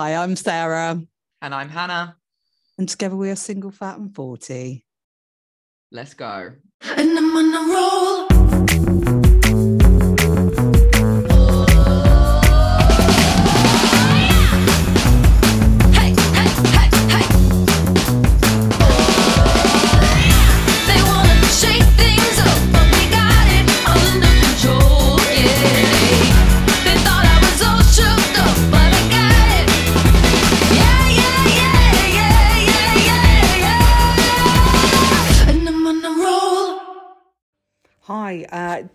Hi, 0.00 0.14
I'm 0.14 0.34
Sarah, 0.34 0.98
And 1.42 1.54
I'm 1.54 1.68
Hannah. 1.68 2.16
and 2.78 2.88
together 2.88 3.16
we 3.16 3.28
are 3.28 3.36
single, 3.36 3.70
fat, 3.70 3.98
and 3.98 4.14
40. 4.14 4.82
Let's 5.92 6.14
go. 6.14 6.52
And 6.96 7.18
I'm 7.18 7.36
on 7.36 7.54
a 7.54 7.74
roll. 7.74 8.29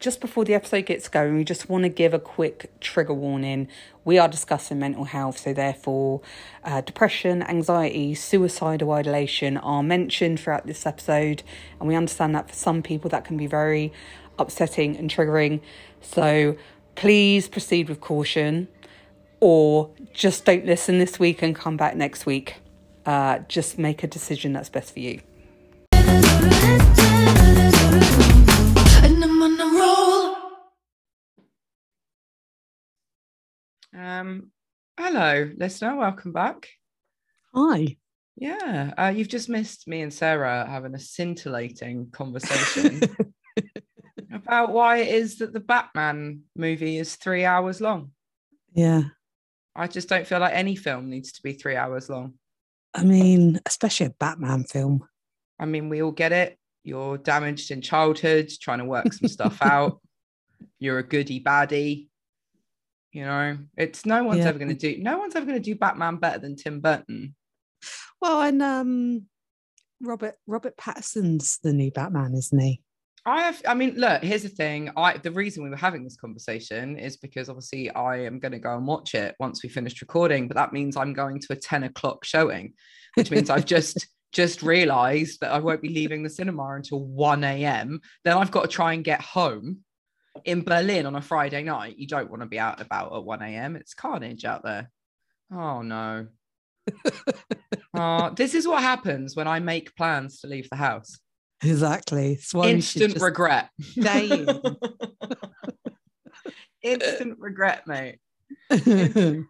Just 0.06 0.22
before 0.22 0.46
the 0.46 0.54
episode 0.54 0.86
gets 0.86 1.08
going, 1.08 1.36
we 1.36 1.44
just 1.44 1.68
want 1.68 1.82
to 1.82 1.90
give 1.90 2.14
a 2.14 2.20
quick 2.20 2.70
trigger 2.80 3.12
warning. 3.12 3.68
We 4.04 4.20
are 4.20 4.28
discussing 4.28 4.78
mental 4.78 5.06
health, 5.06 5.40
so 5.40 5.52
therefore, 5.52 6.22
uh, 6.64 6.82
depression, 6.82 7.42
anxiety, 7.42 8.14
suicidal 8.14 8.92
ideation 8.92 9.58
are 9.58 9.82
mentioned 9.82 10.40
throughout 10.40 10.68
this 10.68 10.86
episode, 10.86 11.42
and 11.80 11.90
we 11.90 11.96
understand 11.96 12.36
that 12.36 12.48
for 12.50 12.54
some 12.54 12.84
people 12.84 13.10
that 13.10 13.26
can 13.26 13.36
be 13.36 13.48
very 13.48 13.92
upsetting 14.38 14.96
and 14.96 15.10
triggering. 15.10 15.60
So 16.02 16.56
please 16.94 17.48
proceed 17.48 17.90
with 17.90 18.00
caution, 18.00 18.68
or 19.40 19.90
just 20.14 20.46
don't 20.46 20.68
listen 20.68 21.00
this 21.00 21.18
week 21.18 21.42
and 21.42 21.56
come 21.56 21.78
back 21.78 21.96
next 21.96 22.28
week. 22.28 22.58
Uh, 23.08 23.40
just 23.48 23.80
make 23.80 24.04
a 24.04 24.08
decision 24.08 24.54
that's 24.54 24.70
best 24.70 24.94
for 24.94 25.00
you. 25.00 25.22
Um, 33.98 34.52
hello, 35.00 35.50
listener. 35.56 35.96
Welcome 35.96 36.34
back. 36.34 36.68
Hi. 37.54 37.96
Yeah, 38.36 38.94
uh, 38.98 39.14
you've 39.16 39.30
just 39.30 39.48
missed 39.48 39.88
me 39.88 40.02
and 40.02 40.14
Sarah 40.14 40.68
having 40.70 40.94
a 40.94 41.00
scintillating 41.00 42.10
conversation 42.12 43.02
about 44.34 44.74
why 44.74 44.98
it 44.98 45.16
is 45.16 45.38
that 45.38 45.54
the 45.54 45.62
Batman 45.62 46.42
movie 46.58 46.98
is 46.98 47.16
three 47.16 47.46
hours 47.46 47.80
long. 47.80 48.12
Yeah. 48.74 49.04
I 49.74 49.88
just 49.88 50.10
don't 50.10 50.28
feel 50.28 50.40
like 50.40 50.54
any 50.54 50.76
film 50.76 51.10
needs 51.10 51.32
to 51.34 51.44
be 51.44 51.54
three 51.54 51.78
hours 51.78 52.10
long. 52.10 52.34
I 52.94 53.06
mean, 53.06 53.62
especially 53.66 54.08
a 54.08 54.16
Batman 54.20 54.66
film. 54.66 55.08
I 55.58 55.66
mean, 55.66 55.88
we 55.88 56.02
all 56.02 56.12
get 56.12 56.34
it. 56.34 56.58
You're 56.84 57.18
damaged 57.18 57.72
in 57.72 57.82
childhood, 57.82 58.52
trying 58.62 58.80
to 58.80 58.86
work 58.86 59.14
some 59.14 59.30
stuff 59.30 59.58
out. 59.62 60.02
You're 60.80 61.00
a 61.00 61.08
goody 61.08 61.40
baddie. 61.42 62.08
You 63.16 63.24
know, 63.24 63.58
it's 63.78 64.06
no 64.06 64.26
one's 64.26 64.40
Yeah. 64.40 64.50
ever 64.50 64.60
going 64.60 64.76
to 64.76 64.96
do. 64.96 65.02
No 65.02 65.18
one's 65.18 65.38
ever 65.38 65.46
going 65.46 65.58
to 65.58 65.64
do 65.64 65.74
Batman 65.80 66.18
better 66.18 66.38
than 66.38 66.58
Tim 66.58 66.82
Burton. 66.82 67.34
Well, 68.22 68.42
and 68.42 68.62
um, 68.62 69.28
Robert 70.02 70.36
Robert 70.48 70.76
Pattinson's 70.76 71.60
the 71.64 71.72
new 71.72 71.92
Batman, 71.92 72.34
isn't 72.34 72.60
he? 72.60 72.82
I 73.26 73.44
have. 73.44 73.62
I 73.66 73.74
mean, 73.74 73.96
look. 73.96 74.22
Here's 74.22 74.44
the 74.44 74.50
thing. 74.50 74.92
I 74.98 75.16
the 75.16 75.32
reason 75.32 75.64
we 75.64 75.70
were 75.70 75.78
having 75.78 76.04
this 76.04 76.18
conversation 76.18 77.00
is 77.00 77.16
because 77.16 77.48
obviously 77.48 77.90
I 77.92 78.18
am 78.26 78.38
going 78.38 78.52
to 78.52 78.60
go 78.60 78.76
and 78.76 78.86
watch 78.86 79.16
it 79.16 79.34
once 79.40 79.64
we 79.64 79.70
finished 79.70 80.02
recording. 80.02 80.50
But 80.50 80.58
that 80.58 80.74
means 80.74 80.98
I'm 80.98 81.14
going 81.14 81.40
to 81.40 81.54
a 81.54 81.56
ten 81.56 81.84
o'clock 81.86 82.26
showing, 82.26 82.74
which 83.14 83.32
means 83.32 83.50
I've 83.50 83.66
just 83.66 84.08
just 84.34 84.62
realised 84.62 85.40
that 85.40 85.54
I 85.54 85.60
won't 85.60 85.82
be 85.82 85.88
leaving 85.88 86.22
the 86.22 86.30
cinema 86.30 86.76
until 86.76 87.00
one 87.00 87.46
a.m. 87.46 88.02
Then 88.26 88.38
I've 88.38 88.52
got 88.52 88.64
to 88.64 88.68
try 88.68 88.92
and 88.92 89.06
get 89.06 89.22
home 89.22 89.85
in 90.44 90.62
Berlin 90.64 91.06
on 91.06 91.16
a 91.16 91.22
Friday 91.22 91.64
night. 91.64 91.98
You 91.98 92.08
don't 92.08 92.30
want 92.30 92.42
to 92.42 92.48
be 92.48 92.60
out 92.60 92.82
about 92.82 93.16
at 93.16 93.24
one 93.24 93.42
a.m. 93.42 93.76
It's 93.76 93.94
carnage 93.94 94.46
out 94.46 94.64
there. 94.64 94.92
Oh 95.52 95.82
no. 95.82 96.28
Oh, 97.94 98.30
this 98.36 98.54
is 98.54 98.68
what 98.68 98.84
happens 98.84 99.36
when 99.36 99.48
I 99.48 99.60
make 99.60 99.96
plans 99.96 100.42
to 100.42 100.48
leave 100.48 100.70
the 100.70 100.76
house. 100.76 101.20
Exactly. 101.64 102.40
Why 102.52 102.68
we 102.68 102.72
Instant 102.74 103.20
regret. 103.22 103.70
in. 103.96 104.48
Instant 106.82 107.40
regret, 107.40 107.88
mate. 107.88 108.20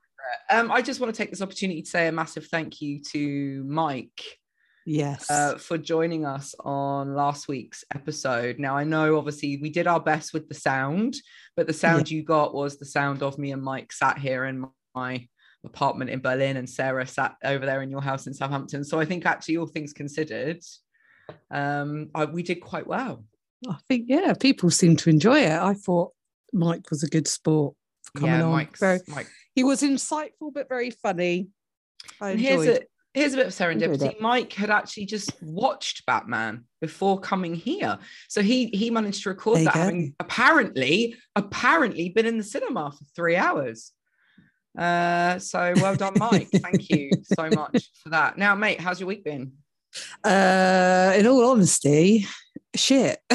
Um, 0.49 0.71
I 0.71 0.81
just 0.81 0.99
want 0.99 1.13
to 1.13 1.17
take 1.17 1.29
this 1.29 1.41
opportunity 1.41 1.83
to 1.83 1.89
say 1.89 2.07
a 2.07 2.11
massive 2.11 2.47
thank 2.47 2.81
you 2.81 2.99
to 3.11 3.63
Mike 3.67 4.39
yes. 4.85 5.29
uh, 5.29 5.57
for 5.57 5.77
joining 5.77 6.25
us 6.25 6.55
on 6.59 7.13
last 7.13 7.47
week's 7.47 7.83
episode. 7.93 8.59
Now, 8.59 8.75
I 8.77 8.83
know 8.83 9.17
obviously 9.17 9.57
we 9.57 9.69
did 9.69 9.87
our 9.87 9.99
best 9.99 10.33
with 10.33 10.47
the 10.47 10.55
sound, 10.55 11.15
but 11.55 11.67
the 11.67 11.73
sound 11.73 12.09
you 12.09 12.23
got 12.23 12.53
was 12.53 12.77
the 12.77 12.85
sound 12.85 13.23
of 13.23 13.37
me 13.37 13.51
and 13.51 13.63
Mike 13.63 13.91
sat 13.91 14.17
here 14.17 14.45
in 14.45 14.65
my 14.93 15.27
apartment 15.65 16.11
in 16.11 16.21
Berlin, 16.21 16.57
and 16.57 16.69
Sarah 16.69 17.07
sat 17.07 17.35
over 17.43 17.65
there 17.65 17.81
in 17.81 17.89
your 17.89 18.01
house 18.01 18.27
in 18.27 18.33
Southampton. 18.33 18.83
So 18.83 18.99
I 18.99 19.05
think 19.05 19.25
actually, 19.25 19.57
all 19.57 19.65
things 19.65 19.93
considered, 19.93 20.61
um, 21.51 22.09
I, 22.13 22.25
we 22.25 22.43
did 22.43 22.61
quite 22.61 22.87
well. 22.87 23.25
I 23.67 23.77
think 23.87 24.05
yeah, 24.07 24.33
people 24.33 24.69
seem 24.69 24.95
to 24.97 25.09
enjoy 25.09 25.39
it. 25.39 25.51
I 25.51 25.73
thought 25.73 26.11
Mike 26.53 26.91
was 26.91 27.03
a 27.03 27.09
good 27.09 27.27
sport 27.27 27.75
for 28.03 28.19
coming 28.19 28.35
yeah, 28.35 28.43
on. 28.43 28.51
Mike's, 28.51 28.79
Very- 28.79 28.99
Mike 29.07 29.27
he 29.55 29.63
was 29.63 29.81
insightful 29.81 30.53
but 30.53 30.69
very 30.69 30.91
funny. 30.91 31.47
I 32.21 32.31
And 32.31 32.39
here's 32.39 32.61
enjoyed. 32.61 32.83
a 32.83 32.85
here's 33.15 33.33
a 33.33 33.37
bit 33.37 33.47
of 33.47 33.53
serendipity. 33.53 34.19
Mike 34.19 34.53
had 34.53 34.69
actually 34.69 35.05
just 35.05 35.31
watched 35.41 36.05
Batman 36.05 36.65
before 36.81 37.19
coming 37.19 37.55
here, 37.55 37.97
so 38.27 38.43
he 38.43 38.67
he 38.67 38.91
managed 38.91 39.23
to 39.23 39.29
record 39.29 39.57
There 39.57 39.63
that, 39.65 39.73
having 39.73 40.13
apparently 40.19 41.15
apparently 41.35 42.09
been 42.09 42.27
in 42.27 42.37
the 42.37 42.43
cinema 42.43 42.91
for 42.91 43.05
three 43.15 43.37
hours. 43.37 43.91
Uh, 44.77 45.39
so 45.39 45.73
well 45.77 45.95
done, 45.95 46.13
Mike. 46.17 46.49
Thank 46.55 46.89
you 46.89 47.09
so 47.23 47.49
much 47.49 47.89
for 48.03 48.09
that. 48.09 48.37
Now, 48.37 48.53
mate, 48.53 48.79
how's 48.79 48.99
your 48.99 49.07
week 49.07 49.23
been? 49.23 49.53
Uh, 50.23 51.13
in 51.15 51.25
all 51.25 51.49
honesty, 51.49 52.27
shit. 52.75 53.19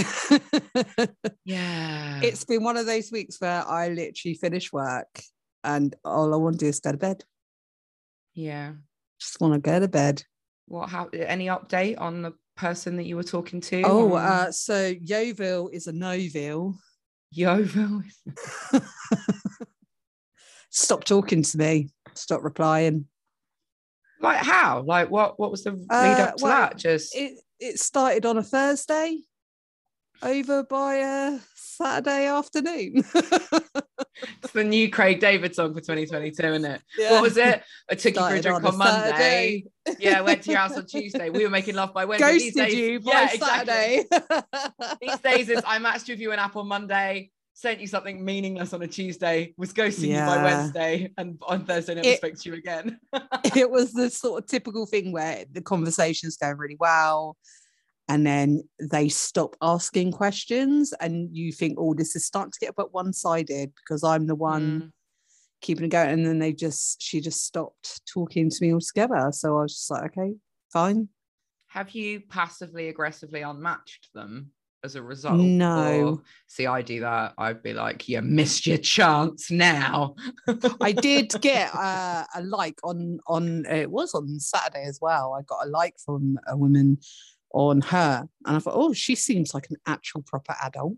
Yeah, 1.45 2.21
it's 2.23 2.45
been 2.45 2.63
one 2.63 2.77
of 2.77 2.87
those 2.87 3.11
weeks 3.11 3.41
where 3.41 3.67
I 3.67 3.89
literally 3.89 4.35
finish 4.35 4.73
work 4.73 5.21
and 5.65 5.95
all 6.05 6.33
I 6.33 6.37
want 6.37 6.59
to 6.59 6.65
do 6.67 6.69
is 6.69 6.79
go 6.79 6.93
to 6.93 6.99
bed. 6.99 7.25
yeah. 8.35 8.73
Just 9.21 9.41
want 9.41 9.55
to 9.55 9.61
go 9.61 9.79
to 9.79 9.89
bed. 9.89 10.23
What? 10.67 10.89
How? 10.89 11.09
Any 11.13 11.47
update 11.47 12.01
on 12.01 12.23
the 12.23 12.33
person 12.57 12.97
that 12.97 13.05
you 13.05 13.17
were 13.17 13.23
talking 13.23 13.61
to? 13.63 13.83
Oh, 13.85 14.15
uh, 14.15 14.51
so 14.53 14.95
Yeovil 15.01 15.69
is 15.71 15.87
a 15.87 15.93
Noville. 15.93 16.75
Yeovil. 17.33 18.03
Stop 20.71 21.05
talking 21.05 21.43
to 21.43 21.59
me. 21.59 21.91
Stop 22.15 22.43
replying. 22.43 23.07
Like 24.21 24.39
how? 24.39 24.83
Like 24.83 25.11
what? 25.11 25.39
What 25.39 25.51
was 25.51 25.65
the 25.65 25.73
lead 25.73 25.87
Uh, 25.91 26.29
up 26.29 26.37
to 26.37 26.45
well, 26.45 26.53
that? 26.53 26.77
Just 26.77 27.15
It 27.17 27.39
it 27.59 27.79
started 27.81 28.25
on 28.27 28.39
a 28.39 28.43
Thursday, 28.43 29.19
over 30.23 30.63
by 30.63 30.97
a 30.97 31.39
Saturday 31.85 32.27
afternoon. 32.27 33.05
It's 34.43 34.53
the 34.53 34.65
new 34.65 34.91
Craig 34.91 35.19
David 35.19 35.55
song 35.55 35.73
for 35.73 35.81
2022, 35.81 36.43
isn't 36.47 36.65
it? 36.71 36.83
Yeah. 36.99 37.13
What 37.13 37.23
was 37.23 37.37
it? 37.39 37.63
I 37.91 37.95
took 37.95 38.15
you 38.15 38.21
for 38.21 38.35
a 38.35 38.41
drink 38.43 38.57
on 38.59 38.67
on, 38.67 38.77
Monday. 38.77 39.65
yeah, 39.99 40.19
I 40.19 40.21
went 40.21 40.43
to 40.43 40.51
your 40.51 40.59
house 40.61 40.77
on 40.77 40.85
Tuesday. 40.91 41.31
We 41.31 41.43
were 41.43 41.51
making 41.51 41.75
love 41.75 41.95
by 41.95 42.05
Wednesday. 42.05 42.33
Ghosted 42.33 42.55
days- 42.55 42.75
you 42.75 43.01
by 43.01 43.13
yeah, 43.13 43.31
exactly. 43.33 44.05
These 45.01 45.19
days, 45.21 45.49
it's 45.49 45.63
I 45.67 45.79
matched 45.79 46.09
with 46.09 46.19
you 46.21 46.33
an 46.33 46.39
app 46.39 46.57
on 46.57 46.69
Monday, 46.69 47.31
sent 47.55 47.81
you 47.81 47.87
something 47.87 48.23
meaningless 48.23 48.75
on 48.75 48.83
a 48.83 48.87
Tuesday, 48.87 49.55
was 49.57 49.73
ghosting 49.73 50.09
you 50.09 50.17
by 50.19 50.43
Wednesday, 50.45 51.11
and 51.17 51.39
on 51.49 51.65
Thursday 51.65 51.95
never 51.95 52.07
It- 52.09 52.19
spoke 52.19 52.35
to 52.35 52.49
you 52.51 52.57
again. 52.57 52.99
it 53.57 53.71
was 53.71 53.93
the 53.93 54.11
sort 54.11 54.43
of 54.43 54.49
typical 54.51 54.85
thing 54.85 55.13
where 55.13 55.45
the 55.51 55.63
conversation's 55.63 56.37
going 56.37 56.59
really 56.59 56.77
well 56.79 57.39
and 58.11 58.27
then 58.27 58.63
they 58.79 59.09
stop 59.09 59.55
asking 59.63 60.11
questions 60.13 60.93
and 61.01 61.29
you 61.35 61.53
think 61.53 61.79
oh 61.79 61.95
this 61.95 62.15
is 62.17 62.27
starting 62.27 62.51
to 62.53 62.59
get 62.61 62.71
a 62.71 62.81
bit 62.83 62.93
one-sided 62.93 63.73
because 63.77 64.03
i'm 64.05 64.27
the 64.27 64.35
one 64.35 64.63
Mm. 64.81 64.91
keeping 65.63 65.85
it 65.87 65.89
going 65.97 66.11
and 66.11 66.27
then 66.27 66.39
they 66.39 66.53
just 66.53 67.01
she 67.01 67.21
just 67.21 67.45
stopped 67.45 68.01
talking 68.13 68.51
to 68.51 68.57
me 68.61 68.73
altogether 68.75 69.31
so 69.33 69.59
i 69.59 69.63
was 69.63 69.75
just 69.77 69.91
like 69.91 70.05
okay 70.11 70.35
fine 70.73 71.09
Have 71.69 71.91
you 71.91 72.21
passively 72.39 72.89
aggressively 72.89 73.43
unmatched 73.43 74.09
them 74.15 74.51
as 74.83 74.95
a 74.97 75.03
result? 75.03 75.39
No. 75.39 76.09
Or- 76.09 76.23
see, 76.47 76.67
I 76.67 76.81
do 76.81 77.01
that. 77.01 77.35
I'd 77.37 77.63
be 77.63 77.75
like, 77.75 78.09
you 78.09 78.23
missed 78.23 78.67
your 78.67 78.79
chance 78.79 79.51
now. 79.51 80.15
i 80.81 80.91
did 80.91 81.29
get 81.51 81.69
uh, 81.75 82.25
a 82.35 82.41
like 82.59 82.79
on 82.83 83.19
on 83.27 83.67
it 83.67 83.91
was 83.91 84.15
on 84.15 84.41
saturday 84.41 84.85
as 84.93 84.99
well 85.07 85.27
i 85.39 85.43
got 85.43 85.67
a 85.67 85.69
like 85.69 85.97
from 86.07 86.39
a 86.49 86.57
woman 86.57 86.97
on 87.53 87.81
her 87.81 88.27
and 88.47 88.57
i 88.57 88.59
thought 88.61 88.75
oh 88.77 88.93
she 88.93 89.15
seems 89.15 89.55
like 89.55 89.69
an 89.71 89.77
actual 89.87 90.23
proper 90.23 90.55
adult 90.63 90.95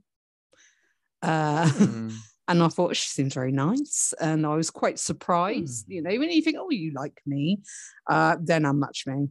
uh 1.22 1.68
Hmm. 1.68 2.10
And 2.48 2.62
I 2.62 2.68
thought 2.68 2.96
she 2.96 3.08
seems 3.08 3.34
very 3.34 3.52
nice. 3.52 4.12
And 4.20 4.44
I 4.44 4.56
was 4.56 4.70
quite 4.70 4.98
surprised, 4.98 5.86
you 5.88 6.02
know, 6.02 6.10
when 6.10 6.30
you 6.30 6.42
think, 6.42 6.56
oh, 6.58 6.70
you 6.70 6.92
like 6.92 7.20
me, 7.24 7.60
uh, 8.10 8.36
then 8.42 8.64
unmatch 8.64 9.06
me 9.06 9.28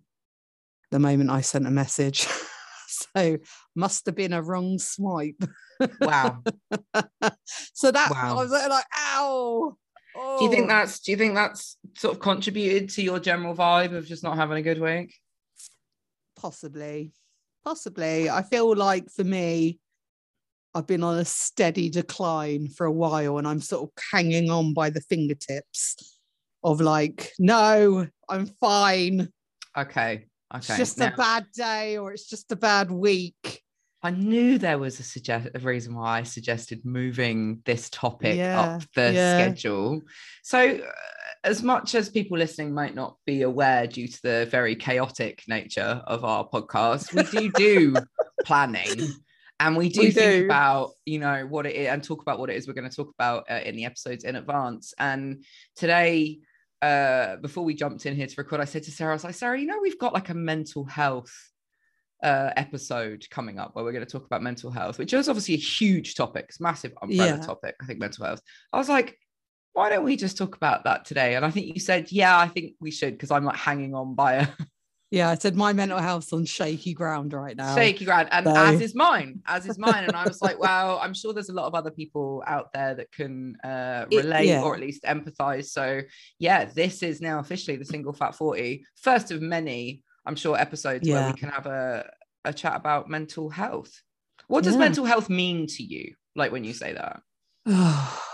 the 0.92 1.00
moment 1.00 1.30
I 1.30 1.42
sent 1.42 1.68
a 1.68 1.72
message. 1.72 2.26
so 2.88 3.38
must 3.76 4.06
have 4.06 4.16
been 4.16 4.34
a 4.34 4.42
wrong 4.42 4.80
swipe. 4.80 5.44
Wow. 6.00 6.44
so 7.74 7.92
that 7.92 8.12
Wow. 8.12 8.38
I 8.38 8.44
was 8.44 8.52
like, 8.52 8.86
ow. 8.98 9.78
Do 10.40 10.46
you 10.46 10.52
think 10.52 10.66
oh. 10.66 10.68
that's 10.68 11.00
do 11.00 11.12
you 11.12 11.18
think 11.18 11.36
that's 11.36 11.78
sort 11.96 12.16
of 12.16 12.22
contributed 12.22 12.90
to 12.90 13.02
your 13.02 13.20
general 13.20 13.56
vibe 13.56 13.96
of 13.96 14.06
just 14.06 14.24
not 14.24 14.36
having 14.36 14.58
a 14.58 14.62
good 14.62 14.82
week? 14.82 15.16
Possibly 16.42 17.12
possibly 17.64 18.30
i 18.30 18.42
feel 18.42 18.76
like 18.76 19.10
for 19.12 19.24
me 19.24 19.78
i've 20.74 20.88
been 20.88 21.04
on 21.04 21.20
a 21.20 21.26
steady 21.26 21.90
decline 21.90 22.68
for 22.68 22.86
a 22.88 22.92
while 22.92 23.38
and 23.38 23.48
i'm 23.48 23.62
sort 23.62 23.84
of 23.84 23.90
hanging 24.12 24.50
on 24.50 24.74
by 24.74 24.90
the 24.90 25.02
fingertips 25.02 26.18
of 26.64 26.82
like 26.82 27.32
no 27.40 28.08
i'm 28.30 28.46
fine 28.60 29.30
Okay. 29.78 30.26
Okay. 30.54 30.58
it's 30.58 30.68
just 30.78 30.98
now- 30.98 31.08
a 31.08 31.16
bad 31.16 31.46
day 31.54 31.98
or 31.98 32.12
it's 32.12 32.28
just 32.28 32.52
a 32.52 32.56
bad 32.58 32.92
week 32.92 33.62
I 34.04 34.10
knew 34.10 34.58
there 34.58 34.80
was 34.80 35.00
a 35.00 35.04
suggest 35.04 35.50
a 35.54 35.60
reason 35.60 35.94
why 35.94 36.20
I 36.20 36.24
suggested 36.24 36.84
moving 36.84 37.62
this 37.66 37.88
topic 37.92 38.36
Yeah, 38.38 38.60
up 38.60 38.82
the 38.96 39.14
yeah. 39.14 39.34
schedule. 39.36 40.02
So, 40.44 40.58
uh, 40.60 40.92
as 41.44 41.64
much 41.64 41.96
as 41.96 42.10
people 42.10 42.38
listening 42.38 42.74
might 42.74 42.94
not 42.96 43.18
be 43.26 43.42
aware 43.42 43.88
due 43.88 44.08
to 44.08 44.20
the 44.22 44.48
very 44.52 44.76
chaotic 44.76 45.44
nature 45.48 46.02
of 46.06 46.24
our 46.24 46.48
podcast, 46.48 47.14
we 47.14 47.24
do 47.24 47.52
do 47.52 48.04
planning. 48.46 49.12
And 49.60 49.78
we 49.78 49.90
do 49.90 50.00
We 50.02 50.12
think 50.12 50.42
do. 50.42 50.46
about, 50.46 50.92
you 51.06 51.20
know, 51.20 51.46
what 51.48 51.68
it 51.68 51.76
is 51.76 51.88
and 51.88 52.04
talk 52.04 52.22
about 52.24 52.40
what 52.40 52.50
it 52.50 52.56
is 52.58 52.68
we're 52.68 52.74
going 52.74 52.90
to 52.90 52.96
talk 52.96 53.12
about 53.14 53.46
uh, 53.50 53.60
in 53.64 53.76
the 53.76 53.86
episodes 53.86 54.24
in 54.24 54.36
advance. 54.36 54.94
And 54.98 55.44
today, 55.76 56.40
uh, 56.82 57.36
before 57.38 57.64
we 57.64 57.76
jumped 57.76 58.08
in 58.08 58.16
here 58.16 58.26
to 58.26 58.36
record, 58.40 58.60
I 58.60 58.66
said 58.66 58.82
to 58.84 58.92
Sarah, 58.92 59.12
I 59.12 59.14
was 59.16 59.24
like, 59.24 59.36
Sarah, 59.36 59.60
you 59.60 59.68
know, 59.68 59.78
we've 59.80 60.00
got 60.00 60.14
like 60.14 60.30
a 60.30 60.34
mental 60.34 60.84
health 60.86 61.32
uh, 62.24 62.50
episode 62.56 63.26
coming 63.30 63.60
up 63.60 63.76
where 63.76 63.86
we're 63.86 63.92
going 63.92 64.06
to 64.06 64.12
talk 64.12 64.26
about 64.26 64.42
mental 64.42 64.72
health, 64.72 64.98
which 64.98 65.14
is 65.14 65.30
obviously 65.30 65.54
a 65.56 65.58
huge 65.58 66.16
topic, 66.16 66.46
it's 66.50 66.60
a 66.60 66.64
massive 66.64 66.94
umbrella 67.02 67.34
Yeah. 67.34 67.38
topic. 67.38 67.76
I 67.82 67.86
think 67.86 68.00
mental 68.00 68.26
health. 68.26 68.42
I 68.74 68.78
was 68.80 68.90
like, 68.90 69.16
why 69.74 69.90
don't 69.90 70.04
we 70.04 70.16
just 70.18 70.38
talk 70.38 70.56
about 70.56 70.84
that 70.84 71.06
today? 71.06 71.36
And 71.36 71.46
I 71.46 71.52
think 71.52 71.68
you 71.74 71.80
said, 71.80 72.12
yeah, 72.12 72.38
I 72.38 72.48
think 72.48 72.74
we 72.80 72.92
should 72.92 73.14
because 73.14 73.32
I'm 73.32 73.46
like 73.46 73.56
hanging 73.58 73.94
on 73.96 74.16
by 74.16 74.34
a 74.34 74.48
yeah 75.14 75.30
i 75.30 75.36
said 75.36 75.58
my 75.58 75.74
mental 75.74 76.00
health's 76.00 76.32
on 76.32 76.46
shaky 76.46 76.94
ground 76.94 77.34
right 77.34 77.58
now 77.58 77.76
shaky 77.76 78.06
ground, 78.06 78.30
and 78.32 78.46
So- 78.46 78.56
as 78.56 78.80
is 78.80 78.96
mine, 78.96 79.42
as 79.46 79.66
is 79.66 79.78
mine. 79.78 80.06
And 80.06 80.16
I 80.16 80.24
was 80.26 80.42
like, 80.42 80.58
well, 80.58 81.00
I'm 81.04 81.14
sure 81.14 81.34
there's 81.34 81.50
a 81.50 81.54
lot 81.54 81.66
of 81.68 81.76
other 81.76 81.92
people 81.92 82.42
out 82.48 82.72
there 82.74 82.96
that 82.96 83.12
can 83.12 83.58
uh, 83.62 84.06
It- 84.10 84.18
relate 84.24 84.48
yeah. 84.48 84.62
or 84.62 84.74
at 84.74 84.80
least 84.80 85.04
empathize. 85.04 85.66
So 85.66 86.00
yeah, 86.40 86.64
this 86.66 87.04
is 87.04 87.20
now 87.20 87.40
officially 87.40 87.76
the 87.76 87.84
single 87.86 88.14
fat 88.14 88.36
40, 88.36 88.86
first 89.02 89.32
of 89.32 89.42
many, 89.42 90.02
I'm 90.26 90.38
sure, 90.38 90.58
episodes 90.58 91.08
where 91.10 91.28
we 91.28 91.38
can 91.38 91.50
have 91.50 91.66
a, 91.66 92.10
a 92.46 92.54
chat 92.54 92.76
about 92.78 93.10
mental 93.10 93.50
health. 93.50 93.92
What 94.48 94.64
does 94.64 94.74
Yeah. 94.76 94.80
mental 94.80 95.04
health 95.04 95.30
mean 95.30 95.68
to 95.68 95.84
you? 95.84 96.14
Like 96.38 96.54
when 96.54 96.64
you 96.64 96.74
say 96.74 96.94
that? 96.94 97.22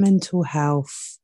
mental 0.00 0.42
health. 0.42 1.18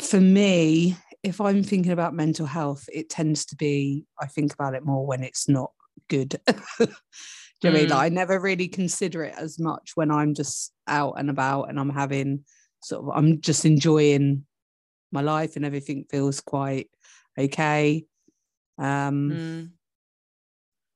For 0.00 0.20
me, 0.20 0.96
if 1.22 1.40
I'm 1.40 1.62
thinking 1.62 1.92
about 1.92 2.14
mental 2.14 2.46
health, 2.46 2.88
it 2.92 3.08
tends 3.08 3.44
to 3.46 3.56
be, 3.56 4.04
I 4.20 4.26
think 4.26 4.52
about 4.52 4.74
it 4.74 4.84
more 4.84 5.06
when 5.06 5.22
it's 5.22 5.48
not 5.48 5.72
good. 6.08 6.36
Do 7.60 7.68
you 7.68 7.70
I 7.70 7.70
mean? 7.70 7.86
Mm. 7.86 7.90
Like, 7.90 8.12
I 8.12 8.14
never 8.14 8.38
really 8.38 8.68
consider 8.68 9.24
it 9.24 9.34
as 9.38 9.58
much 9.58 9.92
when 9.94 10.10
I'm 10.10 10.34
just 10.34 10.72
out 10.86 11.14
and 11.18 11.30
about 11.30 11.64
and 11.64 11.80
I'm 11.80 11.90
having 11.90 12.44
sort 12.82 13.04
of, 13.04 13.10
I'm 13.16 13.40
just 13.40 13.64
enjoying 13.64 14.44
my 15.10 15.22
life 15.22 15.56
and 15.56 15.64
everything 15.64 16.04
feels 16.10 16.40
quite 16.40 16.90
okay. 17.38 18.04
Um, 18.78 19.30
Mm. 19.32 19.70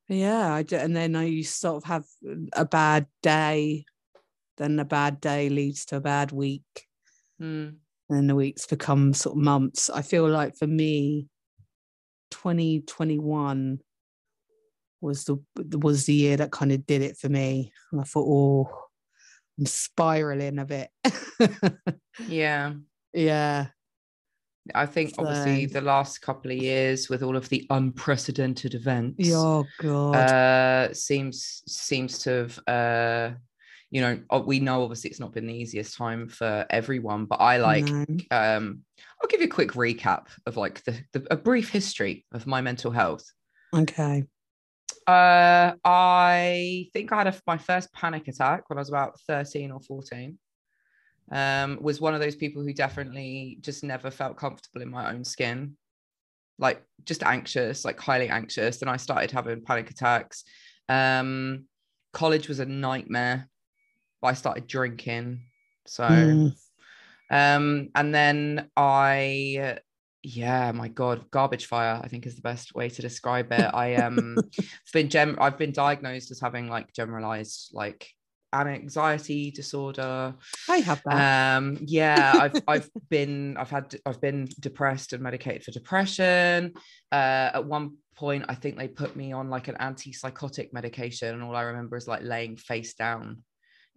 yeah, 0.09 0.53
I 0.53 0.63
do, 0.63 0.77
and 0.77 0.95
then 0.95 1.17
I 1.17 1.41
sort 1.43 1.77
of 1.77 1.85
have 1.85 2.05
a 2.53 2.65
bad 2.65 3.07
day, 3.23 3.85
then 4.61 4.79
a 4.79 4.85
bad 4.85 5.21
day 5.21 5.49
leads 5.49 5.85
to 5.87 5.97
a 5.97 6.01
bad 6.01 6.31
week, 6.31 6.87
Mm. 7.43 7.77
and 8.11 8.29
the 8.31 8.35
weeks 8.37 8.67
become 8.67 9.13
sort 9.15 9.37
of 9.37 9.43
months. 9.43 9.91
I 9.91 10.03
feel 10.03 10.29
like 10.29 10.55
for 10.57 10.67
me, 10.69 11.27
2021 12.31 13.81
was 15.01 15.25
the 15.25 15.39
was 15.79 16.05
the 16.07 16.13
year 16.13 16.37
that 16.37 16.51
kind 16.53 16.73
of 16.73 16.87
did 16.87 17.03
it 17.03 17.17
for 17.17 17.29
me. 17.29 17.73
And 17.91 18.01
I 18.01 18.05
thought, 18.05 18.27
oh, 18.29 18.69
I'm 19.59 19.67
spiraling 19.67 20.59
a 20.59 20.65
bit. 20.67 20.91
Yeah. 22.29 22.75
yeah, 23.15 23.69
I 24.75 24.85
think 24.85 25.15
obviously 25.17 25.67
So- 25.69 25.73
the 25.81 25.87
last 25.87 26.19
couple 26.21 26.51
of 26.51 26.59
years 26.59 27.09
with 27.09 27.23
all 27.23 27.35
of 27.37 27.49
the 27.49 27.67
unprecedented 27.71 28.75
events. 28.75 29.27
oh 29.33 29.65
god, 29.79 30.15
uh 30.17 30.93
seems 30.95 31.63
seems 31.67 32.19
to 32.21 32.31
have 32.31 32.59
uh 32.69 33.31
you 33.91 34.01
know 34.01 34.43
we 34.47 34.61
know 34.61 34.83
obviously 34.83 35.11
it's 35.11 35.21
not 35.21 35.33
been 35.33 35.47
the 35.47 35.55
easiest 35.55 35.97
time 35.97 36.29
for 36.29 36.65
everyone 36.71 37.25
but 37.25 37.41
i 37.41 37.57
like 37.57 37.89
No. 37.89 38.05
um 38.31 38.81
i'll 39.21 39.29
give 39.29 39.41
you 39.41 39.47
a 39.47 39.51
quick 39.51 39.73
recap 39.73 40.27
of 40.47 40.57
like 40.57 40.83
the, 40.85 40.99
the 41.13 41.27
a 41.31 41.37
brief 41.37 41.71
history 41.71 42.25
of 42.33 42.47
my 42.47 42.61
mental 42.61 42.91
health. 42.93 43.25
Okay, 43.75 44.25
uh 45.07 45.73
i 45.85 46.87
think 46.93 47.13
i 47.13 47.19
had 47.19 47.27
a, 47.27 47.35
my 47.47 47.59
first 47.59 47.93
panic 47.93 48.29
attack 48.29 48.69
when 48.69 48.79
i 48.79 48.81
was 48.81 48.89
about 48.89 49.19
13 49.27 49.73
or 49.73 49.81
14 49.81 50.39
um 51.33 51.79
was 51.81 52.01
one 52.01 52.15
of 52.15 52.21
those 52.21 52.37
people 52.37 52.63
who 52.63 52.73
definitely 52.73 53.59
just 53.61 53.85
never 53.85 54.11
felt 54.11 54.37
comfortable 54.37 54.83
in 54.83 54.91
my 54.91 55.13
own 55.13 55.25
skin. 55.25 55.77
Like 56.59 56.83
just 57.05 57.23
anxious 57.23 57.85
like 57.85 57.99
highly 58.01 58.29
anxious. 58.29 58.83
And 58.83 58.91
i 58.91 58.97
started 58.97 59.31
having 59.31 59.63
panic 59.63 59.91
attacks. 59.91 60.45
Um 60.89 61.67
college 62.13 62.49
was 62.49 62.59
a 62.59 62.67
nightmare 62.67 63.49
but 64.21 64.29
i 64.29 64.35
started 64.35 64.67
drinking. 64.67 65.41
So 65.87 66.05
Mm. 66.07 66.53
um 67.31 67.89
and 67.95 68.15
then 68.15 68.69
i 68.77 69.79
yeah 70.23 70.71
my 70.73 70.89
god 70.89 71.31
garbage 71.31 71.67
fire 71.67 72.01
i 72.05 72.09
think 72.09 72.27
is 72.27 72.35
the 72.37 72.43
best 72.43 72.75
way 72.75 72.89
to 72.91 73.03
describe 73.03 73.51
it. 73.53 73.71
I 73.73 73.95
um 73.97 74.37
I've 74.59 74.93
been 74.93 75.09
gem 75.09 75.39
i've 75.41 75.59
been 75.59 75.73
diagnosed 75.73 76.31
as 76.31 76.41
having 76.41 76.69
like 76.69 76.93
generalized 76.93 77.71
like 77.73 78.09
an 78.53 78.67
anxiety 78.67 79.53
disorder. 79.53 80.35
I 80.69 80.79
have 80.79 81.01
that. 81.05 81.57
um 81.57 81.79
yeah 81.83 82.35
i've 82.37 82.61
i've 82.67 82.91
been 83.09 83.57
i've 83.57 83.71
had 83.71 83.95
i've 84.05 84.21
been 84.21 84.49
depressed 84.59 85.13
and 85.13 85.23
medicated 85.23 85.63
for 85.65 85.71
depression. 85.71 86.73
Uh 87.13 87.51
at 87.55 87.65
one 87.65 87.97
point 88.17 88.45
i 88.49 88.55
think 88.55 88.77
they 88.77 88.89
put 88.89 89.17
me 89.17 89.33
on 89.33 89.49
like 89.49 89.69
an 89.69 89.77
antipsychotic 89.77 90.73
medication 90.73 91.33
and 91.33 91.43
all 91.43 91.57
i 91.57 91.63
remember 91.63 91.97
is 91.97 92.07
like 92.09 92.23
laying 92.23 92.57
face 92.57 92.93
down 92.95 93.43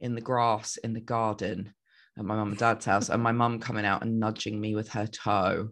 in 0.03 0.13
the 0.15 0.21
grass 0.21 0.77
in 0.77 0.93
the 0.93 1.01
garden 1.01 1.73
at 2.17 2.25
my 2.25 2.35
mum 2.35 2.49
and 2.49 2.57
dad's 2.59 2.85
house 2.85 3.09
and 3.09 3.23
my 3.23 3.31
mum 3.31 3.57
coming 3.59 3.85
out 3.85 4.03
and 4.03 4.19
nudging 4.19 4.59
me 4.61 4.75
with 4.75 4.89
her 4.89 5.07
toe 5.07 5.69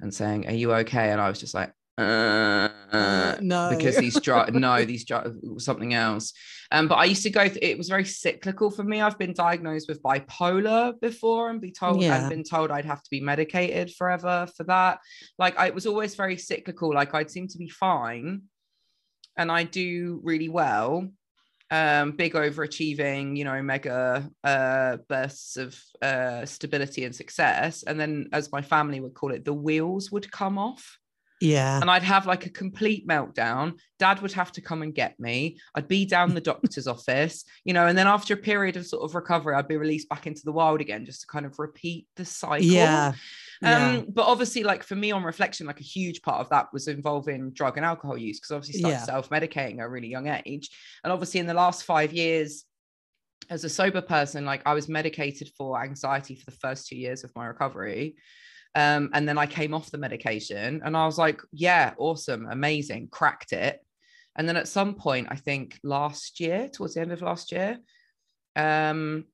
and 0.00 0.12
saying 0.12 0.46
are 0.46 0.52
you 0.62 0.72
okay? 0.74 1.10
And 1.10 1.20
i 1.20 1.28
was 1.28 1.40
just 1.40 1.54
like 1.54 1.72
uh, 1.98 2.68
Uh, 2.92 3.36
no, 3.40 3.70
because 3.76 3.96
these 3.96 4.18
drugs 4.20 4.52
no 4.52 4.84
these 4.84 5.04
drugs 5.04 5.36
something 5.64 5.92
else. 5.94 6.32
Um 6.72 6.88
but 6.88 6.96
i 6.96 7.04
used 7.04 7.22
to 7.24 7.30
go 7.30 7.46
th- 7.46 7.62
it 7.70 7.78
was 7.78 7.88
very 7.88 8.04
cyclical 8.04 8.70
for 8.70 8.84
me. 8.84 9.00
I've 9.00 9.18
been 9.18 9.34
diagnosed 9.34 9.88
with 9.88 10.02
bipolar 10.02 10.98
before 11.00 11.50
and 11.50 11.60
be 11.60 11.72
told 11.72 12.02
Yeah. 12.02 12.16
and 12.20 12.28
been 12.30 12.44
told 12.54 12.70
i'd 12.70 12.84
have 12.92 13.02
to 13.02 13.10
be 13.10 13.20
medicated 13.20 13.86
forever 13.98 14.36
for 14.56 14.64
that. 14.64 14.98
Like 15.38 15.58
I, 15.58 15.66
it 15.68 15.74
was 15.74 15.86
always 15.86 16.14
very 16.14 16.36
cyclical. 16.50 16.92
Like 17.00 17.14
i'd 17.14 17.30
seem 17.30 17.46
to 17.48 17.58
be 17.58 17.68
fine 17.68 18.42
and 19.38 19.50
i 19.58 19.62
do 19.64 20.20
really 20.30 20.48
well 20.48 21.08
um 21.70 22.12
big 22.12 22.34
overachieving 22.34 23.36
you 23.36 23.44
know 23.44 23.62
mega 23.62 24.28
uh 24.44 24.96
bursts 25.08 25.56
of 25.56 25.78
uh 26.02 26.44
stability 26.44 27.04
and 27.04 27.14
success 27.14 27.84
and 27.84 27.98
then 27.98 28.28
as 28.32 28.50
my 28.50 28.60
family 28.60 29.00
would 29.00 29.14
call 29.14 29.32
it 29.32 29.44
the 29.44 29.52
wheels 29.52 30.10
would 30.10 30.30
come 30.30 30.58
off 30.58 30.98
yeah, 31.40 31.80
and 31.80 31.90
I'd 31.90 32.02
have 32.02 32.26
like 32.26 32.44
a 32.44 32.50
complete 32.50 33.08
meltdown. 33.08 33.78
Dad 33.98 34.20
would 34.20 34.32
have 34.32 34.52
to 34.52 34.60
come 34.60 34.82
and 34.82 34.94
get 34.94 35.18
me. 35.18 35.58
I'd 35.74 35.88
be 35.88 36.04
down 36.04 36.34
the 36.34 36.40
doctor's 36.40 36.86
office, 36.86 37.44
you 37.64 37.72
know, 37.72 37.86
and 37.86 37.96
then 37.96 38.06
after 38.06 38.34
a 38.34 38.36
period 38.36 38.76
of 38.76 38.86
sort 38.86 39.02
of 39.02 39.14
recovery, 39.14 39.54
I'd 39.54 39.66
be 39.66 39.78
released 39.78 40.10
back 40.10 40.26
into 40.26 40.42
the 40.44 40.52
wild 40.52 40.82
again 40.82 41.06
just 41.06 41.22
to 41.22 41.26
kind 41.26 41.46
of 41.46 41.58
repeat 41.58 42.06
the 42.16 42.26
cycle. 42.26 42.66
yeah, 42.66 43.12
yeah. 43.62 43.98
Um, 43.98 44.06
but 44.08 44.26
obviously, 44.26 44.62
like 44.62 44.82
for 44.82 44.96
me 44.96 45.12
on 45.12 45.22
reflection, 45.22 45.66
like 45.66 45.80
a 45.80 45.84
huge 45.84 46.22
part 46.22 46.40
of 46.40 46.48
that 46.50 46.72
was 46.72 46.88
involving 46.88 47.50
drug 47.50 47.76
and 47.76 47.84
alcohol 47.84 48.16
use 48.16 48.38
because 48.38 48.52
obviously 48.52 48.80
started 48.80 48.96
Yeah. 48.98 49.04
self-medicating 49.04 49.78
at 49.80 49.86
a 49.86 49.88
really 49.88 50.08
young 50.08 50.28
age. 50.28 50.70
And 51.04 51.12
obviously 51.12 51.40
in 51.40 51.46
the 51.46 51.54
last 51.54 51.84
five 51.84 52.12
years, 52.12 52.64
as 53.48 53.64
a 53.64 53.68
sober 53.68 54.00
person, 54.00 54.44
like 54.44 54.62
I 54.64 54.74
was 54.74 54.88
medicated 54.88 55.50
for 55.58 55.82
anxiety 55.82 56.36
for 56.36 56.44
the 56.50 56.56
first 56.56 56.86
two 56.86 56.96
years 56.96 57.24
of 57.24 57.32
my 57.34 57.46
recovery. 57.46 58.16
Um, 58.76 59.10
and 59.12 59.28
then 59.28 59.36
I 59.36 59.46
came 59.46 59.74
off 59.74 59.90
the 59.90 59.98
medication 59.98 60.80
and 60.84 60.96
I 60.96 61.04
was 61.04 61.18
like, 61.18 61.40
yeah, 61.52 61.94
awesome, 61.98 62.46
amazing, 62.48 63.08
cracked 63.10 63.52
it. 63.52 63.80
And 64.36 64.48
then 64.48 64.56
at 64.56 64.68
some 64.68 64.94
point, 64.94 65.26
I 65.30 65.34
think 65.36 65.78
last 65.82 66.38
year, 66.38 66.68
towards 66.72 66.94
the 66.94 67.00
end 67.00 67.12
of 67.12 67.20
last 67.22 67.50
year, 67.50 67.78
um 68.56 69.24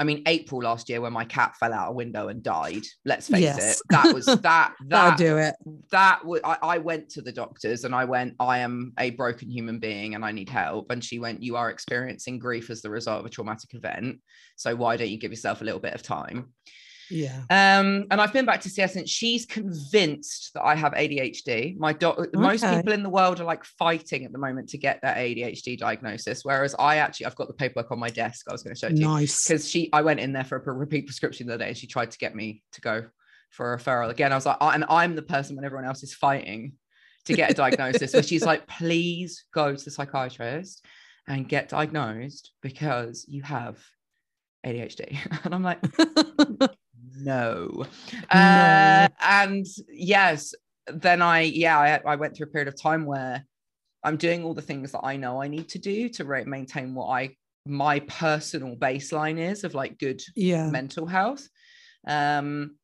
I 0.00 0.04
mean 0.04 0.22
April 0.26 0.62
last 0.62 0.88
year 0.88 1.00
when 1.02 1.12
my 1.12 1.24
cat 1.26 1.54
fell 1.60 1.72
out 1.74 1.90
a 1.90 1.92
window 1.92 2.28
and 2.28 2.42
died. 2.42 2.82
Let's 3.04 3.28
face 3.28 3.42
Yes. 3.42 3.76
it. 3.76 3.82
That 3.90 4.14
was 4.14 4.24
that 4.42 4.72
That'll 4.88 5.16
do 5.16 5.36
it. 5.36 5.54
that 5.92 6.24
was. 6.24 6.40
I 6.44 6.78
went 6.78 7.10
to 7.10 7.22
the 7.22 7.30
doctors 7.32 7.84
and 7.84 7.94
I 7.94 8.06
went, 8.06 8.34
I 8.40 8.58
am 8.58 8.92
a 8.98 9.10
broken 9.10 9.50
human 9.50 9.78
being 9.78 10.14
and 10.14 10.24
I 10.24 10.32
need 10.32 10.48
help. 10.48 10.90
And 10.90 11.04
she 11.04 11.18
went, 11.18 11.42
You 11.42 11.56
are 11.56 11.70
experiencing 11.70 12.38
grief 12.38 12.70
as 12.70 12.80
the 12.80 12.88
result 12.90 13.20
of 13.20 13.26
a 13.26 13.30
traumatic 13.30 13.74
event. 13.74 14.20
So 14.56 14.74
why 14.74 14.96
don't 14.96 15.10
you 15.10 15.18
give 15.18 15.32
yourself 15.32 15.60
a 15.60 15.64
little 15.64 15.80
bit 15.80 15.94
of 15.94 16.02
time? 16.02 16.54
Yeah. 17.10 17.40
Um, 17.50 18.06
and 18.10 18.20
I've 18.20 18.32
been 18.32 18.44
back 18.46 18.60
to 18.62 18.70
see 18.70 18.82
her 18.82 18.88
since 18.88 19.10
she's 19.10 19.44
convinced 19.46 20.52
that 20.54 20.62
I 20.62 20.74
have 20.74 20.92
ADHD. 20.92 21.76
My 21.78 21.92
doc, 21.92 22.18
most 22.34 22.64
people 22.64 22.92
in 22.92 23.02
the 23.02 23.10
world 23.10 23.40
are 23.40 23.44
like 23.44 23.64
fighting 23.64 24.24
at 24.24 24.32
the 24.32 24.38
moment 24.38 24.68
to 24.70 24.78
get 24.78 25.00
their 25.02 25.14
ADHD 25.14 25.78
diagnosis, 25.78 26.44
whereas 26.44 26.74
I 26.78 26.96
actually 26.96 27.26
I've 27.26 27.36
got 27.36 27.48
the 27.48 27.54
paperwork 27.54 27.90
on 27.90 27.98
my 27.98 28.10
desk. 28.10 28.46
I 28.48 28.52
was 28.52 28.62
going 28.62 28.74
to 28.74 28.78
show 28.78 28.86
it 28.86 28.96
to 28.96 28.96
you 28.96 29.06
Nice. 29.06 29.46
because 29.46 29.68
she 29.68 29.90
I 29.92 30.02
went 30.02 30.20
in 30.20 30.32
there 30.32 30.44
for 30.44 30.56
a 30.56 30.72
repeat 30.72 31.06
prescription 31.06 31.46
the 31.46 31.54
other 31.54 31.64
day 31.64 31.68
and 31.68 31.76
she 31.76 31.86
tried 31.86 32.10
to 32.12 32.18
get 32.18 32.34
me 32.34 32.62
to 32.72 32.80
go 32.80 33.06
for 33.50 33.74
a 33.74 33.78
referral 33.78 34.10
again. 34.10 34.32
I 34.32 34.36
was 34.36 34.46
like, 34.46 34.58
"Oh," 34.60 34.70
and 34.70 34.84
I'm 34.88 35.16
the 35.16 35.22
person 35.22 35.56
when 35.56 35.64
everyone 35.64 35.84
else 35.86 36.02
is 36.02 36.14
fighting 36.14 36.74
to 37.26 37.34
get 37.34 37.50
a 37.50 37.54
diagnosis, 37.54 38.12
where 38.12 38.22
she's 38.22 38.44
like, 38.44 38.66
please 38.66 39.44
go 39.52 39.74
to 39.74 39.84
the 39.84 39.90
psychiatrist 39.90 40.84
and 41.28 41.48
get 41.48 41.68
diagnosed 41.68 42.52
because 42.62 43.26
you 43.28 43.42
have 43.42 43.78
ADHD. 44.66 45.18
And 45.44 45.54
I'm 45.54 45.62
like, 45.62 45.80
no. 47.16 47.84
Uh, 48.30 49.08
and 49.20 49.66
yes, 49.88 50.54
then 50.86 51.22
I, 51.22 51.40
yeah, 51.42 51.78
I, 51.78 52.12
I 52.12 52.16
went 52.16 52.36
through 52.36 52.46
a 52.46 52.50
period 52.50 52.68
of 52.68 52.80
time 52.80 53.04
where 53.04 53.44
I'm 54.02 54.16
doing 54.16 54.44
all 54.44 54.54
the 54.54 54.62
things 54.62 54.92
that 54.92 55.04
I 55.04 55.16
know 55.16 55.42
I 55.42 55.48
need 55.48 55.68
to 55.70 55.78
do 55.78 56.08
to 56.10 56.24
re- 56.24 56.44
maintain 56.44 56.94
what 56.94 57.08
I, 57.08 57.36
my 57.66 58.00
personal 58.00 58.76
baseline 58.76 59.38
is 59.38 59.64
of 59.64 59.74
like 59.74 59.98
good 59.98 60.22
yeah. 60.34 60.70
mental 60.70 61.06
health. 61.06 61.48
Um, 62.06 62.76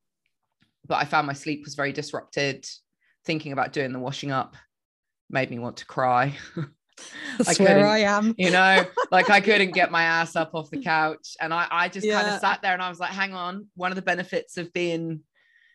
but 0.87 0.97
I 0.97 1.05
found 1.05 1.27
my 1.27 1.33
sleep 1.33 1.63
was 1.65 1.75
very 1.75 1.93
disrupted. 1.93 2.67
Thinking 3.25 3.53
about 3.53 3.73
doing 3.73 3.93
the 3.93 3.99
washing 3.99 4.31
up 4.31 4.57
made 5.31 5.51
me 5.51 5.59
want 5.59 5.79
to 5.79 5.87
cry. 5.87 6.37
That's 7.39 7.61
I 7.61 7.63
where 7.63 7.87
I 7.87 7.99
am. 7.99 8.35
you 8.39 8.51
know, 8.51 8.85
like 9.11 9.31
I 9.31 9.41
couldn't 9.41 9.73
get 9.73 9.91
my 9.91 10.03
ass 10.19 10.37
up 10.37 10.55
off 10.55 10.71
the 10.71 10.83
couch. 10.83 11.37
And 11.41 11.53
I, 11.53 11.67
I 11.71 11.89
just 11.89 12.09
kind 12.09 12.29
of 12.29 12.41
sat 12.41 12.63
there 12.63 12.73
and 12.73 12.83
I 12.83 12.89
was 12.89 12.99
like, 12.99 13.11
hang 13.11 13.35
on, 13.35 13.67
one 13.75 13.93
of 13.93 13.97
the 13.97 14.03
benefits 14.03 14.57
of 14.57 14.73
being 14.73 15.21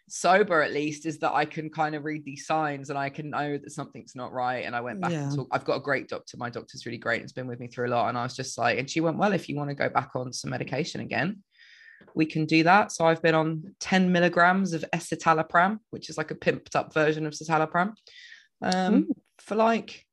sober 0.09 0.61
at 0.61 0.73
least 0.73 1.05
is 1.05 1.19
that 1.19 1.31
I 1.33 1.45
can 1.45 1.69
kind 1.69 1.95
of 1.95 2.03
read 2.03 2.25
these 2.25 2.45
signs 2.45 2.89
and 2.89 2.99
I 2.99 3.09
can 3.09 3.29
know 3.29 3.57
that 3.57 3.71
something's 3.71 4.15
not 4.15 4.33
right. 4.33 4.65
And 4.65 4.75
I 4.75 4.81
went 4.81 4.99
back 4.99 5.11
and 5.11 5.31
Yeah. 5.31 5.35
talked. 5.35 5.49
I've 5.53 5.63
got 5.63 5.77
a 5.77 5.81
great 5.81 6.09
doctor. 6.09 6.37
My 6.37 6.49
doctor's 6.49 6.85
really 6.85 6.97
great. 6.97 7.17
and 7.17 7.23
has 7.23 7.31
been 7.31 7.47
with 7.47 7.59
me 7.59 7.67
through 7.67 7.87
a 7.87 7.91
lot. 7.95 8.09
And 8.09 8.17
I 8.17 8.23
was 8.23 8.35
just 8.35 8.57
like, 8.57 8.77
and 8.77 8.89
she 8.89 8.99
went, 8.99 9.17
well, 9.17 9.31
if 9.31 9.47
you 9.47 9.55
want 9.55 9.69
to 9.69 9.75
go 9.75 9.89
back 9.89 10.11
on 10.15 10.33
some 10.33 10.49
medication 10.49 11.01
again, 11.01 11.43
we 12.15 12.25
can 12.25 12.45
do 12.45 12.63
that. 12.63 12.91
So 12.91 13.05
I've 13.05 13.21
been 13.21 13.35
on 13.35 13.75
10 13.79 14.11
milligrams 14.11 14.73
of 14.73 14.83
escitalopram, 14.93 15.77
which 15.91 16.09
is 16.09 16.17
like 16.17 16.31
a 16.31 16.35
pimped 16.35 16.75
up 16.75 16.93
version 16.93 17.25
of 17.25 17.33
citalopram, 17.33 17.93
um, 18.61 19.07
for 19.39 19.55
like 19.55 20.05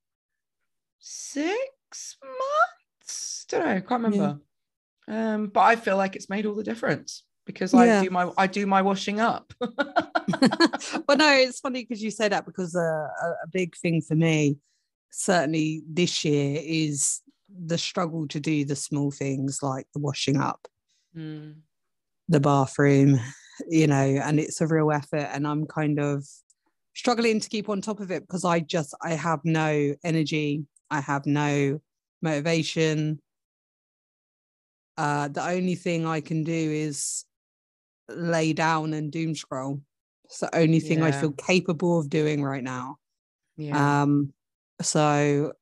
six 0.98 2.16
months. 2.22 3.46
Don't 3.48 3.64
know, 3.64 3.70
I 3.70 3.80
can't 3.80 4.02
remember. 4.02 4.38
Um, 5.08 5.46
but 5.46 5.60
I 5.60 5.76
feel 5.76 5.96
like 5.96 6.16
it's 6.16 6.28
made 6.28 6.44
all 6.46 6.54
the 6.54 6.62
difference 6.62 7.24
because 7.46 7.72
I 7.72 7.86
Yeah. 7.86 8.02
do 8.02 8.10
my 8.10 8.30
I 8.36 8.46
do 8.46 8.66
my 8.66 8.82
washing 8.82 9.20
up. 9.20 9.52
well, 9.60 11.16
no, 11.16 11.32
it's 11.32 11.60
funny 11.60 11.82
because 11.82 12.02
you 12.02 12.10
say 12.10 12.28
that 12.28 12.44
because 12.44 12.76
uh, 12.76 12.80
a, 12.80 13.26
a 13.44 13.48
big 13.50 13.74
thing 13.76 14.02
for 14.02 14.14
me, 14.14 14.58
certainly 15.10 15.82
this 15.88 16.24
year, 16.24 16.60
is 16.62 17.22
the 17.48 17.78
struggle 17.78 18.28
to 18.28 18.38
do 18.38 18.64
the 18.66 18.76
small 18.76 19.10
things 19.10 19.62
like 19.62 19.86
the 19.94 20.00
washing 20.00 20.36
up, 20.36 20.68
Mm, 21.16 21.60
the 22.28 22.40
bathroom, 22.40 23.18
you 23.68 23.86
know, 23.86 23.96
and 23.96 24.38
it's 24.38 24.60
a 24.60 24.66
real 24.66 24.92
effort. 24.92 25.28
And 25.32 25.46
I'm 25.46 25.64
kind 25.66 25.98
of 25.98 26.26
struggling 26.94 27.40
to 27.40 27.48
keep 27.48 27.70
on 27.70 27.80
top 27.80 28.00
of 28.00 28.10
it 28.10 28.22
because 28.26 28.44
I 28.44 28.60
just, 28.60 28.94
I 29.02 29.12
have 29.14 29.40
no 29.44 29.94
energy, 30.04 30.66
I 30.90 31.00
have 31.00 31.26
no 31.26 31.80
motivation. 32.22 33.20
Uh, 34.96 35.28
the 35.28 35.46
only 35.46 35.74
thing 35.74 36.06
I 36.06 36.20
can 36.20 36.42
do 36.44 36.52
is 36.52 37.24
lay 38.08 38.52
down 38.52 38.94
and 38.94 39.12
doom 39.12 39.34
scroll. 39.34 39.80
It's 40.24 40.40
the 40.40 40.54
only 40.54 40.80
thing 40.80 41.02
I 41.02 41.10
feel 41.12 41.32
capable 41.32 41.98
of 41.98 42.10
doing 42.10 42.42
right 42.42 42.62
now. 42.64 42.96
yeah. 43.56 44.02
Um, 44.02 44.32
so 44.82 45.52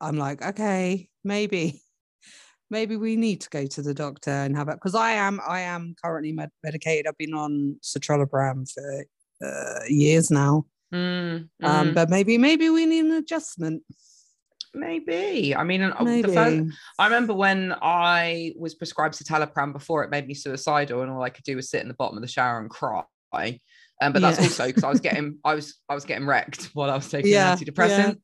I'm 0.00 0.16
like, 0.16 0.44
okay, 0.44 1.08
maybe, 1.24 1.82
maybe 2.70 2.96
we 2.96 3.16
need 3.16 3.40
to 3.42 3.50
go 3.50 3.66
to 3.66 3.82
the 3.82 3.94
doctor 3.94 4.30
and 4.30 4.56
have 4.56 4.68
it 4.68 4.74
because 4.74 4.94
I 4.94 5.12
am, 5.12 5.40
I 5.46 5.60
am 5.60 5.94
currently 6.04 6.32
med- 6.32 6.50
medicated. 6.62 7.06
I've 7.06 7.18
been 7.18 7.34
on 7.34 7.78
citalopram 7.82 8.70
for 8.72 9.04
uh, 9.44 9.84
years 9.88 10.30
now. 10.30 10.66
Mm, 10.92 11.48
Um, 11.62 11.90
mm, 11.90 11.94
but 11.94 12.10
maybe, 12.10 12.36
maybe 12.38 12.68
we 12.68 12.86
need 12.86 13.06
an 13.06 13.12
adjustment. 13.12 13.82
Maybe. 14.74 15.54
I 15.54 15.64
mean, 15.64 15.82
uh, 15.82 15.94
Maybe. 16.02 16.22
the 16.22 16.34
first, 16.34 16.78
I 16.98 17.04
remember 17.06 17.34
when 17.34 17.74
I 17.80 18.52
was 18.56 18.74
prescribed 18.74 19.14
citalopram 19.14 19.72
before 19.72 20.04
it 20.04 20.10
made 20.10 20.26
me 20.26 20.34
suicidal, 20.34 21.02
and 21.02 21.10
all 21.10 21.22
I 21.22 21.30
could 21.30 21.44
do 21.44 21.56
was 21.56 21.70
sit 21.70 21.82
in 21.82 21.88
the 21.88 21.94
bottom 21.94 22.16
of 22.16 22.22
the 22.22 22.28
shower 22.28 22.58
and 22.58 22.70
cry. 22.70 23.04
Um, 24.02 24.12
but 24.12 24.20
that's 24.22 24.38
Yeah. 24.38 24.44
also 24.44 24.66
because 24.66 24.84
I 24.84 24.88
was 24.90 25.00
getting 25.00 25.38
I 25.44 25.54
was 25.54 25.80
I 25.88 25.94
was 25.94 26.04
getting 26.04 26.26
wrecked 26.26 26.70
while 26.74 26.90
I 26.90 26.96
was 26.96 27.08
taking 27.08 27.32
Yeah, 27.32 27.52
an 27.52 27.58
antidepressant. 27.58 28.18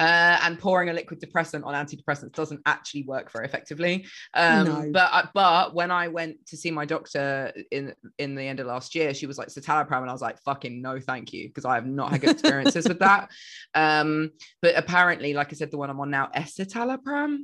Uh, 0.00 0.38
and 0.44 0.60
pouring 0.60 0.90
a 0.90 0.92
liquid 0.92 1.18
depressant 1.18 1.64
on 1.64 1.74
antidepressants 1.74 2.30
doesn't 2.32 2.60
actually 2.66 3.02
work 3.02 3.32
very 3.32 3.44
effectively. 3.44 4.06
Um, 4.32 4.64
No. 4.64 4.90
but 4.92 5.10
I- 5.12 5.28
but 5.34 5.74
when 5.74 5.90
I 5.90 6.06
went 6.06 6.46
to 6.46 6.56
see 6.56 6.70
my 6.70 6.84
doctor 6.84 7.52
in 7.72 7.92
in 8.16 8.36
the 8.36 8.44
end 8.44 8.60
of 8.60 8.68
last 8.68 8.94
year, 8.94 9.12
she 9.12 9.26
was 9.26 9.38
like 9.38 9.48
citalopram, 9.48 10.02
and 10.02 10.08
I 10.08 10.12
was 10.12 10.22
like, 10.22 10.38
"Fucking 10.42 10.80
no, 10.80 11.00
thank 11.00 11.32
you," 11.32 11.48
because 11.48 11.64
I 11.64 11.74
have 11.74 11.86
not 11.86 12.12
had 12.12 12.20
good 12.20 12.30
experiences 12.30 12.86
with 12.86 13.00
that. 13.00 13.30
Um, 13.74 14.30
but 14.62 14.76
apparently, 14.76 15.34
like 15.34 15.48
I 15.52 15.56
said, 15.56 15.70
the 15.72 15.78
one 15.78 15.90
I'm 15.90 16.00
on 16.00 16.10
now, 16.10 16.28
escitalopram. 16.34 17.38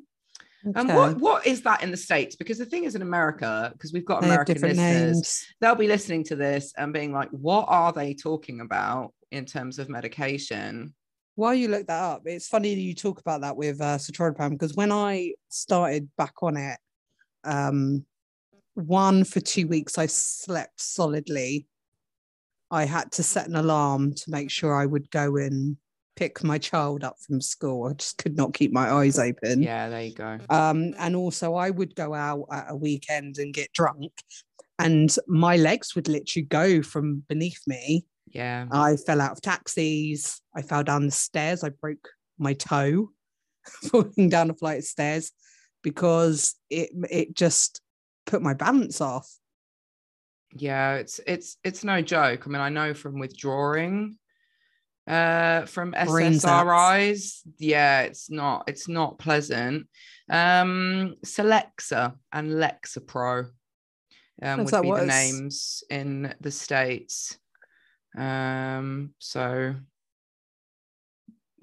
And 0.75 0.89
what 0.89 1.17
what 1.19 1.47
is 1.47 1.63
that 1.63 1.83
in 1.83 1.91
the 1.91 1.97
states? 1.97 2.37
Because 2.37 2.59
the 2.59 2.65
thing 2.67 2.85
is 2.85 2.95
in 2.95 3.03
America, 3.03 3.71
because 3.73 3.93
we've 3.93 4.05
got 4.05 4.23
They 4.23 4.29
American 4.29 4.61
listeners, 4.61 4.77
names. 4.77 5.47
they'll 5.61 5.75
be 5.75 5.89
listening 5.89 6.25
to 6.25 6.37
this 6.37 6.73
and 6.77 6.93
being 6.93 7.13
like, 7.13 7.29
"What 7.31 7.67
are 7.69 7.93
they 7.93 8.15
talking 8.15 8.61
about 8.61 9.13
in 9.31 9.45
terms 9.45 9.79
of 9.79 9.89
medication?" 9.89 10.95
While 11.37 11.55
you 11.55 11.69
look 11.69 11.87
that 11.89 12.01
up, 12.03 12.23
it's 12.27 12.49
funny 12.49 12.75
that 12.75 12.81
you 12.81 12.95
talk 12.95 13.21
about 13.21 13.41
that 13.43 13.57
with 13.57 13.81
uh, 13.81 13.99
citalopram 13.99 14.51
because 14.51 14.75
when 14.75 14.93
I 14.93 15.35
started 15.49 16.09
back 16.17 16.35
on 16.43 16.57
it, 16.57 16.79
um, 17.45 18.07
one 18.75 19.25
for 19.25 19.41
two 19.41 19.67
weeks 19.67 19.99
I 19.99 20.07
slept 20.07 20.81
solidly. 20.81 21.67
I 22.71 22.87
had 22.87 23.13
to 23.13 23.23
set 23.23 23.47
an 23.49 23.57
alarm 23.57 24.15
to 24.15 24.31
make 24.31 24.51
sure 24.51 24.75
I 24.75 24.87
would 24.87 25.11
go 25.11 25.37
and 25.37 25.77
pick 26.17 26.43
my 26.45 26.59
child 26.59 27.05
up 27.05 27.17
from 27.21 27.41
school. 27.41 27.89
I 27.89 27.95
just 27.95 28.19
could 28.19 28.37
not 28.37 28.55
keep 28.55 28.73
my 28.73 28.91
eyes 28.91 29.19
open. 29.19 29.63
Yeah, 29.63 29.89
there 29.89 30.03
you 30.03 30.15
go. 30.15 30.39
Um, 30.51 30.95
and 30.99 31.17
also, 31.17 31.55
I 31.55 31.71
would 31.71 31.95
go 31.95 32.15
out 32.15 32.47
at 32.51 32.67
a 32.69 32.77
weekend 32.77 33.39
and 33.39 33.53
get 33.55 33.73
drunk, 33.73 34.13
and 34.79 35.15
my 35.27 35.57
legs 35.57 35.95
would 35.95 36.09
literally 36.09 36.47
go 36.47 36.83
from 36.83 37.25
beneath 37.29 37.61
me. 37.67 38.07
Yeah, 38.27 38.67
I 38.71 38.97
fell 38.97 39.21
out 39.21 39.33
of 39.33 39.41
taxis. 39.43 40.41
I 40.55 40.63
fell 40.63 40.83
down 40.83 41.07
the 41.07 41.13
stairs. 41.13 41.63
I 41.65 41.69
broke 41.71 42.09
my 42.39 42.55
toe 42.55 43.11
falling 43.91 44.29
down 44.29 44.51
a 44.51 44.55
flight 44.55 44.79
of 44.79 44.85
stairs 44.85 45.33
because 45.83 46.55
it 46.71 46.91
it 47.11 47.35
just 47.35 47.81
put 48.27 48.43
my 48.43 48.55
balance 48.55 49.01
off. 49.01 49.31
yeah. 50.55 50.95
It's 50.95 51.21
it's 51.27 51.59
it's 51.63 51.85
no 51.85 52.01
joke. 52.01 52.47
I 52.47 52.51
mean, 52.51 52.61
I 52.61 52.69
know 52.71 52.95
from 52.95 53.19
withdrawing 53.19 54.17
uh 55.07 55.67
from 55.67 55.93
SSRIs. 55.93 57.41
Yeah, 57.59 58.03
it's 58.03 58.31
not 58.31 58.65
it's 58.67 58.89
not 58.89 59.19
pleasant. 59.19 59.89
Um 60.31 61.17
Celexa 61.25 62.15
and 62.33 62.51
Lexapro 62.51 63.51
um, 64.43 64.65
would 64.65 64.83
be 64.83 64.91
the 64.91 65.07
names 65.07 65.85
in 65.91 66.35
the 66.41 66.51
states. 66.51 67.39
Um, 68.17 69.11
so 69.19 69.75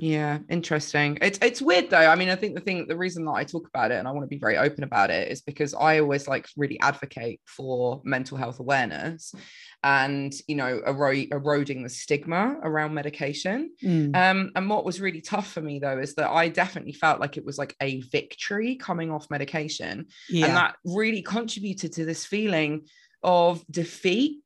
yeah, 0.01 0.39
interesting. 0.49 1.19
It's 1.21 1.37
it's 1.43 1.61
weird 1.61 1.91
though. 1.91 1.97
I 1.97 2.15
mean, 2.15 2.29
I 2.29 2.35
think 2.35 2.55
the 2.55 2.61
thing, 2.61 2.87
the 2.87 2.97
reason 2.97 3.23
that 3.25 3.33
I 3.33 3.43
talk 3.43 3.67
about 3.67 3.91
it 3.91 3.99
and 3.99 4.07
I 4.07 4.11
want 4.11 4.23
to 4.23 4.27
be 4.27 4.39
very 4.39 4.57
open 4.57 4.83
about 4.83 5.11
it 5.11 5.31
is 5.31 5.41
because 5.41 5.75
I 5.75 5.99
always 5.99 6.27
like 6.27 6.47
really 6.57 6.79
advocate 6.79 7.39
for 7.45 8.01
mental 8.03 8.35
health 8.35 8.59
awareness 8.59 9.35
and 9.83 10.33
you 10.47 10.55
know 10.55 10.81
ero- 10.87 11.27
eroding 11.31 11.83
the 11.83 11.89
stigma 11.89 12.57
around 12.63 12.95
medication. 12.95 13.69
Mm. 13.83 14.15
Um, 14.15 14.51
and 14.55 14.67
what 14.67 14.85
was 14.85 14.99
really 14.99 15.21
tough 15.21 15.51
for 15.51 15.61
me 15.61 15.77
though 15.77 15.99
is 15.99 16.15
that 16.15 16.31
I 16.31 16.49
definitely 16.49 16.93
felt 16.93 17.19
like 17.19 17.37
it 17.37 17.45
was 17.45 17.59
like 17.59 17.75
a 17.79 18.01
victory 18.01 18.77
coming 18.77 19.11
off 19.11 19.29
medication 19.29 20.07
yeah. 20.29 20.47
and 20.47 20.55
that 20.55 20.77
really 20.83 21.21
contributed 21.21 21.93
to 21.93 22.05
this 22.05 22.25
feeling 22.25 22.87
of 23.21 23.63
defeat 23.69 24.39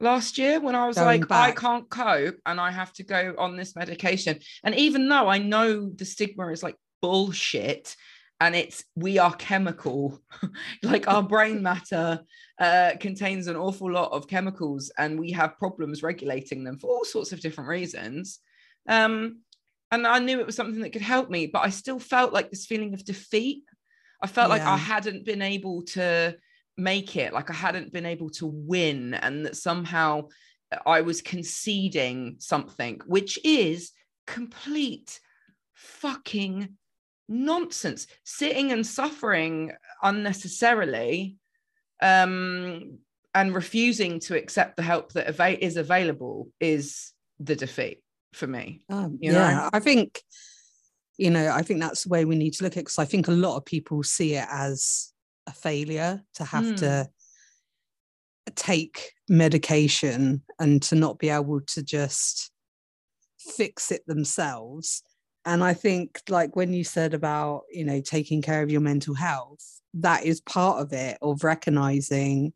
last 0.00 0.38
year 0.38 0.60
when 0.60 0.74
I 0.74 0.86
was 0.86 0.96
Going 0.96 1.20
like, 1.22 1.30
I 1.30 1.52
can't 1.52 1.88
cope 1.88 2.36
and 2.44 2.60
I 2.60 2.70
have 2.70 2.92
to 2.94 3.02
go 3.02 3.34
on 3.38 3.56
this 3.56 3.74
medication. 3.76 4.38
And 4.64 4.74
even 4.74 5.08
though 5.08 5.28
I 5.28 5.38
know 5.38 5.88
the 5.88 6.04
stigma 6.04 6.48
is 6.48 6.62
like 6.62 6.76
bullshit 7.00 7.96
and 8.40 8.54
it's 8.54 8.84
we 8.94 9.18
are 9.18 9.34
chemical 9.34 10.20
like 10.82 11.08
our 11.08 11.22
brain 11.22 11.62
matter 11.70 12.20
uh, 12.58 12.92
contains 13.00 13.46
an 13.46 13.56
awful 13.56 13.90
lot 13.90 14.12
of 14.12 14.28
chemicals 14.28 14.90
and 14.98 15.18
we 15.18 15.30
have 15.32 15.58
problems 15.58 16.02
regulating 16.02 16.64
them 16.64 16.78
for 16.78 16.88
all 16.88 17.04
sorts 17.04 17.32
of 17.32 17.40
different 17.40 17.68
reasons 17.68 18.40
um, 18.88 19.40
and 19.90 20.06
i 20.06 20.18
knew 20.18 20.38
it 20.38 20.46
was 20.46 20.56
something 20.56 20.82
that 20.82 20.92
could 20.92 21.02
help 21.02 21.30
me 21.30 21.46
but 21.46 21.64
i 21.64 21.70
still 21.70 21.98
felt 21.98 22.32
like 22.32 22.50
this 22.50 22.66
feeling 22.66 22.94
of 22.94 23.04
defeat. 23.04 23.62
I 24.22 24.26
felt 24.26 24.50
like 24.50 24.62
i 24.62 24.76
hadn't 24.76 25.24
been 25.24 25.42
able 25.42 25.82
to 25.82 26.36
make 26.76 27.16
it 27.16 27.32
like 27.32 27.50
i 27.50 27.54
hadn't 27.54 27.92
been 27.92 28.06
able 28.06 28.28
to 28.28 28.46
win 28.46 29.14
and 29.14 29.46
that 29.46 29.56
somehow 29.56 30.26
i 30.84 31.00
was 31.00 31.22
conceding 31.22 32.36
something 32.38 33.00
which 33.06 33.38
is 33.44 33.92
complete 34.26 35.20
fucking 35.74 36.76
nonsense 37.28 38.06
sitting 38.24 38.72
and 38.72 38.86
suffering 38.86 39.72
unnecessarily 40.02 41.36
um 42.02 42.98
and 43.34 43.54
refusing 43.54 44.18
to 44.18 44.36
accept 44.36 44.76
the 44.76 44.82
help 44.82 45.12
that 45.12 45.28
ava- 45.28 45.62
is 45.62 45.76
available 45.76 46.48
is 46.60 47.12
the 47.38 47.54
defeat 47.56 48.02
for 48.32 48.46
me 48.46 48.80
Um, 48.88 49.18
you 49.20 49.32
yeah. 49.32 49.68
I 49.72 49.80
think, 49.80 50.22
you 51.18 51.30
know, 51.30 51.50
I 51.50 51.62
think 51.62 51.80
that's 51.80 52.04
the 52.04 52.08
way 52.10 52.24
we 52.24 52.36
need 52.36 52.54
to 52.54 52.64
look 52.64 52.74
at 52.74 52.78
it 52.78 52.84
because 52.84 52.98
I 52.98 53.04
think 53.04 53.28
a 53.28 53.32
lot 53.32 53.56
of 53.56 53.64
people 53.64 54.02
see 54.02 54.34
it 54.34 54.46
as 54.50 55.12
a 55.46 55.52
failure 55.52 56.24
to 56.34 56.44
have 56.44 56.74
Hmm. 56.74 56.76
to 56.76 57.10
take 58.54 59.12
medication 59.28 60.42
and 60.58 60.82
to 60.82 60.94
not 60.94 61.18
be 61.18 61.28
able 61.28 61.60
to 61.60 61.82
just 61.82 62.50
fix 63.38 63.92
it 63.92 64.06
themselves. 64.06 65.02
And 65.46 65.64
I 65.64 65.74
think, 65.74 66.22
like 66.28 66.56
when 66.56 66.72
you 66.72 66.84
said 66.84 67.14
about, 67.14 67.64
you 67.70 67.84
know, 67.84 68.00
taking 68.00 68.42
care 68.42 68.62
of 68.62 68.70
your 68.70 68.80
mental 68.80 69.14
health, 69.14 69.80
that 69.94 70.24
is 70.24 70.40
part 70.42 70.82
of 70.82 70.92
it, 70.92 71.18
of 71.22 71.44
recognizing 71.44 72.52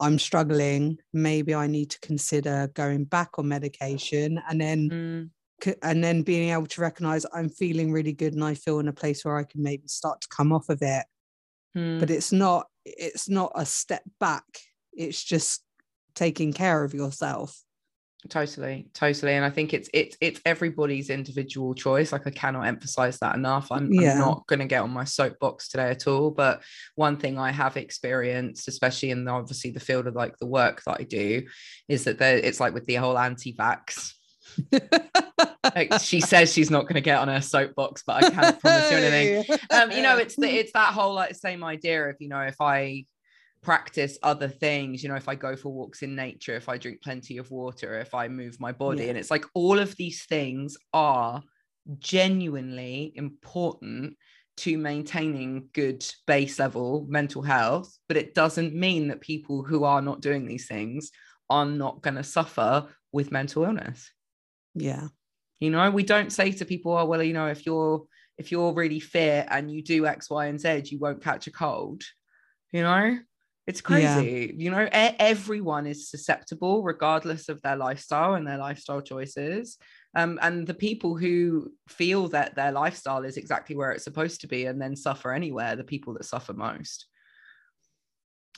I'm 0.00 0.18
struggling. 0.18 0.98
Maybe 1.12 1.54
I 1.54 1.66
need 1.66 1.90
to 1.90 2.00
consider 2.00 2.68
going 2.74 3.04
back 3.04 3.38
on 3.38 3.48
medication 3.48 4.40
and 4.48 4.60
then 4.60 4.90
Mm, 4.90 5.30
and 5.82 6.04
then 6.04 6.22
being 6.22 6.50
able 6.50 6.66
to 6.66 6.80
recognize 6.80 7.26
I'm 7.32 7.48
feeling 7.48 7.92
really 7.92 8.12
good 8.12 8.34
and 8.34 8.44
I 8.44 8.54
feel 8.54 8.80
in 8.80 8.88
a 8.88 8.92
place 8.92 9.24
where 9.24 9.38
I 9.38 9.44
can 9.44 9.62
maybe 9.62 9.88
start 9.88 10.20
to 10.22 10.28
come 10.28 10.52
off 10.52 10.68
of 10.68 10.80
it. 10.82 11.06
Mm. 11.76 12.00
But 12.00 12.10
it's 12.10 12.32
not 12.32 12.66
it's 12.84 13.28
not 13.28 13.52
a 13.54 13.64
step 13.64 14.02
back. 14.20 14.44
It's 14.92 15.22
just 15.22 15.62
taking 16.14 16.52
care 16.52 16.84
of 16.84 16.94
yourself. 16.94 17.60
totally 18.30 18.88
totally 18.94 19.34
and 19.34 19.44
i 19.44 19.50
think 19.50 19.74
it's 19.74 19.90
it's 19.92 20.16
it's 20.20 20.40
everybody's 20.46 21.10
individual 21.10 21.74
choice 21.74 22.10
like 22.10 22.26
i 22.26 22.30
cannot 22.30 22.62
emphasize 22.66 23.18
that 23.18 23.34
enough 23.34 23.70
i'm, 23.70 23.92
Yeah. 23.92 24.12
I'm 24.12 24.18
not 24.18 24.46
going 24.46 24.60
to 24.60 24.64
get 24.66 24.82
on 24.82 24.90
my 24.90 25.04
soapbox 25.04 25.68
today 25.68 25.90
at 25.90 26.06
all 26.06 26.30
but 26.30 26.62
one 26.94 27.18
thing 27.18 27.38
i 27.38 27.50
have 27.52 27.76
experienced 27.76 28.66
especially 28.66 29.10
in 29.10 29.24
the, 29.26 29.30
obviously 29.30 29.72
the 29.72 29.80
field 29.80 30.06
of 30.06 30.14
like 30.14 30.38
the 30.38 30.46
work 30.46 30.82
that 30.86 30.96
i 31.00 31.04
do 31.04 31.42
is 31.86 32.04
that 32.04 32.18
there 32.18 32.38
it's 32.38 32.60
like 32.60 32.72
with 32.72 32.86
the 32.86 32.94
whole 32.94 33.18
anti-vax 33.18 34.14
like 35.74 35.92
she 36.00 36.20
says 36.20 36.52
she's 36.52 36.70
not 36.70 36.82
going 36.82 36.94
to 36.94 37.00
get 37.00 37.18
on 37.18 37.28
her 37.28 37.40
soapbox 37.40 38.02
but 38.06 38.24
i 38.24 38.30
can't 38.30 38.60
promise 38.60 38.90
you 38.90 38.96
anything 38.96 39.58
um, 39.70 39.90
you 39.90 40.02
know, 40.02 40.16
it's 40.16 40.36
the, 40.36 40.48
it's 40.48 40.72
that 40.72 40.92
whole 40.92 41.14
like 41.14 41.34
same 41.34 41.64
idea 41.64 42.08
of 42.08 42.16
you 42.20 42.28
know 42.28 42.40
if 42.40 42.60
I 42.60 43.04
practice 43.62 44.18
other 44.22 44.48
things, 44.48 45.02
you 45.02 45.08
know, 45.08 45.14
if 45.14 45.26
I 45.26 45.34
go 45.34 45.56
for 45.56 45.70
walks 45.70 46.02
in 46.02 46.14
nature, 46.14 46.54
if 46.54 46.68
I 46.68 46.76
drink 46.76 47.02
plenty 47.02 47.38
of 47.38 47.50
water, 47.50 47.98
if 47.98 48.14
I 48.14 48.28
move 48.28 48.60
my 48.60 48.72
body, 48.72 49.04
Yeah. 49.04 49.10
and 49.10 49.18
it's 49.18 49.30
like 49.30 49.46
all 49.54 49.78
of 49.78 49.96
these 49.96 50.24
things 50.26 50.76
are 50.92 51.42
genuinely 51.98 53.12
important 53.14 54.18
to 54.58 54.76
maintaining 54.76 55.70
good 55.72 56.04
base 56.26 56.58
level 56.58 57.06
mental 57.08 57.42
health, 57.42 57.96
but 58.06 58.18
it 58.18 58.34
doesn't 58.34 58.74
mean 58.74 59.08
that 59.08 59.22
people 59.22 59.62
who 59.62 59.84
are 59.84 60.02
not 60.02 60.20
doing 60.20 60.46
these 60.46 60.68
things 60.68 61.10
are 61.48 61.66
not 61.66 62.02
going 62.02 62.16
to 62.16 62.22
suffer 62.22 62.86
with 63.12 63.32
mental 63.32 63.64
illness 63.64 64.10
yeah. 64.74 65.08
You 65.60 65.70
know 65.70 65.90
we 65.90 66.02
don't 66.02 66.32
say 66.32 66.50
to 66.52 66.64
people 66.64 66.96
oh 66.96 67.04
well 67.04 67.22
you 67.22 67.32
know 67.32 67.46
if 67.46 67.64
you're 67.66 68.04
if 68.38 68.50
you're 68.50 68.72
really 68.72 69.00
fit 69.00 69.46
and 69.50 69.70
you 69.70 69.82
do 69.82 70.06
x 70.06 70.28
y 70.28 70.46
and 70.46 70.60
z 70.60 70.82
you 70.86 70.98
won't 70.98 71.22
catch 71.22 71.46
a 71.46 71.52
cold. 71.52 72.02
You 72.72 72.82
know? 72.82 73.18
It's 73.66 73.80
Yeah. 73.80 74.16
crazy. 74.16 74.54
You 74.58 74.70
know 74.72 74.84
e- 74.84 75.16
everyone 75.18 75.86
is 75.86 76.10
susceptible 76.10 76.82
regardless 76.82 77.48
of 77.48 77.62
their 77.62 77.76
lifestyle 77.76 78.34
and 78.34 78.46
their 78.46 78.58
lifestyle 78.58 79.00
choices. 79.00 79.78
Um, 80.16 80.38
and 80.42 80.66
the 80.66 80.74
people 80.74 81.16
who 81.16 81.72
feel 81.88 82.28
that 82.28 82.56
their 82.56 82.72
lifestyle 82.72 83.24
is 83.24 83.36
exactly 83.36 83.74
where 83.76 83.92
it's 83.92 84.04
supposed 84.04 84.40
to 84.42 84.48
be 84.48 84.66
and 84.66 84.80
then 84.82 84.96
suffer 84.96 85.32
anywhere 85.32 85.76
the 85.76 85.84
people 85.84 86.14
that 86.14 86.24
suffer 86.24 86.52
most. 86.52 87.06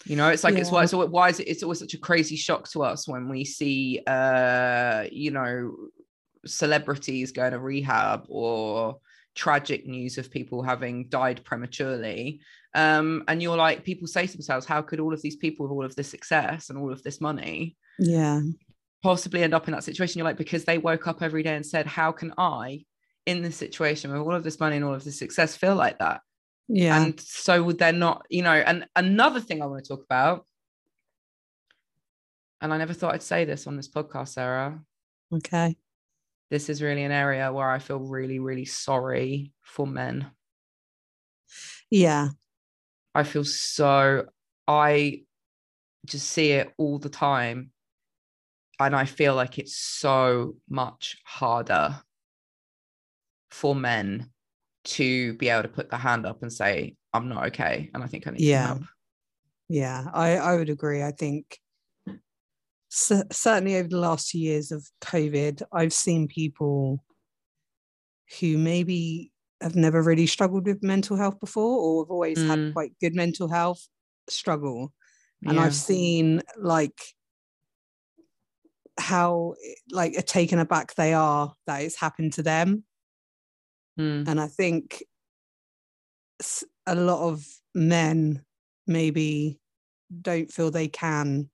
You 0.06 0.16
know 0.16 0.28
it's 0.28 0.44
like 0.44 0.56
it's 0.56 0.70
why 0.70 0.80
Yeah. 0.80 0.84
it's 0.84 0.94
always, 0.94 1.10
why 1.10 1.28
is 1.28 1.40
it 1.40 1.48
it's 1.48 1.62
always 1.62 1.78
such 1.78 1.94
a 1.94 1.98
crazy 1.98 2.36
shock 2.36 2.68
to 2.70 2.82
us 2.82 3.06
when 3.08 3.28
we 3.28 3.44
see 3.44 4.00
uh 4.06 5.04
you 5.10 5.30
know 5.30 5.74
celebrities 6.46 7.32
going 7.32 7.52
to 7.52 7.58
rehab 7.58 8.24
or 8.28 8.98
tragic 9.34 9.86
news 9.86 10.16
of 10.16 10.30
people 10.30 10.62
having 10.62 11.08
died 11.08 11.44
prematurely 11.44 12.40
um 12.74 13.22
and 13.28 13.42
you're 13.42 13.56
like 13.56 13.84
people 13.84 14.06
say 14.06 14.26
to 14.26 14.32
themselves 14.32 14.64
how 14.64 14.80
could 14.80 14.98
all 14.98 15.12
of 15.12 15.20
these 15.20 15.36
people 15.36 15.66
with 15.66 15.72
all 15.72 15.84
of 15.84 15.94
this 15.94 16.08
success 16.08 16.70
and 16.70 16.78
all 16.78 16.90
of 16.90 17.02
this 17.02 17.20
money 17.20 17.76
Yeah. 17.98 18.40
possibly 19.02 19.42
end 19.42 19.52
up 19.52 19.68
in 19.68 19.72
that 19.72 19.84
situation 19.84 20.18
you're 20.18 20.24
like 20.26 20.38
because 20.38 20.64
they 20.64 20.78
woke 20.78 21.06
up 21.06 21.20
every 21.22 21.42
day 21.42 21.54
and 21.54 21.66
said 21.66 21.86
how 21.86 22.12
can 22.12 22.32
i 22.38 22.84
in 23.26 23.42
this 23.42 23.56
situation 23.56 24.10
with 24.10 24.20
all 24.22 24.34
of 24.34 24.42
this 24.42 24.58
money 24.58 24.76
and 24.76 24.84
all 24.86 24.94
of 24.94 25.04
this 25.04 25.18
success 25.18 25.54
feel 25.54 25.74
like 25.74 25.98
that 25.98 26.22
Yeah. 26.68 27.02
and 27.02 27.20
so 27.20 27.62
would 27.62 27.78
they 27.78 27.92
not 27.92 28.24
you 28.30 28.42
know 28.42 28.52
and 28.52 28.86
another 28.96 29.40
thing 29.40 29.60
i 29.60 29.66
want 29.66 29.84
to 29.84 29.88
talk 29.88 30.02
about 30.04 30.46
and 32.62 32.72
i 32.72 32.78
never 32.78 32.94
thought 32.94 33.12
i'd 33.14 33.22
say 33.22 33.44
this 33.44 33.66
on 33.66 33.76
this 33.76 33.88
podcast 33.88 34.28
sarah 34.28 34.80
okay. 35.32 35.76
This 36.50 36.68
is 36.68 36.82
really 36.82 37.02
an 37.02 37.12
area 37.12 37.52
where 37.52 37.68
i 37.70 37.78
feel 37.78 37.98
really 37.98 38.38
really 38.38 38.64
sorry 38.64 39.52
for 39.62 39.86
men 39.86 40.30
Yeah. 41.90 42.28
i 43.14 43.22
feel 43.22 43.44
so 43.44 44.26
i 44.68 45.22
just 46.04 46.28
see 46.28 46.52
it 46.52 46.72
all 46.78 46.98
the 46.98 47.08
time 47.08 47.70
and 48.78 48.94
i 48.94 49.04
feel 49.04 49.34
like 49.34 49.58
it's 49.58 49.76
so 49.76 50.54
much 50.68 51.16
harder 51.24 52.00
for 53.50 53.74
men 53.74 54.30
to 54.84 55.34
be 55.34 55.48
able 55.48 55.62
to 55.62 55.68
put 55.68 55.90
their 55.90 55.98
hand 55.98 56.26
up 56.26 56.42
and 56.42 56.52
say 56.52 56.94
i'm 57.12 57.28
not 57.28 57.46
okay 57.46 57.90
and 57.94 58.02
i 58.04 58.06
think 58.06 58.26
i 58.26 58.30
need 58.30 58.40
Yeah. 58.40 58.66
help 58.68 58.82
Yeah. 59.68 60.04
I, 60.12 60.36
I 60.36 60.54
would 60.56 60.70
agree. 60.70 61.02
I 61.02 61.10
think 61.10 61.58
cer- 62.96 63.26
certainly 63.30 63.76
over 63.76 63.88
the 63.88 63.98
last 63.98 64.30
two 64.30 64.38
years 64.38 64.72
of 64.72 64.88
COVID, 65.02 65.62
I've 65.72 65.92
seen 65.92 66.26
people 66.28 67.04
who 68.40 68.56
maybe 68.58 69.30
have 69.60 69.76
never 69.76 70.02
really 70.02 70.26
struggled 70.26 70.66
with 70.66 70.82
mental 70.82 71.16
health 71.16 71.38
before 71.40 71.78
or 71.78 72.04
have 72.04 72.10
always 72.10 72.38
Mm. 72.38 72.46
had 72.46 72.72
quite 72.72 72.92
good 73.00 73.14
mental 73.14 73.48
health 73.48 73.86
struggle. 74.28 74.92
And 75.46 75.56
Yeah. 75.56 75.64
I've 75.64 75.74
seen 75.74 76.42
like 76.56 77.00
how 78.98 79.54
like 79.90 80.24
taken 80.26 80.58
aback 80.58 80.94
they 80.94 81.12
are 81.12 81.54
that 81.66 81.82
it's 81.82 81.96
happened 82.00 82.32
to 82.34 82.42
them. 82.42 82.84
Mm. 83.98 84.26
And 84.28 84.40
I 84.40 84.48
think 84.48 85.04
a 86.86 86.94
lot 86.94 87.28
of 87.28 87.44
men 87.74 88.44
maybe 88.86 89.60
don't 90.22 90.50
feel 90.52 90.70
they 90.70 90.88
can, 90.88 91.50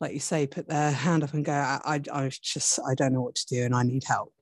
like 0.00 0.12
you 0.12 0.20
say, 0.20 0.46
put 0.46 0.68
their 0.68 0.90
hand 0.90 1.22
up 1.24 1.32
and 1.34 1.44
go, 1.44 1.52
I, 1.52 1.80
I, 1.84 2.00
I 2.12 2.30
just, 2.42 2.78
I 2.86 2.94
don't 2.94 3.12
know 3.12 3.22
what 3.22 3.34
to 3.36 3.46
do 3.46 3.64
and 3.64 3.74
I 3.74 3.82
need 3.82 4.04
help. 4.04 4.32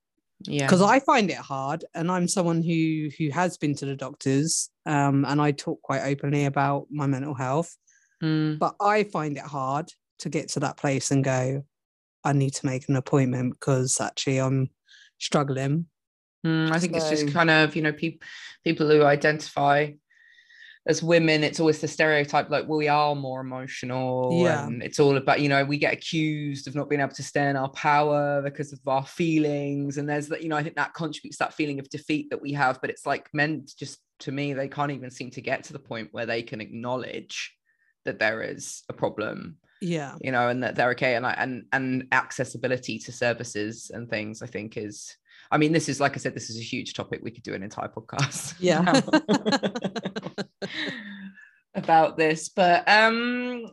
yeah 0.42 0.66
Because 0.66 0.82
I 0.82 1.00
find 1.00 1.30
it 1.30 1.36
hard. 1.36 1.84
And 1.94 2.10
I'm 2.10 2.26
someone 2.28 2.62
who, 2.62 3.08
who 3.18 3.30
has 3.30 3.56
been 3.56 3.74
to 3.76 3.86
the 3.86 3.96
doctors 3.96 4.70
um, 4.86 5.24
and 5.24 5.40
I 5.40 5.52
talk 5.52 5.80
quite 5.82 6.02
openly 6.02 6.44
about 6.46 6.86
my 6.90 7.06
mental 7.06 7.34
health, 7.34 7.76
Mm. 8.22 8.58
but 8.58 8.74
I 8.80 9.04
find 9.04 9.36
it 9.36 9.42
hard 9.42 9.92
to 10.20 10.28
get 10.28 10.48
to 10.50 10.60
that 10.60 10.76
place 10.76 11.10
and 11.10 11.22
go, 11.22 11.64
I 12.22 12.32
need 12.32 12.54
to 12.54 12.66
make 12.66 12.88
an 12.88 12.96
appointment 12.96 13.54
because 13.54 14.00
actually 14.00 14.38
I'm 14.38 14.70
struggling. 15.18 15.86
Mm, 16.46 16.70
I 16.70 16.78
think 16.78 16.96
it's 16.96 17.10
just 17.10 17.32
kind 17.32 17.50
of, 17.50 17.74
you 17.76 17.82
know, 17.82 17.92
people 17.92 18.26
people 18.62 18.88
who 18.88 19.02
identify 19.02 19.90
as 20.86 21.02
women, 21.02 21.42
it's 21.42 21.60
always 21.60 21.80
the 21.80 21.88
stereotype 21.88 22.50
like 22.50 22.68
well, 22.68 22.78
we 22.78 22.88
are 22.88 23.14
more 23.14 23.40
emotional. 23.40 24.42
Yeah. 24.42 24.66
And 24.66 24.82
it's 24.82 25.00
all 25.00 25.16
about, 25.16 25.40
you 25.40 25.48
know, 25.48 25.64
we 25.64 25.78
get 25.78 25.94
accused 25.94 26.68
of 26.68 26.74
not 26.74 26.90
being 26.90 27.00
able 27.00 27.14
to 27.14 27.22
stay 27.22 27.48
in 27.48 27.56
our 27.56 27.70
power 27.70 28.42
because 28.42 28.72
of 28.72 28.80
our 28.86 29.06
feelings. 29.06 29.96
And 29.96 30.08
there's 30.08 30.28
that, 30.28 30.42
you 30.42 30.48
know, 30.50 30.56
I 30.56 30.62
think 30.62 30.76
that 30.76 30.94
contributes 30.94 31.38
that 31.38 31.54
feeling 31.54 31.78
of 31.78 31.88
defeat 31.88 32.28
that 32.30 32.42
we 32.42 32.52
have. 32.52 32.80
But 32.82 32.90
it's 32.90 33.06
like 33.06 33.28
men 33.32 33.64
just 33.78 33.98
to 34.20 34.32
me, 34.32 34.52
they 34.52 34.68
can't 34.68 34.92
even 34.92 35.10
seem 35.10 35.30
to 35.30 35.40
get 35.40 35.64
to 35.64 35.72
the 35.72 35.78
point 35.78 36.08
where 36.12 36.26
they 36.26 36.42
can 36.42 36.60
acknowledge 36.60 37.54
that 38.04 38.18
there 38.18 38.42
is 38.42 38.82
a 38.90 38.92
problem 38.92 39.56
Yeah. 39.80 40.16
you 40.20 40.32
know, 40.32 40.50
and 40.50 40.62
that 40.62 40.74
they're 40.74 40.90
okay. 40.90 41.14
And 41.14 41.26
I 41.26 41.32
and 41.38 41.64
and 41.72 42.08
accessibility 42.12 42.98
to 42.98 43.12
services 43.12 43.90
and 43.92 44.10
things, 44.10 44.42
I 44.42 44.46
think 44.46 44.76
is 44.76 45.16
I 45.50 45.56
mean, 45.56 45.72
this 45.72 45.88
is 45.88 45.98
like 46.00 46.12
I 46.12 46.18
said, 46.18 46.34
this 46.34 46.50
is 46.50 46.58
a 46.58 46.62
huge 46.62 46.92
topic. 46.92 47.20
We 47.22 47.30
could 47.30 47.42
do 47.42 47.54
an 47.54 47.62
entire 47.62 47.88
podcast. 47.88 48.54
Yeah. 48.58 49.00
about 51.74 52.16
this, 52.16 52.48
but 52.48 52.88
um, 52.88 53.66